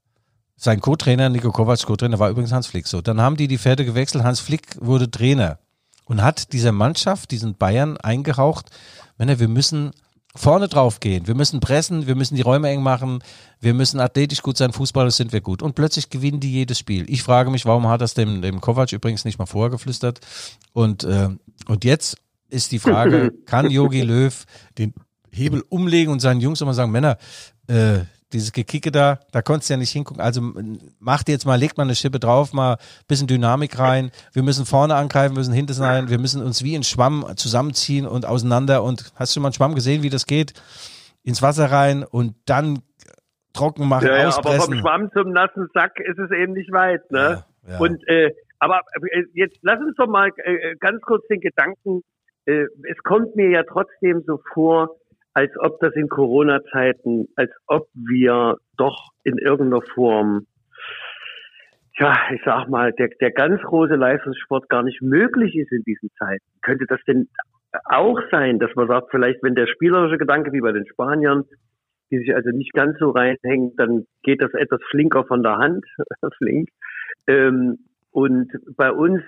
sein 0.63 0.79
Co-Trainer, 0.79 1.29
Nico 1.29 1.51
Kovacs 1.51 1.85
Co-Trainer, 1.85 2.19
war 2.19 2.29
übrigens 2.29 2.53
Hans 2.53 2.67
Flick 2.67 2.87
so. 2.87 3.01
Dann 3.01 3.19
haben 3.19 3.35
die 3.35 3.49
die 3.49 3.57
Pferde 3.57 3.83
gewechselt, 3.83 4.23
Hans 4.23 4.39
Flick 4.39 4.77
wurde 4.79 5.11
Trainer. 5.11 5.59
und 6.05 6.21
hat 6.21 6.53
dieser 6.53 6.71
Mannschaft, 6.71 7.31
diesen 7.31 7.55
Bayern 7.55 7.97
eingehaucht, 7.97 8.69
Männer, 9.17 9.39
wir 9.39 9.47
müssen 9.47 9.91
vorne 10.35 10.67
drauf 10.67 10.99
gehen. 10.99 11.27
Wir 11.27 11.35
müssen 11.35 11.59
pressen, 11.59 12.07
wir 12.07 12.15
müssen 12.15 12.35
die 12.35 12.41
Räume 12.41 12.69
eng 12.69 12.81
machen, 12.81 13.23
wir 13.59 13.73
müssen 13.73 13.99
athletisch 13.99 14.41
gut 14.41 14.57
sein, 14.57 14.73
Fußballer 14.73 15.11
sind 15.11 15.31
wir 15.31 15.41
gut. 15.41 15.61
Und 15.61 15.75
plötzlich 15.75 16.09
gewinnen 16.09 16.39
die 16.39 16.51
jedes 16.51 16.79
Spiel. 16.79 17.05
Ich 17.09 17.23
frage 17.23 17.51
mich, 17.51 17.65
warum 17.65 17.87
hat 17.87 18.01
das 18.01 18.13
dem, 18.13 18.41
dem 18.41 18.59
Kovac 18.61 18.91
übrigens 18.93 19.25
nicht 19.25 19.37
mal 19.37 19.45
vorher 19.45 19.69
geflüstert? 19.69 20.21
Und, 20.71 21.03
äh, 21.03 21.29
und 21.67 21.83
jetzt 21.83 22.17
ist 22.49 22.71
die 22.71 22.79
Frage, 22.79 23.33
kann 23.45 23.69
Yogi 23.69 24.01
Löw 24.01 24.45
den 24.77 24.93
Hebel 25.31 25.63
umlegen 25.69 26.11
und 26.11 26.19
seinen 26.19 26.41
Jungs 26.41 26.61
immer 26.61 26.73
sagen, 26.73 26.91
Männer, 26.91 27.17
äh, 27.67 27.99
dieses 28.33 28.51
Gekicke 28.51 28.91
da, 28.91 29.19
da 29.31 29.41
konntest 29.41 29.69
du 29.69 29.75
ja 29.75 29.77
nicht 29.77 29.91
hingucken. 29.91 30.21
Also 30.21 30.41
macht 30.99 31.29
jetzt 31.29 31.45
mal, 31.45 31.55
legt 31.55 31.77
mal 31.77 31.83
eine 31.83 31.95
Schippe 31.95 32.19
drauf, 32.19 32.53
mal 32.53 32.73
ein 32.73 33.07
bisschen 33.07 33.27
Dynamik 33.27 33.79
rein. 33.79 34.11
Wir 34.33 34.43
müssen 34.43 34.65
vorne 34.65 34.95
angreifen, 34.95 35.35
wir 35.35 35.39
müssen 35.39 35.53
hinten 35.53 35.73
sein, 35.73 36.09
wir 36.09 36.19
müssen 36.19 36.41
uns 36.43 36.63
wie 36.63 36.75
in 36.75 36.83
Schwamm 36.83 37.25
zusammenziehen 37.35 38.05
und 38.05 38.25
auseinander. 38.25 38.83
Und 38.83 39.13
hast 39.15 39.35
du 39.35 39.39
mal 39.39 39.47
einen 39.47 39.53
Schwamm 39.53 39.75
gesehen, 39.75 40.03
wie 40.03 40.09
das 40.09 40.25
geht? 40.25 40.53
Ins 41.23 41.41
Wasser 41.41 41.71
rein 41.71 42.03
und 42.03 42.35
dann 42.45 42.79
trocken 43.53 43.87
machen, 43.87 44.07
ja, 44.07 44.17
ja, 44.17 44.27
auspressen. 44.27 44.59
Aber 44.59 44.65
vom 44.65 44.79
Schwamm 44.79 45.11
zum 45.13 45.31
nassen 45.31 45.69
Sack 45.73 45.99
ist 45.99 46.19
es 46.19 46.31
eben 46.31 46.53
nicht 46.53 46.71
weit, 46.71 47.09
ne? 47.11 47.45
Ja, 47.65 47.73
ja. 47.73 47.79
Und 47.79 48.05
äh, 48.07 48.31
aber 48.59 48.81
äh, 49.11 49.23
jetzt 49.33 49.57
lass 49.61 49.79
uns 49.79 49.95
doch 49.95 50.07
mal 50.07 50.29
äh, 50.37 50.75
ganz 50.79 51.01
kurz 51.01 51.25
den 51.27 51.39
Gedanken. 51.39 52.01
Äh, 52.45 52.65
es 52.89 52.97
kommt 53.03 53.35
mir 53.35 53.49
ja 53.49 53.63
trotzdem 53.63 54.23
so 54.25 54.39
vor, 54.53 54.89
als 55.33 55.51
ob 55.59 55.79
das 55.79 55.93
in 55.95 56.09
Corona-Zeiten, 56.09 57.27
als 57.35 57.51
ob 57.67 57.87
wir 57.93 58.57
doch 58.77 59.09
in 59.23 59.37
irgendeiner 59.37 59.81
Form, 59.93 60.45
ja, 61.97 62.15
ich 62.33 62.41
sag 62.43 62.69
mal, 62.69 62.91
der, 62.93 63.09
der 63.19 63.31
ganz 63.31 63.61
große 63.61 63.95
Leistungssport 63.95 64.69
gar 64.69 64.83
nicht 64.83 65.01
möglich 65.01 65.55
ist 65.55 65.71
in 65.71 65.83
diesen 65.83 66.09
Zeiten. 66.17 66.43
Könnte 66.61 66.85
das 66.87 66.99
denn 67.07 67.29
auch 67.85 68.19
sein, 68.31 68.59
dass 68.59 68.73
man 68.75 68.87
sagt, 68.87 69.09
vielleicht 69.11 69.41
wenn 69.43 69.55
der 69.55 69.67
spielerische 69.67 70.17
Gedanke 70.17 70.51
wie 70.53 70.61
bei 70.61 70.71
den 70.71 70.87
Spaniern, 70.87 71.43
die 72.11 72.19
sich 72.19 72.35
also 72.35 72.49
nicht 72.49 72.73
ganz 72.73 72.97
so 72.99 73.09
reinhängen, 73.09 73.75
dann 73.75 74.05
geht 74.21 74.41
das 74.41 74.53
etwas 74.53 74.81
flinker 74.89 75.25
von 75.25 75.41
der 75.41 75.57
Hand, 75.57 75.85
flink. 76.37 76.69
Ähm, 77.27 77.79
und 78.11 78.51
bei 78.77 78.91
uns 78.91 79.23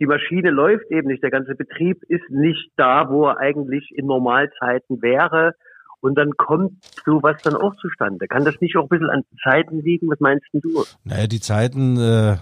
die 0.00 0.06
Maschine 0.06 0.50
läuft 0.50 0.90
eben 0.90 1.08
nicht, 1.08 1.22
der 1.22 1.30
ganze 1.30 1.54
Betrieb 1.54 2.02
ist 2.08 2.28
nicht 2.28 2.70
da, 2.76 3.10
wo 3.10 3.26
er 3.26 3.38
eigentlich 3.38 3.90
in 3.94 4.06
Normalzeiten 4.06 5.02
wäre. 5.02 5.54
Und 6.00 6.16
dann 6.18 6.32
kommt 6.36 6.72
sowas 7.06 7.40
dann 7.42 7.54
auch 7.54 7.74
zustande. 7.76 8.26
Kann 8.28 8.44
das 8.44 8.60
nicht 8.60 8.76
auch 8.76 8.82
ein 8.82 8.88
bisschen 8.88 9.08
an 9.08 9.22
Zeiten 9.42 9.80
liegen? 9.80 10.10
Was 10.10 10.20
meinst 10.20 10.44
du? 10.52 10.84
Naja, 11.04 11.26
die 11.26 11.40
Zeiten 11.40 11.96
äh, 11.96 12.36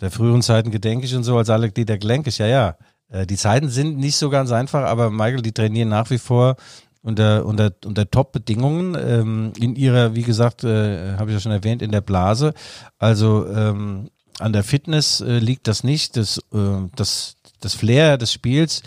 der 0.00 0.10
früheren 0.10 0.42
Zeiten 0.42 0.70
gedenke 0.70 1.06
ich 1.06 1.16
und 1.16 1.22
so 1.22 1.38
als 1.38 1.48
alle 1.48 1.70
die 1.70 1.86
der 1.86 1.98
Gelenk 1.98 2.26
ja, 2.38 2.46
ja. 2.46 2.76
Äh, 3.08 3.26
die 3.26 3.36
Zeiten 3.36 3.68
sind 3.68 3.96
nicht 3.96 4.16
so 4.16 4.28
ganz 4.28 4.52
einfach, 4.52 4.84
aber 4.84 5.10
Michael, 5.10 5.42
die 5.42 5.52
trainieren 5.52 5.88
nach 5.88 6.10
wie 6.10 6.18
vor 6.18 6.56
unter, 7.02 7.46
unter, 7.46 7.70
unter 7.84 8.10
Top-Bedingungen 8.10 8.96
ähm, 9.00 9.52
in 9.58 9.76
ihrer, 9.76 10.14
wie 10.14 10.24
gesagt, 10.24 10.64
äh, 10.64 11.14
habe 11.16 11.30
ich 11.30 11.36
ja 11.36 11.40
schon 11.40 11.52
erwähnt, 11.52 11.80
in 11.80 11.92
der 11.92 12.00
Blase. 12.00 12.52
Also 12.98 13.46
ähm, 13.46 14.10
an 14.38 14.52
der 14.52 14.64
Fitness 14.64 15.20
äh, 15.20 15.38
liegt 15.38 15.68
das 15.68 15.84
nicht. 15.84 16.16
Das, 16.16 16.38
äh, 16.52 16.88
das, 16.94 17.36
das 17.60 17.74
Flair 17.74 18.18
des 18.18 18.32
Spiels, 18.32 18.82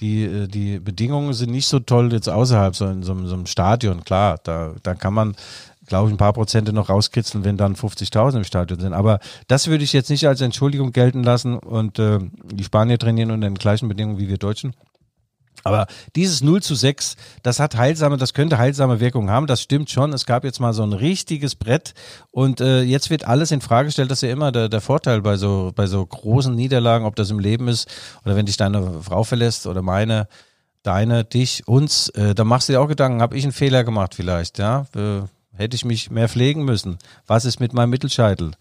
die, 0.00 0.24
äh, 0.24 0.46
die 0.46 0.78
Bedingungen 0.78 1.32
sind 1.32 1.50
nicht 1.50 1.66
so 1.66 1.78
toll 1.78 2.12
jetzt 2.12 2.28
außerhalb, 2.28 2.74
so 2.74 2.86
in 2.86 3.02
so, 3.02 3.14
so 3.26 3.34
einem 3.34 3.46
Stadion. 3.46 4.04
Klar, 4.04 4.38
da, 4.42 4.74
da 4.82 4.94
kann 4.94 5.14
man, 5.14 5.36
glaube 5.86 6.08
ich, 6.08 6.14
ein 6.14 6.18
paar 6.18 6.32
Prozente 6.32 6.72
noch 6.72 6.88
rauskitzeln, 6.88 7.44
wenn 7.44 7.56
dann 7.56 7.76
50.000 7.76 8.38
im 8.38 8.44
Stadion 8.44 8.80
sind. 8.80 8.92
Aber 8.92 9.20
das 9.48 9.68
würde 9.68 9.84
ich 9.84 9.92
jetzt 9.92 10.10
nicht 10.10 10.26
als 10.26 10.40
Entschuldigung 10.40 10.92
gelten 10.92 11.22
lassen. 11.22 11.58
Und 11.58 11.98
äh, 11.98 12.18
die 12.52 12.64
Spanier 12.64 12.98
trainieren 12.98 13.30
unter 13.30 13.48
den 13.48 13.56
gleichen 13.56 13.88
Bedingungen 13.88 14.18
wie 14.18 14.28
wir 14.28 14.38
Deutschen. 14.38 14.74
Aber 15.64 15.86
dieses 16.16 16.42
0 16.42 16.62
zu 16.62 16.74
6, 16.74 17.16
das 17.42 17.60
hat 17.60 17.76
heilsame, 17.76 18.16
das 18.16 18.34
könnte 18.34 18.58
heilsame 18.58 19.00
Wirkung 19.00 19.30
haben. 19.30 19.46
Das 19.46 19.62
stimmt 19.62 19.90
schon. 19.90 20.12
Es 20.12 20.26
gab 20.26 20.44
jetzt 20.44 20.60
mal 20.60 20.72
so 20.72 20.82
ein 20.82 20.92
richtiges 20.92 21.54
Brett 21.54 21.94
und 22.30 22.60
äh, 22.60 22.82
jetzt 22.82 23.10
wird 23.10 23.24
alles 23.24 23.50
in 23.50 23.60
Frage 23.60 23.86
gestellt. 23.86 24.10
Das 24.10 24.18
ist 24.18 24.28
ja 24.28 24.32
immer 24.32 24.52
der, 24.52 24.68
der 24.68 24.80
Vorteil 24.80 25.22
bei 25.22 25.36
so, 25.36 25.72
bei 25.74 25.86
so 25.86 26.04
großen 26.04 26.54
Niederlagen, 26.54 27.04
ob 27.04 27.16
das 27.16 27.30
im 27.30 27.38
Leben 27.38 27.68
ist 27.68 27.88
oder 28.24 28.36
wenn 28.36 28.46
dich 28.46 28.56
deine 28.56 29.02
Frau 29.02 29.24
verlässt 29.24 29.66
oder 29.66 29.82
meine, 29.82 30.28
deine, 30.82 31.24
dich, 31.24 31.66
uns. 31.66 32.08
Äh, 32.10 32.34
da 32.34 32.44
machst 32.44 32.68
du 32.68 32.72
dir 32.72 32.80
auch 32.80 32.88
Gedanken, 32.88 33.22
habe 33.22 33.36
ich 33.36 33.44
einen 33.44 33.52
Fehler 33.52 33.84
gemacht 33.84 34.14
vielleicht, 34.14 34.58
ja? 34.58 34.86
Äh, 34.96 35.22
hätte 35.52 35.74
ich 35.74 35.84
mich 35.84 36.10
mehr 36.10 36.28
pflegen 36.28 36.64
müssen? 36.64 36.98
Was 37.26 37.44
ist 37.44 37.60
mit 37.60 37.74
meinem 37.74 37.90
Mittelscheitel? 37.90 38.52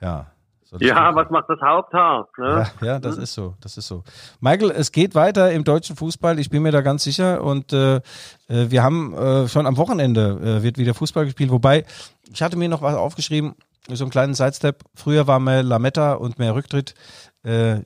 Ja, 0.00 0.31
ja, 0.78 1.14
was 1.14 1.30
macht 1.30 1.48
das 1.48 1.60
Haupthaar? 1.60 2.28
Ne? 2.38 2.66
Ja, 2.80 2.86
ja, 2.86 2.98
das 2.98 3.18
ist 3.18 3.34
so, 3.34 3.54
das 3.60 3.76
ist 3.76 3.86
so. 3.86 4.04
Michael, 4.40 4.70
es 4.70 4.92
geht 4.92 5.14
weiter 5.14 5.52
im 5.52 5.64
deutschen 5.64 5.96
Fußball, 5.96 6.38
ich 6.38 6.50
bin 6.50 6.62
mir 6.62 6.72
da 6.72 6.80
ganz 6.80 7.04
sicher. 7.04 7.42
Und 7.42 7.72
äh, 7.72 7.96
äh, 7.96 8.00
wir 8.48 8.82
haben 8.82 9.14
äh, 9.14 9.48
schon 9.48 9.66
am 9.66 9.76
Wochenende 9.76 10.38
äh, 10.42 10.62
wird 10.62 10.78
wieder 10.78 10.94
Fußball 10.94 11.26
gespielt. 11.26 11.50
Wobei, 11.50 11.84
ich 12.32 12.42
hatte 12.42 12.56
mir 12.56 12.68
noch 12.68 12.82
was 12.82 12.94
aufgeschrieben, 12.94 13.54
so 13.88 14.04
einen 14.04 14.10
kleinen 14.10 14.34
Sidestep. 14.34 14.82
Früher 14.94 15.26
war 15.26 15.40
mehr 15.40 15.62
Lametta 15.62 16.14
und 16.14 16.38
mehr 16.38 16.54
Rücktritt. 16.54 16.94
Äh, 17.42 17.80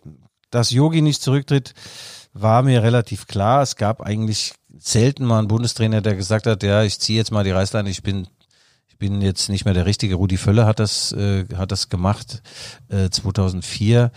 dass 0.51 0.70
Yogi 0.70 1.03
nicht 1.03 1.22
zurücktritt, 1.22 1.74
war 2.32 2.62
mir 2.62 2.82
relativ 2.82 3.26
klar. 3.26 3.62
Es 3.62 3.76
gab 3.76 4.01
eigentlich 4.01 4.55
selten 4.78 5.24
mal 5.24 5.39
einen 5.39 5.49
Bundestrainer, 5.49 6.03
der 6.03 6.14
gesagt 6.14 6.47
hat, 6.47 6.62
ja, 6.62 6.82
ich 6.82 7.01
ziehe 7.01 7.18
jetzt 7.18 7.32
mal 7.32 7.45
die 7.45 7.51
Reißleine, 7.51 7.91
ich 7.91 8.03
bin 8.03 8.28
bin 8.99 9.20
jetzt 9.20 9.49
nicht 9.49 9.64
mehr 9.64 9.74
der 9.74 9.86
richtige. 9.86 10.16
Rudi 10.16 10.36
Völler 10.36 10.66
hat 10.66 10.78
das, 10.78 11.12
äh, 11.12 11.47
hat 11.57 11.72
das 11.72 11.88
gemacht 11.88 12.42
äh, 12.88 13.11
2004. 13.11 14.11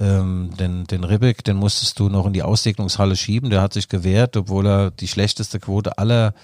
Ähm, 0.00 0.50
den, 0.58 0.84
den 0.84 1.04
Ribbeck, 1.04 1.44
den 1.44 1.56
musstest 1.56 2.00
du 2.00 2.08
noch 2.08 2.26
in 2.26 2.32
die 2.32 2.42
Aussegnungshalle 2.42 3.16
schieben. 3.16 3.50
Der 3.50 3.62
hat 3.62 3.72
sich 3.72 3.88
gewehrt, 3.88 4.36
obwohl 4.36 4.66
er 4.66 4.90
die 4.90 5.06
schlechteste 5.06 5.60
Quote 5.60 5.98
aller, 5.98 6.34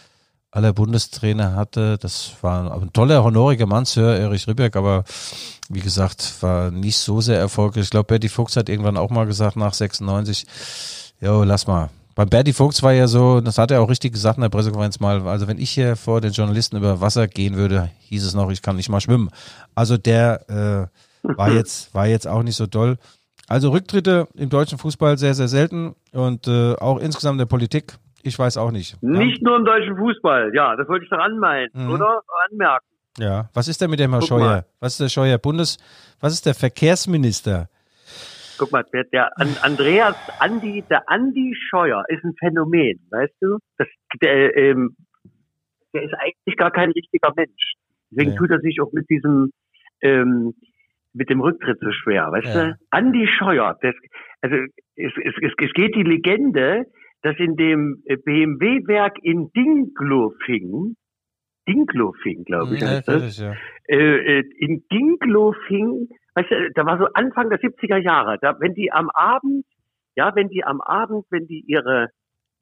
aller 0.53 0.73
Bundestrainer 0.73 1.57
hatte. 1.57 1.99
Das 1.99 2.33
war 2.43 2.73
ein 2.81 2.93
toller, 2.93 3.25
honoriger 3.25 3.67
Mann, 3.67 3.87
Sir 3.87 4.17
Erich 4.17 4.47
Ribbeck, 4.47 4.77
aber 4.77 5.05
wie 5.69 5.81
gesagt, 5.81 6.35
war 6.43 6.71
nicht 6.71 6.99
so 6.99 7.21
sehr 7.21 7.39
erfolgreich. 7.39 7.85
Ich 7.85 7.91
glaube, 7.91 8.07
Betty 8.07 8.29
Fuchs 8.29 8.57
hat 8.57 8.69
irgendwann 8.69 8.97
auch 8.97 9.11
mal 9.11 9.27
gesagt, 9.27 9.57
nach 9.57 9.75
96, 9.75 10.47
jo, 11.21 11.43
lass 11.43 11.67
mal, 11.67 11.91
beim 12.21 12.29
Bertie 12.29 12.53
Fuchs 12.53 12.83
war 12.83 12.93
ja 12.93 13.07
so, 13.07 13.41
das 13.41 13.57
hat 13.57 13.71
er 13.71 13.81
auch 13.81 13.89
richtig 13.89 14.13
gesagt 14.13 14.37
in 14.37 14.43
der 14.43 14.51
Pressekonferenz 14.51 15.01
mal, 15.01 15.27
also 15.27 15.49
wenn 15.49 15.57
ich 15.57 15.71
hier 15.71 15.97
vor 15.97 16.21
den 16.21 16.33
Journalisten 16.33 16.77
über 16.77 17.01
Wasser 17.01 17.27
gehen 17.27 17.57
würde, 17.57 17.89
hieß 18.01 18.27
es 18.27 18.35
noch, 18.35 18.51
ich 18.51 18.61
kann 18.61 18.77
nicht 18.77 18.91
mal 18.91 19.01
schwimmen. 19.01 19.31
Also 19.75 19.97
der 19.97 20.91
äh, 21.23 21.29
war 21.35 21.51
jetzt 21.51 21.95
war 21.95 22.07
jetzt 22.07 22.29
auch 22.29 22.43
nicht 22.43 22.57
so 22.57 22.67
toll. 22.67 22.99
Also 23.49 23.71
Rücktritte 23.71 24.29
im 24.35 24.51
deutschen 24.51 24.77
Fußball 24.77 25.17
sehr, 25.17 25.33
sehr 25.33 25.49
selten 25.49 25.95
und 26.13 26.47
äh, 26.47 26.75
auch 26.75 26.99
insgesamt 26.99 27.41
der 27.41 27.47
Politik, 27.47 27.95
ich 28.23 28.39
weiß 28.39 28.59
auch 28.59 28.71
nicht. 28.71 29.03
Nicht 29.03 29.41
nur 29.41 29.57
im 29.57 29.65
deutschen 29.65 29.97
Fußball, 29.97 30.53
ja, 30.55 30.77
das 30.77 30.87
wollte 30.89 31.05
ich 31.05 31.11
doch 31.11 31.21
anmeinen, 31.21 31.71
mhm. 31.73 31.91
oder? 31.91 32.21
Anmerken. 32.51 32.85
Ja, 33.19 33.49
was 33.55 33.67
ist 33.67 33.81
denn 33.81 33.89
mit 33.89 33.99
dem 33.99 34.11
Herr 34.11 34.21
Guck 34.21 34.29
Scheuer? 34.29 34.41
Mal. 34.41 34.67
Was 34.79 34.93
ist 34.93 35.01
der 35.01 35.09
Scheuer 35.09 35.39
Bundes, 35.39 35.79
was 36.21 36.35
ist 36.35 36.45
der 36.45 36.55
Verkehrsminister? 36.55 37.71
Guck 38.61 38.73
mal, 38.73 38.85
der, 38.93 39.05
der 39.05 39.31
Andreas 39.63 40.17
Andi, 40.39 40.85
der 40.89 41.09
Andi 41.09 41.55
Scheuer 41.71 42.05
ist 42.09 42.23
ein 42.23 42.35
Phänomen, 42.39 43.01
weißt 43.11 43.35
du? 43.41 43.59
Das, 43.79 43.89
der, 44.21 44.55
ähm, 44.57 44.97
der 45.95 46.03
ist 46.03 46.15
eigentlich 46.15 46.57
gar 46.57 46.71
kein 46.71 46.91
richtiger 46.91 47.33
Mensch. 47.35 47.73
Deswegen 48.11 48.33
ja. 48.33 48.37
tut 48.37 48.51
er 48.51 48.61
sich 48.61 48.81
auch 48.83 48.93
mit 48.93 49.09
diesem, 49.09 49.51
ähm, 50.03 50.53
mit 51.15 51.31
dem 51.31 51.41
Rücktritt 51.41 51.79
so 51.81 51.91
schwer, 51.91 52.31
weißt 52.31 52.55
ja. 52.55 52.67
du? 52.67 52.79
Andi 52.91 53.27
Scheuer, 53.27 53.79
das, 53.81 53.95
also 54.43 54.57
es, 54.57 55.13
es, 55.25 55.35
es, 55.41 55.53
es 55.57 55.73
geht 55.73 55.95
die 55.95 56.03
Legende, 56.03 56.85
dass 57.23 57.37
in 57.39 57.57
dem 57.57 58.03
BMW-Werk 58.05 59.17
in 59.23 59.51
Dinglofing, 59.53 60.97
Dinglofing, 61.67 62.45
glaube 62.45 62.75
ich, 62.75 62.83
ja, 62.83 62.89
heißt 62.89 63.09
das, 63.09 63.39
ja. 63.39 63.55
Äh, 63.89 64.41
äh, 64.41 64.45
in 64.59 64.85
Dinglofing 64.93 66.09
weißt 66.35 66.51
du, 66.51 66.71
da 66.75 66.87
war 66.87 66.99
so 66.99 67.07
Anfang 67.15 67.51
der 67.51 67.61
70er 67.61 67.97
Jahre, 67.97 68.39
da, 68.41 68.59
wenn 68.61 68.75
die 68.75 68.93
am 68.93 69.11
Abend, 69.11 69.65
ja, 70.17 70.35
wenn 70.35 70.49
die 70.49 70.65
am 70.65 70.81
Abend, 70.81 71.25
wenn 71.31 71.47
die 71.47 71.65
ihre 71.67 72.09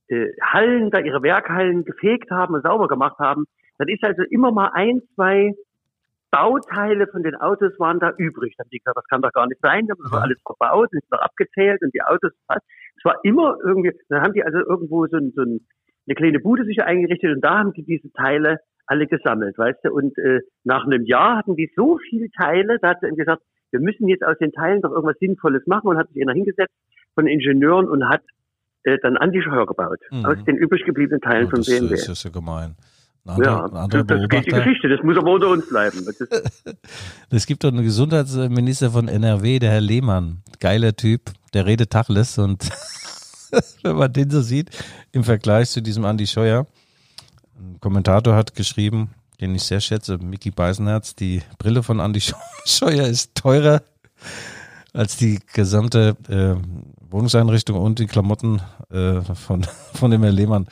äh, 0.08 0.28
Hallen, 0.42 0.90
da 0.90 1.00
ihre 1.00 1.22
Werkhallen 1.22 1.84
gefegt 1.84 2.30
haben 2.30 2.54
und 2.54 2.62
sauber 2.62 2.88
gemacht 2.88 3.18
haben, 3.18 3.46
dann 3.78 3.88
ist 3.88 4.04
also 4.04 4.22
immer 4.22 4.52
mal 4.52 4.70
ein, 4.72 5.02
zwei 5.14 5.54
Bauteile 6.30 7.06
von 7.06 7.22
den 7.22 7.36
Autos 7.36 7.72
waren 7.78 8.00
da 8.00 8.12
übrig. 8.16 8.54
Dann 8.56 8.64
haben 8.64 8.70
die 8.70 8.78
gesagt, 8.78 8.96
das 8.98 9.06
kann 9.08 9.22
doch 9.22 9.32
gar 9.32 9.46
nicht 9.46 9.60
sein, 9.62 9.86
das 9.86 9.98
war 10.10 10.22
alles 10.22 10.38
verbaut, 10.44 10.92
ist 10.92 11.10
noch 11.10 11.20
abgezählt 11.20 11.80
und 11.82 11.94
die 11.94 12.02
Autos, 12.02 12.32
es 12.48 13.04
war 13.04 13.16
immer 13.22 13.56
irgendwie, 13.64 13.92
dann 14.08 14.22
haben 14.22 14.34
die 14.34 14.44
also 14.44 14.58
irgendwo 14.58 15.06
so, 15.06 15.16
ein, 15.16 15.32
so 15.34 15.42
ein, 15.42 15.66
eine 16.06 16.14
kleine 16.14 16.40
Bude 16.40 16.64
sich 16.64 16.82
eingerichtet 16.82 17.34
und 17.34 17.40
da 17.42 17.58
haben 17.58 17.72
die 17.72 17.84
diese 17.84 18.12
Teile 18.12 18.58
alle 18.86 19.06
gesammelt, 19.06 19.56
weißt 19.56 19.84
du, 19.84 19.92
und 19.92 20.16
äh, 20.18 20.40
nach 20.64 20.84
einem 20.84 21.04
Jahr 21.04 21.36
hatten 21.36 21.56
die 21.56 21.70
so 21.76 21.98
viele 22.08 22.30
Teile, 22.30 22.78
da 22.80 22.90
hat 22.90 23.02
er 23.02 23.12
gesagt, 23.12 23.42
wir 23.70 23.80
müssen 23.80 24.08
jetzt 24.08 24.24
aus 24.24 24.38
den 24.38 24.52
Teilen 24.52 24.82
doch 24.82 24.90
irgendwas 24.90 25.18
Sinnvolles 25.18 25.66
machen 25.66 25.88
und 25.88 25.98
hat 25.98 26.08
sich 26.10 26.22
einer 26.22 26.34
hingesetzt 26.34 26.74
von 27.14 27.26
Ingenieuren 27.26 27.88
und 27.88 28.08
hat 28.08 28.22
äh, 28.84 28.98
dann 29.02 29.16
Anti-Scheuer 29.16 29.66
gebaut 29.66 30.00
mhm. 30.10 30.24
aus 30.24 30.36
den 30.44 30.56
übrig 30.56 30.84
gebliebenen 30.84 31.20
Teilen 31.20 31.46
oh, 31.46 31.50
von 31.50 31.62
BMW. 31.62 31.90
Das 31.90 32.08
ist 32.08 32.24
ja 32.24 32.30
gemein. 32.30 32.76
Andere, 33.24 33.50
ja, 33.50 33.88
das, 33.88 34.06
das 34.06 34.28
geht 34.28 34.46
die 34.46 34.50
Geschichte, 34.52 34.88
das 34.88 35.02
muss 35.02 35.18
aber 35.18 35.32
unter 35.32 35.48
uns 35.48 35.68
bleiben. 35.68 35.98
Es 37.30 37.46
gibt 37.46 37.62
doch 37.62 37.68
einen 37.68 37.84
Gesundheitsminister 37.84 38.90
von 38.90 39.06
NRW, 39.06 39.58
der 39.58 39.70
Herr 39.70 39.80
Lehmann. 39.82 40.42
Geiler 40.60 40.96
Typ, 40.96 41.32
der 41.52 41.66
redet 41.66 41.90
Tachles 41.90 42.38
und 42.38 42.70
wenn 43.82 43.96
man 43.96 44.12
den 44.12 44.30
so 44.30 44.40
sieht, 44.40 44.70
im 45.12 45.24
Vergleich 45.24 45.68
zu 45.68 45.82
diesem 45.82 46.04
Andy 46.04 46.26
Scheuer. 46.26 46.66
Ein 47.58 47.78
Kommentator 47.80 48.34
hat 48.34 48.54
geschrieben, 48.54 49.10
den 49.40 49.54
ich 49.54 49.62
sehr 49.62 49.80
schätze, 49.80 50.18
Mickey 50.18 50.50
Beisenherz, 50.50 51.14
die 51.14 51.42
Brille 51.58 51.82
von 51.82 52.00
Andy 52.00 52.20
Scheuer 52.66 53.06
ist 53.06 53.34
teurer 53.36 53.82
als 54.94 55.16
die 55.16 55.38
gesamte 55.54 56.16
äh, 56.28 56.56
Wohnungseinrichtung 57.10 57.78
und 57.78 57.98
die 57.98 58.06
Klamotten 58.06 58.60
äh, 58.90 59.20
von, 59.20 59.62
von 59.94 60.10
dem 60.10 60.22
Herr 60.22 60.32
Lehmann. 60.32 60.66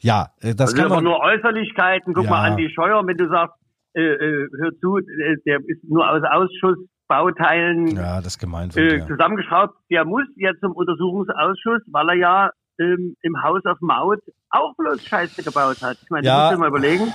Ja, 0.00 0.28
äh, 0.40 0.54
das, 0.54 0.56
das 0.56 0.74
kann 0.74 0.84
sind 0.84 0.94
man. 0.96 1.04
nur 1.04 1.18
Äußerlichkeiten. 1.20 2.14
Guck 2.14 2.24
Ja. 2.24 2.30
mal, 2.30 2.50
Andi 2.50 2.70
Scheuer, 2.74 3.06
wenn 3.06 3.16
du 3.16 3.28
sagst, 3.28 3.54
äh, 3.94 4.00
äh, 4.02 4.48
hör 4.60 4.70
zu, 4.80 4.98
äh, 4.98 5.36
der 5.46 5.58
ist 5.66 5.82
nur 5.88 6.08
aus 6.08 6.22
Ausschussbauteilen 6.22 7.96
Ja, 7.96 8.16
das 8.18 8.28
ist 8.34 8.38
gemein 8.38 8.70
von 8.70 8.82
äh, 8.82 8.98
dir. 8.98 9.06
zusammengeschraubt. 9.06 9.74
Der 9.90 10.04
muss 10.04 10.24
ja 10.36 10.52
zum 10.60 10.72
Untersuchungsausschuss, 10.72 11.82
weil 11.92 12.08
er 12.10 12.14
ja 12.16 12.50
ähm, 12.78 13.16
im 13.22 13.42
Haus 13.42 13.62
auf 13.64 13.78
Maut 13.80 14.20
auch 14.50 14.74
bloß 14.76 15.02
Scheiße 15.04 15.42
gebaut 15.42 15.80
hat. 15.82 15.96
Ich 16.02 16.10
meine, 16.10 16.26
Ja. 16.26 16.34
du 16.34 16.40
musst 16.40 16.52
dir 16.52 16.58
mal 16.58 16.68
überlegen, 16.68 17.12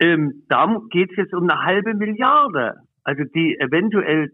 ähm, 0.00 0.42
da 0.48 0.80
geht 0.90 1.10
es 1.12 1.16
jetzt 1.16 1.34
um 1.34 1.48
eine 1.48 1.62
halbe 1.62 1.94
Milliarde. 1.94 2.76
Also 3.04 3.24
die 3.24 3.58
eventuell 3.58 4.30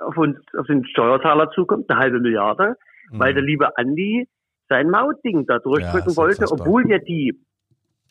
auf 0.00 0.16
uns, 0.16 0.36
auf 0.56 0.66
den 0.66 0.84
Steuerzahler 0.86 1.50
zukommt, 1.50 1.88
eine 1.88 1.98
halbe 1.98 2.20
Milliarde, 2.20 2.74
weil 3.10 3.34
der 3.34 3.42
liebe 3.42 3.76
Andi 3.78 4.28
sein 4.68 4.90
Mautding 4.90 5.46
da 5.46 5.58
durchdrücken 5.58 6.06
Mhm. 6.06 6.10
ist 6.10 6.16
wollte, 6.16 6.44
obwohl 6.50 6.90
ja 6.90 6.98
die, 6.98 7.40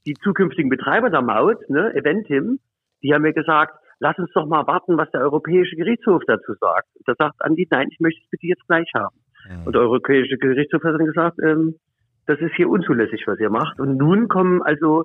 die 0.05 0.13
zukünftigen 0.23 0.69
Betreiber 0.69 1.09
der 1.09 1.21
Maut, 1.21 1.69
ne, 1.69 1.93
Eventim, 1.93 2.59
die 3.03 3.13
haben 3.13 3.23
mir 3.23 3.33
gesagt, 3.33 3.75
lass 3.99 4.17
uns 4.17 4.31
doch 4.33 4.45
mal 4.45 4.65
warten, 4.67 4.97
was 4.97 5.11
der 5.11 5.21
Europäische 5.21 5.75
Gerichtshof 5.75 6.23
dazu 6.27 6.53
sagt. 6.59 6.87
Da 7.05 7.13
sagt 7.17 7.35
Andi, 7.39 7.67
nein, 7.69 7.89
ich 7.91 7.99
möchte 7.99 8.21
es 8.23 8.29
bitte 8.29 8.47
jetzt 8.47 8.65
gleich 8.67 8.89
haben. 8.95 9.17
Mhm. 9.49 9.67
Und 9.67 9.75
der 9.75 9.81
Europäische 9.81 10.37
Gerichtshof 10.37 10.83
hat 10.83 10.93
dann 10.93 11.05
gesagt, 11.05 11.39
ähm, 11.43 11.75
das 12.25 12.39
ist 12.39 12.55
hier 12.55 12.69
unzulässig, 12.69 13.23
was 13.27 13.39
ihr 13.39 13.49
macht. 13.49 13.79
Und 13.79 13.97
nun 13.97 14.27
kommen 14.27 14.63
also 14.63 15.03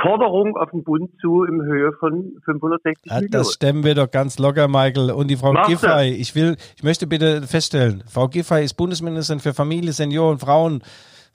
Forderungen 0.00 0.56
auf 0.56 0.70
den 0.70 0.84
Bund 0.84 1.10
zu 1.20 1.44
im 1.44 1.62
Höhe 1.62 1.92
von 1.98 2.36
560 2.44 3.06
Ja, 3.06 3.14
Millionen. 3.14 3.30
das 3.30 3.52
stemmen 3.52 3.84
wir 3.84 3.94
doch 3.94 4.10
ganz 4.10 4.38
locker, 4.38 4.68
Michael. 4.68 5.10
Und 5.10 5.28
die 5.28 5.36
Frau 5.36 5.52
Machst 5.52 5.70
du? 5.70 5.76
Giffey, 5.76 6.10
ich 6.10 6.34
will, 6.34 6.56
ich 6.76 6.82
möchte 6.82 7.06
bitte 7.06 7.42
feststellen, 7.42 8.02
Frau 8.06 8.28
Giffey 8.28 8.62
ist 8.64 8.74
Bundesministerin 8.74 9.40
für 9.40 9.54
Familie, 9.54 9.92
Senioren, 9.92 10.38
Frauen, 10.38 10.82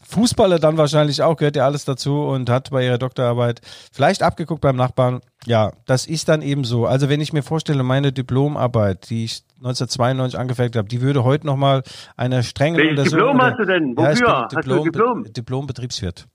Fußballer 0.03 0.57
dann 0.59 0.77
wahrscheinlich 0.77 1.21
auch, 1.21 1.37
gehört 1.37 1.55
ja 1.55 1.65
alles 1.65 1.85
dazu 1.85 2.21
und 2.21 2.49
hat 2.49 2.71
bei 2.71 2.85
ihrer 2.85 2.97
Doktorarbeit 2.97 3.61
vielleicht 3.91 4.23
abgeguckt 4.23 4.61
beim 4.61 4.75
Nachbarn. 4.75 5.21
Ja, 5.45 5.71
das 5.85 6.07
ist 6.07 6.27
dann 6.27 6.41
eben 6.41 6.63
so. 6.63 6.85
Also 6.85 7.07
wenn 7.09 7.21
ich 7.21 7.33
mir 7.33 7.43
vorstelle, 7.43 7.83
meine 7.83 8.11
Diplomarbeit, 8.11 9.09
die 9.09 9.25
ich 9.25 9.43
1992 9.57 10.39
angefertigt 10.39 10.75
habe, 10.77 10.87
die 10.87 11.01
würde 11.01 11.23
heute 11.23 11.45
nochmal 11.45 11.83
einer 12.17 12.41
strengen 12.41 12.77
Welches 12.77 13.13
Untersuchung... 13.13 13.37
Diplom 13.37 13.41
hast 13.41 13.59
du 13.59 13.65
denn? 13.65 13.95
Ja, 13.97 14.11
Wofür? 14.11 14.47
Hast 14.55 14.67
du 14.67 14.83
Diplom? 14.83 15.23
Diplom 15.33 15.67
Betriebswirt. 15.67 16.25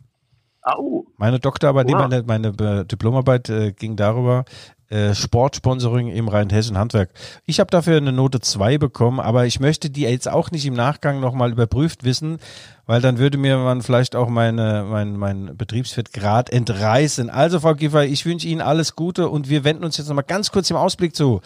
Au. 0.66 1.06
Meine 1.16 1.38
Doktorarbeit, 1.38 1.86
Wow. 1.88 2.08
meine, 2.08 2.24
meine 2.26 2.84
Diplomarbeit 2.84 3.48
äh, 3.48 3.72
ging 3.72 3.94
darüber, 3.94 4.44
äh, 4.89 5.14
Sportsponsoring 5.14 6.09
im 6.09 6.28
rheinhessischen 6.28 6.78
Handwerk. 6.78 7.11
Ich 7.45 7.59
habe 7.59 7.70
dafür 7.70 7.97
eine 7.97 8.12
Note 8.12 8.41
2 8.41 8.78
bekommen, 8.78 9.18
aber 9.18 9.47
ich 9.47 9.59
möchte 9.59 9.91
die 9.91 10.03
jetzt 10.03 10.28
auch 10.28 10.51
nicht 10.53 10.64
im 10.64 10.74
Nachgang 10.74 11.18
nochmal 11.18 11.51
überprüft 11.51 12.05
wissen, 12.05 12.39
weil 12.87 13.01
dann 13.01 13.18
würde 13.18 13.37
mir 13.37 13.59
man 13.59 13.82
vielleicht 13.82 14.14
auch 14.14 14.28
meine, 14.28 14.87
mein, 14.89 15.16
mein 15.16 15.57
Betriebswirtgrad 15.57 16.51
entreißen. 16.51 17.30
Also, 17.30 17.59
Frau 17.59 17.74
Giffey, 17.74 18.05
ich 18.07 18.24
wünsche 18.26 18.47
Ihnen 18.47 18.61
alles 18.61 18.95
Gute 18.95 19.28
und 19.28 19.49
wir 19.49 19.64
wenden 19.64 19.84
uns 19.84 19.97
jetzt 19.97 20.07
nochmal 20.07 20.24
ganz 20.24 20.53
kurz 20.53 20.70
im 20.70 20.76
Ausblick 20.76 21.16
zu. 21.16 21.41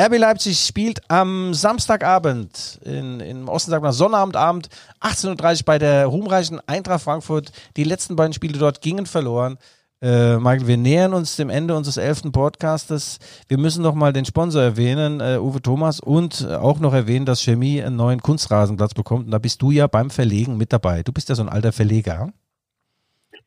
RB 0.00 0.16
Leipzig 0.16 0.58
spielt 0.58 1.02
am 1.10 1.52
Samstagabend 1.52 2.80
in, 2.82 3.20
im 3.20 3.48
Osten 3.48 3.72
sagt 3.72 3.82
man 3.82 3.92
Sonnabendabend 3.92 4.70
18.30 5.02 5.58
Uhr 5.58 5.64
bei 5.66 5.78
der 5.78 6.06
ruhmreichen 6.06 6.60
Eintracht 6.66 7.02
Frankfurt. 7.02 7.52
Die 7.76 7.84
letzten 7.84 8.16
beiden 8.16 8.32
Spiele 8.32 8.58
dort 8.58 8.80
gingen 8.80 9.04
verloren. 9.04 9.58
Äh, 10.02 10.36
Michael, 10.36 10.66
wir 10.66 10.76
nähern 10.76 11.14
uns 11.14 11.36
dem 11.36 11.48
Ende 11.48 11.74
unseres 11.74 11.96
elften 11.96 12.30
Podcastes. 12.30 13.18
Wir 13.48 13.58
müssen 13.58 13.82
noch 13.82 13.94
mal 13.94 14.12
den 14.12 14.26
Sponsor 14.26 14.60
erwähnen, 14.62 15.20
äh, 15.20 15.38
Uwe 15.38 15.62
Thomas, 15.62 16.00
und 16.00 16.46
äh, 16.46 16.54
auch 16.54 16.80
noch 16.80 16.92
erwähnen, 16.92 17.24
dass 17.24 17.40
Chemie 17.40 17.82
einen 17.82 17.96
neuen 17.96 18.20
Kunstrasenplatz 18.20 18.92
bekommt. 18.92 19.24
Und 19.24 19.30
da 19.30 19.38
bist 19.38 19.62
du 19.62 19.70
ja 19.70 19.86
beim 19.86 20.10
Verlegen 20.10 20.58
mit 20.58 20.72
dabei. 20.72 21.02
Du 21.02 21.12
bist 21.12 21.30
ja 21.30 21.34
so 21.34 21.42
ein 21.42 21.48
alter 21.48 21.72
Verleger. 21.72 22.28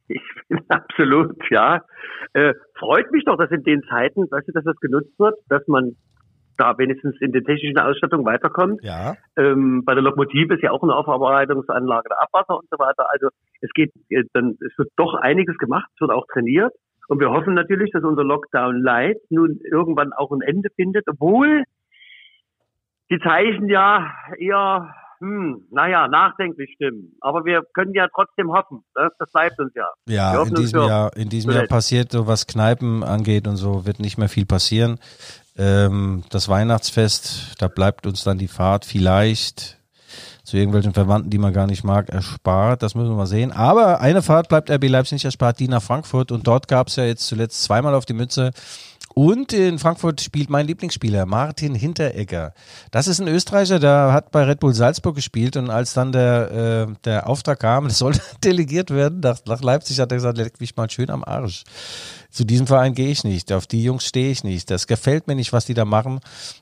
Ich 0.07 0.21
bin 0.47 0.59
absolut, 0.69 1.37
ja. 1.51 1.83
Äh, 2.33 2.53
freut 2.79 3.11
mich 3.11 3.25
doch, 3.25 3.37
dass 3.37 3.51
in 3.51 3.63
den 3.63 3.83
Zeiten, 3.83 4.21
weißt 4.29 4.47
du, 4.47 4.51
dass 4.51 4.63
das 4.63 4.77
genutzt 4.77 5.17
wird, 5.19 5.35
dass 5.49 5.67
man 5.67 5.95
da 6.59 6.77
wenigstens 6.77 7.15
in 7.21 7.31
der 7.31 7.43
technischen 7.43 7.79
Ausstattung 7.79 8.25
weiterkommt. 8.25 8.83
Ja. 8.83 9.15
Ähm, 9.37 9.83
bei 9.85 9.93
der 9.93 10.03
Lokomotive 10.03 10.55
ist 10.55 10.63
ja 10.63 10.71
auch 10.71 10.83
eine 10.83 10.95
Aufbereitungsanlage 10.95 12.09
der 12.09 12.21
Abwasser 12.21 12.59
und 12.59 12.67
so 12.69 12.77
weiter. 12.77 13.09
Also 13.09 13.29
es 13.61 13.69
geht, 13.73 13.91
äh, 14.09 14.23
dann 14.33 14.57
es 14.59 14.77
wird 14.77 14.89
doch 14.97 15.15
einiges 15.15 15.57
gemacht, 15.57 15.89
es 15.95 16.01
wird 16.01 16.11
auch 16.11 16.25
trainiert. 16.31 16.73
Und 17.07 17.19
wir 17.19 17.31
hoffen 17.31 17.55
natürlich, 17.55 17.91
dass 17.91 18.03
unser 18.03 18.23
Lockdown 18.23 18.83
Light 18.83 19.17
nun 19.29 19.59
irgendwann 19.71 20.13
auch 20.13 20.31
ein 20.31 20.41
Ende 20.41 20.69
findet, 20.75 21.07
obwohl 21.07 21.63
die 23.09 23.19
Zeichen 23.19 23.67
ja 23.67 24.11
eher, 24.37 24.93
hm, 25.19 25.65
naja, 25.71 26.07
nachdenklich 26.07 26.71
stimmen. 26.75 27.17
Aber 27.21 27.45
wir 27.45 27.63
können 27.73 27.93
ja 27.95 28.07
trotzdem 28.13 28.51
hoffen. 28.51 28.83
Ne? 28.95 29.09
Das 29.17 29.31
bleibt 29.31 29.59
uns 29.59 29.73
ja. 29.73 29.87
Ja, 30.05 30.43
in 30.43 30.53
diesem 30.53 30.81
Jahr, 30.81 31.17
in 31.17 31.29
diesem 31.29 31.51
Jahr 31.51 31.65
passiert 31.65 32.11
so, 32.11 32.27
was 32.27 32.45
Kneipen 32.45 33.03
angeht 33.03 33.47
und 33.47 33.55
so, 33.55 33.87
wird 33.87 33.99
nicht 33.99 34.19
mehr 34.19 34.29
viel 34.29 34.45
passieren. 34.45 34.99
Ähm, 35.59 36.23
das 36.29 36.47
Weihnachtsfest, 36.47 37.55
da 37.57 37.67
bleibt 37.67 38.07
uns 38.07 38.23
dann 38.23 38.37
die 38.37 38.47
Fahrt 38.47 38.85
vielleicht 38.85 39.77
zu 40.45 40.57
irgendwelchen 40.57 40.93
Verwandten, 40.93 41.29
die 41.29 41.37
man 41.37 41.53
gar 41.53 41.67
nicht 41.67 41.83
mag, 41.83 42.09
erspart. 42.09 42.81
Das 42.81 42.95
müssen 42.95 43.09
wir 43.09 43.15
mal 43.17 43.27
sehen. 43.27 43.51
Aber 43.51 43.99
eine 43.99 44.23
Fahrt 44.23 44.47
bleibt 44.47 44.71
RB 44.71 44.87
Leipzig 44.87 45.13
nicht 45.13 45.25
erspart, 45.25 45.59
die 45.59 45.67
nach 45.67 45.83
Frankfurt. 45.83 46.31
Und 46.31 46.47
dort 46.47 46.67
gab 46.67 46.87
es 46.87 46.95
ja 46.95 47.03
jetzt 47.03 47.27
zuletzt 47.27 47.61
zweimal 47.61 47.93
auf 47.93 48.05
die 48.05 48.13
Mütze. 48.13 48.51
Und 49.13 49.53
in 49.53 49.79
Frankfurt 49.79 50.21
spielt 50.21 50.49
mein 50.49 50.65
Lieblingsspieler, 50.65 51.25
Martin 51.25 51.75
Hinteregger. 51.75 52.53
Das 52.91 53.07
ist 53.07 53.19
ein 53.19 53.27
Österreicher, 53.27 53.79
der 53.79 54.13
hat 54.13 54.31
bei 54.31 54.43
Red 54.43 54.59
Bull 54.61 54.73
Salzburg 54.73 55.15
gespielt 55.15 55.57
und 55.57 55.69
als 55.69 55.93
dann 55.93 56.11
der, 56.11 56.87
äh, 56.89 56.93
der 57.03 57.27
Auftrag 57.27 57.59
kam, 57.59 57.87
das 57.87 57.97
sollte 57.97 58.21
delegiert 58.43 58.91
werden 58.91 59.19
nach, 59.19 59.39
nach 59.45 59.61
Leipzig, 59.61 59.99
hat 59.99 60.11
er 60.11 60.17
gesagt, 60.17 60.37
leck 60.37 60.61
mich 60.61 60.77
mal 60.77 60.89
schön 60.89 61.09
am 61.09 61.23
Arsch. 61.23 61.63
Zu 62.29 62.43
diesem 62.45 62.67
Verein 62.67 62.93
gehe 62.93 63.09
ich 63.09 63.23
nicht, 63.23 63.51
auf 63.51 63.65
die 63.65 63.83
Jungs 63.83 64.05
stehe 64.05 64.31
ich 64.31 64.43
nicht, 64.43 64.69
das 64.69 64.85
gefällt 64.87 65.27
mir 65.27 65.35
nicht, 65.35 65.51
was 65.51 65.65
die 65.65 65.73
da 65.73 65.85
machen. 65.85 66.19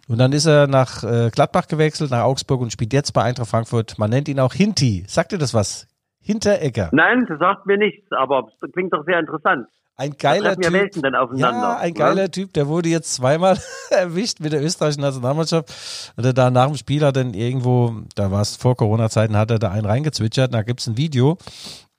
Und 0.07 0.17
dann 0.17 0.31
ist 0.31 0.45
er 0.45 0.67
nach 0.67 1.03
äh, 1.03 1.29
Gladbach 1.29 1.67
gewechselt, 1.67 2.11
nach 2.11 2.23
Augsburg 2.23 2.61
und 2.61 2.71
spielt 2.71 2.93
jetzt 2.93 3.11
bei 3.11 3.23
Eintracht 3.23 3.49
Frankfurt. 3.49 3.97
Man 3.99 4.09
nennt 4.09 4.29
ihn 4.29 4.39
auch 4.39 4.53
Hinti. 4.53 5.03
Sagt 5.07 5.33
ihr 5.33 5.37
das 5.37 5.53
was? 5.53 5.87
Hinteregger. 6.21 6.89
Nein, 6.93 7.25
das 7.27 7.39
sagt 7.39 7.65
mir 7.65 7.77
nichts, 7.77 8.05
aber 8.11 8.47
es 8.61 8.71
klingt 8.71 8.93
doch 8.93 9.05
sehr 9.05 9.19
interessant. 9.19 9.67
Ein 9.99 10.11
geiler 10.15 10.55
ja 10.61 10.69
Typ. 10.69 11.01
Dann 11.01 11.15
aufeinander, 11.15 11.59
Ja, 11.59 11.77
ein 11.77 11.87
ne? 11.87 11.93
geiler 11.93 12.29
Typ. 12.29 12.53
Der 12.53 12.67
wurde 12.67 12.87
jetzt 12.89 13.15
zweimal 13.15 13.57
erwischt 13.89 14.39
mit 14.39 14.53
der 14.53 14.61
österreichischen 14.61 15.01
Nationalmannschaft. 15.01 16.13
Und 16.15 16.23
er 16.23 16.33
da 16.33 16.51
nach 16.51 16.67
dem 16.67 16.75
Spiel 16.75 17.03
hat 17.03 17.15
dann 17.15 17.33
irgendwo, 17.33 17.95
da 18.13 18.29
war 18.29 18.41
es 18.41 18.55
vor 18.57 18.75
Corona-Zeiten, 18.75 19.35
hat 19.35 19.49
er 19.49 19.57
da 19.57 19.71
einen 19.71 19.87
reingezwitschert. 19.87 20.53
Da 20.53 20.61
gibt's 20.61 20.85
ein 20.85 20.97
Video. 20.97 21.37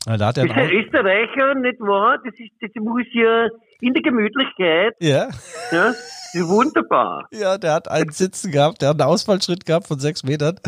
Da 0.07 0.27
hat 0.27 0.39
er 0.39 0.47
Das 0.47 0.57
ist 0.57 0.63
ein 0.63 0.71
Österreicher, 0.71 1.55
nicht 1.57 1.81
wahr? 1.81 2.19
Das, 2.25 2.35
ist, 2.39 2.53
das 2.61 2.71
muss 2.83 3.05
ja 3.13 3.49
in 3.81 3.95
der 3.95 4.03
Gemütlichkeit, 4.03 4.95
ja, 4.99 5.29
ja, 5.71 5.93
wunderbar. 6.49 7.29
ja, 7.31 7.59
der 7.59 7.75
hat 7.75 7.89
einen 7.89 8.11
Sitzen 8.11 8.51
gehabt, 8.51 8.83
der 8.83 8.89
hat 8.89 9.01
einen 9.01 9.09
Ausfallschritt 9.09 9.65
gehabt 9.65 9.87
von 9.87 10.01
sechs 10.01 10.25
Metern. 10.25 10.59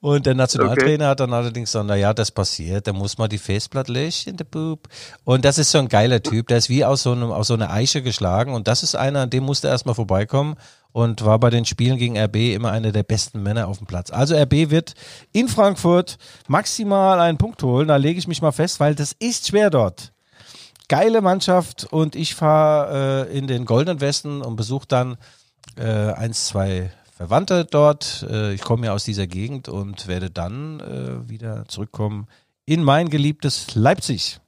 Und 0.00 0.26
der 0.26 0.34
Nationaltrainer 0.34 1.08
hat 1.08 1.20
dann 1.20 1.32
allerdings 1.32 1.70
gesagt, 1.72 1.86
na 1.88 1.96
ja, 1.96 2.14
das 2.14 2.30
passiert, 2.30 2.86
da 2.86 2.92
muss 2.92 3.18
man 3.18 3.28
die 3.28 3.38
Festplatte 3.38 3.92
löschen, 3.92 4.36
der 4.36 4.44
Bub. 4.44 4.88
Und 5.24 5.44
das 5.44 5.58
ist 5.58 5.72
so 5.72 5.78
ein 5.78 5.88
geiler 5.88 6.22
Typ, 6.22 6.46
der 6.48 6.58
ist 6.58 6.68
wie 6.68 6.84
aus 6.84 7.02
so, 7.02 7.12
einem, 7.12 7.32
aus 7.32 7.48
so 7.48 7.54
einer 7.54 7.72
Eiche 7.72 8.00
geschlagen. 8.02 8.54
Und 8.54 8.68
das 8.68 8.84
ist 8.84 8.94
einer, 8.94 9.22
an 9.22 9.30
dem 9.30 9.42
musste 9.44 9.66
er 9.66 9.72
erstmal 9.72 9.96
vorbeikommen 9.96 10.56
und 10.92 11.24
war 11.24 11.38
bei 11.38 11.50
den 11.50 11.64
Spielen 11.64 11.98
gegen 11.98 12.18
RB 12.18 12.54
immer 12.54 12.70
einer 12.70 12.92
der 12.92 13.02
besten 13.02 13.42
Männer 13.42 13.68
auf 13.68 13.78
dem 13.78 13.86
Platz. 13.86 14.10
Also 14.10 14.36
RB 14.36 14.70
wird 14.70 14.94
in 15.32 15.48
Frankfurt 15.48 16.18
maximal 16.48 17.20
einen 17.20 17.38
Punkt 17.38 17.62
holen, 17.62 17.88
da 17.88 17.96
lege 17.96 18.18
ich 18.18 18.28
mich 18.28 18.42
mal 18.42 18.52
fest, 18.52 18.80
weil 18.80 18.94
das 18.94 19.12
ist 19.12 19.48
schwer 19.48 19.70
dort. 19.70 20.12
Geile 20.88 21.22
Mannschaft 21.22 21.86
und 21.90 22.16
ich 22.16 22.34
fahre 22.34 23.28
äh, 23.28 23.38
in 23.38 23.46
den 23.46 23.64
Goldenen 23.64 24.00
Westen 24.00 24.42
und 24.42 24.56
besuche 24.56 24.86
dann 24.86 25.16
äh, 25.78 26.12
eins, 26.12 26.48
zwei 26.48 26.92
Verwandte 27.16 27.64
dort. 27.64 28.26
Äh, 28.28 28.52
ich 28.52 28.62
komme 28.62 28.86
ja 28.86 28.92
aus 28.92 29.04
dieser 29.04 29.26
Gegend 29.26 29.68
und 29.68 30.08
werde 30.08 30.28
dann 30.28 30.80
äh, 30.80 31.30
wieder 31.30 31.64
zurückkommen 31.68 32.26
in 32.66 32.82
mein 32.82 33.08
geliebtes 33.08 33.74
Leipzig. 33.74 34.40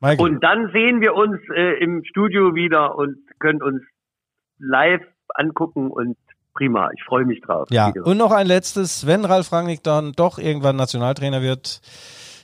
Michael. 0.00 0.20
Und 0.20 0.40
dann 0.40 0.70
sehen 0.72 1.00
wir 1.00 1.14
uns 1.14 1.38
äh, 1.54 1.82
im 1.82 2.02
Studio 2.04 2.54
wieder 2.54 2.96
und 2.96 3.16
können 3.38 3.62
uns 3.62 3.82
live 4.58 5.02
angucken 5.34 5.90
und 5.90 6.16
prima. 6.54 6.90
Ich 6.96 7.02
freue 7.04 7.24
mich 7.24 7.40
drauf. 7.40 7.68
ja, 7.70 7.92
und 8.04 8.16
noch 8.16 8.32
ein 8.32 8.46
letztes, 8.46 9.06
wenn 9.06 9.24
Ralf 9.24 9.52
Rangnick 9.52 9.82
dann 9.82 10.12
doch 10.12 10.38
irgendwann 10.38 10.76
Nationaltrainer 10.76 11.42
wird, 11.42 11.80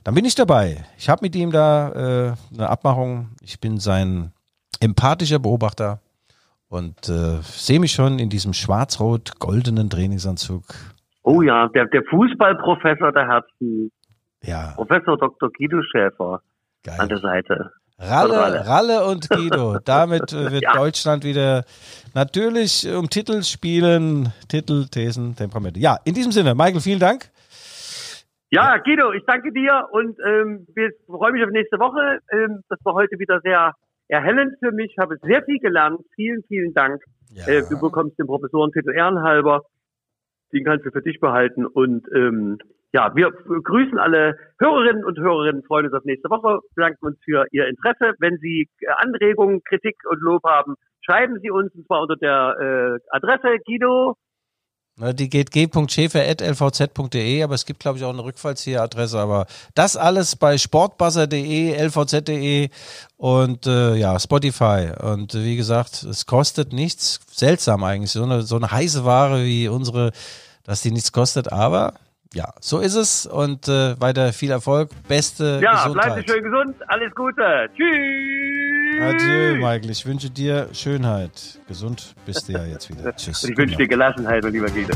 dann 0.04 0.14
bin 0.14 0.24
ich 0.24 0.34
dabei. 0.34 0.84
Ich 0.98 1.08
habe 1.08 1.22
mit 1.22 1.36
ihm 1.36 1.50
da 1.50 1.90
äh, 1.90 2.32
eine 2.54 2.68
Abmachung. 2.68 3.30
Ich 3.42 3.60
bin 3.60 3.78
sein 3.78 4.32
empathischer 4.80 5.38
Beobachter 5.38 6.00
und 6.68 7.08
äh, 7.08 7.38
sehe 7.42 7.80
mich 7.80 7.92
schon 7.92 8.18
in 8.18 8.30
diesem 8.30 8.52
schwarz-rot-goldenen 8.52 9.90
Trainingsanzug 9.90 10.64
Oh 11.22 11.42
ja, 11.42 11.68
der, 11.68 11.86
der 11.86 12.02
Fußballprofessor 12.04 13.12
der 13.12 13.26
Herzen. 13.28 13.92
Ja. 14.42 14.72
Professor 14.74 15.18
Dr. 15.18 15.50
Guido 15.52 15.82
Schäfer 15.82 16.40
Geil. 16.82 16.96
an 16.98 17.08
der 17.08 17.18
Seite. 17.18 17.72
Ralle, 18.00 18.66
Ralle 18.66 19.04
und 19.06 19.28
Guido. 19.28 19.78
Damit 19.84 20.32
äh, 20.32 20.50
wird 20.50 20.62
ja. 20.62 20.72
Deutschland 20.72 21.24
wieder 21.24 21.64
natürlich 22.14 22.88
um 22.88 23.10
Titel 23.10 23.42
spielen. 23.42 24.32
Titel, 24.48 24.86
Thesen, 24.86 25.36
Temperamente. 25.36 25.78
Ja, 25.78 25.98
in 26.04 26.14
diesem 26.14 26.32
Sinne, 26.32 26.54
Michael, 26.54 26.80
vielen 26.80 26.98
Dank. 26.98 27.30
Ja, 28.50 28.78
Guido, 28.78 29.12
ich 29.12 29.22
danke 29.26 29.52
dir 29.52 29.86
und 29.92 30.18
ähm, 30.26 30.66
wir 30.74 30.90
freuen 31.06 31.34
mich 31.34 31.44
auf 31.44 31.50
nächste 31.50 31.78
Woche. 31.78 32.18
Ähm, 32.32 32.62
das 32.68 32.80
war 32.84 32.94
heute 32.94 33.18
wieder 33.18 33.40
sehr 33.42 33.74
erhellend 34.08 34.56
für 34.58 34.72
mich. 34.72 34.90
Ich 34.90 34.98
habe 34.98 35.16
sehr 35.22 35.42
viel 35.44 35.58
gelernt. 35.58 36.00
Vielen, 36.16 36.42
vielen 36.48 36.74
Dank. 36.74 37.00
Ja. 37.32 37.46
Äh, 37.46 37.62
du 37.68 37.78
bekommst 37.78 38.18
den 38.18 38.26
Professorentitel 38.26 38.90
ehrenhalber. 38.90 39.62
Den 40.52 40.64
kannst 40.64 40.84
du 40.84 40.90
für 40.90 41.02
dich 41.02 41.20
behalten. 41.20 41.64
Und 41.64 42.08
ähm, 42.12 42.58
ja, 42.92 43.14
wir 43.14 43.30
grüßen 43.30 43.98
alle 43.98 44.36
Hörerinnen 44.58 45.04
und 45.04 45.18
Hörerinnen, 45.18 45.62
freuen 45.62 45.86
uns 45.86 45.94
auf 45.94 46.04
nächste 46.04 46.28
Woche, 46.28 46.58
bedanken 46.74 47.06
uns 47.06 47.18
für 47.24 47.46
Ihr 47.52 47.68
Interesse. 47.68 48.14
Wenn 48.18 48.38
Sie 48.38 48.68
äh, 48.80 48.86
Anregungen, 48.96 49.62
Kritik 49.64 49.96
und 50.10 50.20
Lob 50.20 50.42
haben, 50.44 50.74
schreiben 51.00 51.38
Sie 51.40 51.50
uns, 51.50 51.72
und 51.74 51.86
zwar 51.86 52.02
unter 52.02 52.16
der 52.16 52.56
äh, 52.58 52.98
Adresse 53.10 53.58
Guido. 53.64 54.16
Die 55.14 55.30
geht 55.30 55.50
g.schäfer.lvz.de, 55.50 57.42
aber 57.42 57.54
es 57.54 57.64
gibt, 57.64 57.80
glaube 57.80 57.96
ich, 57.96 58.04
auch 58.04 58.12
eine 58.12 58.22
Rückfallzieheradresse. 58.22 59.18
Aber 59.18 59.46
das 59.74 59.96
alles 59.96 60.36
bei 60.36 60.58
sportbuzzer.de, 60.58 61.72
lvz.de 61.72 62.68
und 63.16 63.66
äh, 63.66 63.94
ja, 63.94 64.18
Spotify. 64.18 64.90
Und 65.00 65.32
wie 65.32 65.56
gesagt, 65.56 66.02
es 66.02 66.26
kostet 66.26 66.74
nichts. 66.74 67.20
Seltsam 67.30 67.82
eigentlich, 67.82 68.10
so 68.10 68.24
eine, 68.24 68.42
so 68.42 68.56
eine 68.56 68.70
heiße 68.70 69.06
Ware 69.06 69.42
wie 69.44 69.68
unsere, 69.68 70.12
dass 70.64 70.82
die 70.82 70.90
nichts 70.90 71.12
kostet, 71.12 71.50
aber 71.50 71.94
ja, 72.32 72.52
so 72.60 72.78
ist 72.78 72.94
es 72.94 73.26
und 73.26 73.66
äh, 73.66 74.00
weiter 74.00 74.32
viel 74.32 74.50
Erfolg. 74.50 74.90
Beste 75.08 75.60
ja, 75.62 75.74
Gesundheit. 75.74 76.06
Ja, 76.06 76.12
bleiben 76.12 76.24
Sie 76.26 76.32
schön 76.32 76.44
gesund. 76.44 76.76
Alles 76.88 77.14
Gute. 77.14 77.70
Tschüss. 77.76 79.02
Adieu, 79.02 79.54
Michael. 79.56 79.90
Ich 79.90 80.06
wünsche 80.06 80.30
dir 80.30 80.68
Schönheit. 80.72 81.58
Gesund 81.66 82.14
bist 82.26 82.48
du 82.48 82.52
ja 82.52 82.64
jetzt 82.64 82.88
wieder. 82.88 83.14
Tschüss. 83.16 83.42
Und 83.42 83.50
ich 83.50 83.58
wünsche 83.58 83.76
dir 83.76 83.88
Gelassenheit, 83.88 84.42
mein 84.44 84.52
lieber 84.52 84.68
Guido. 84.68 84.94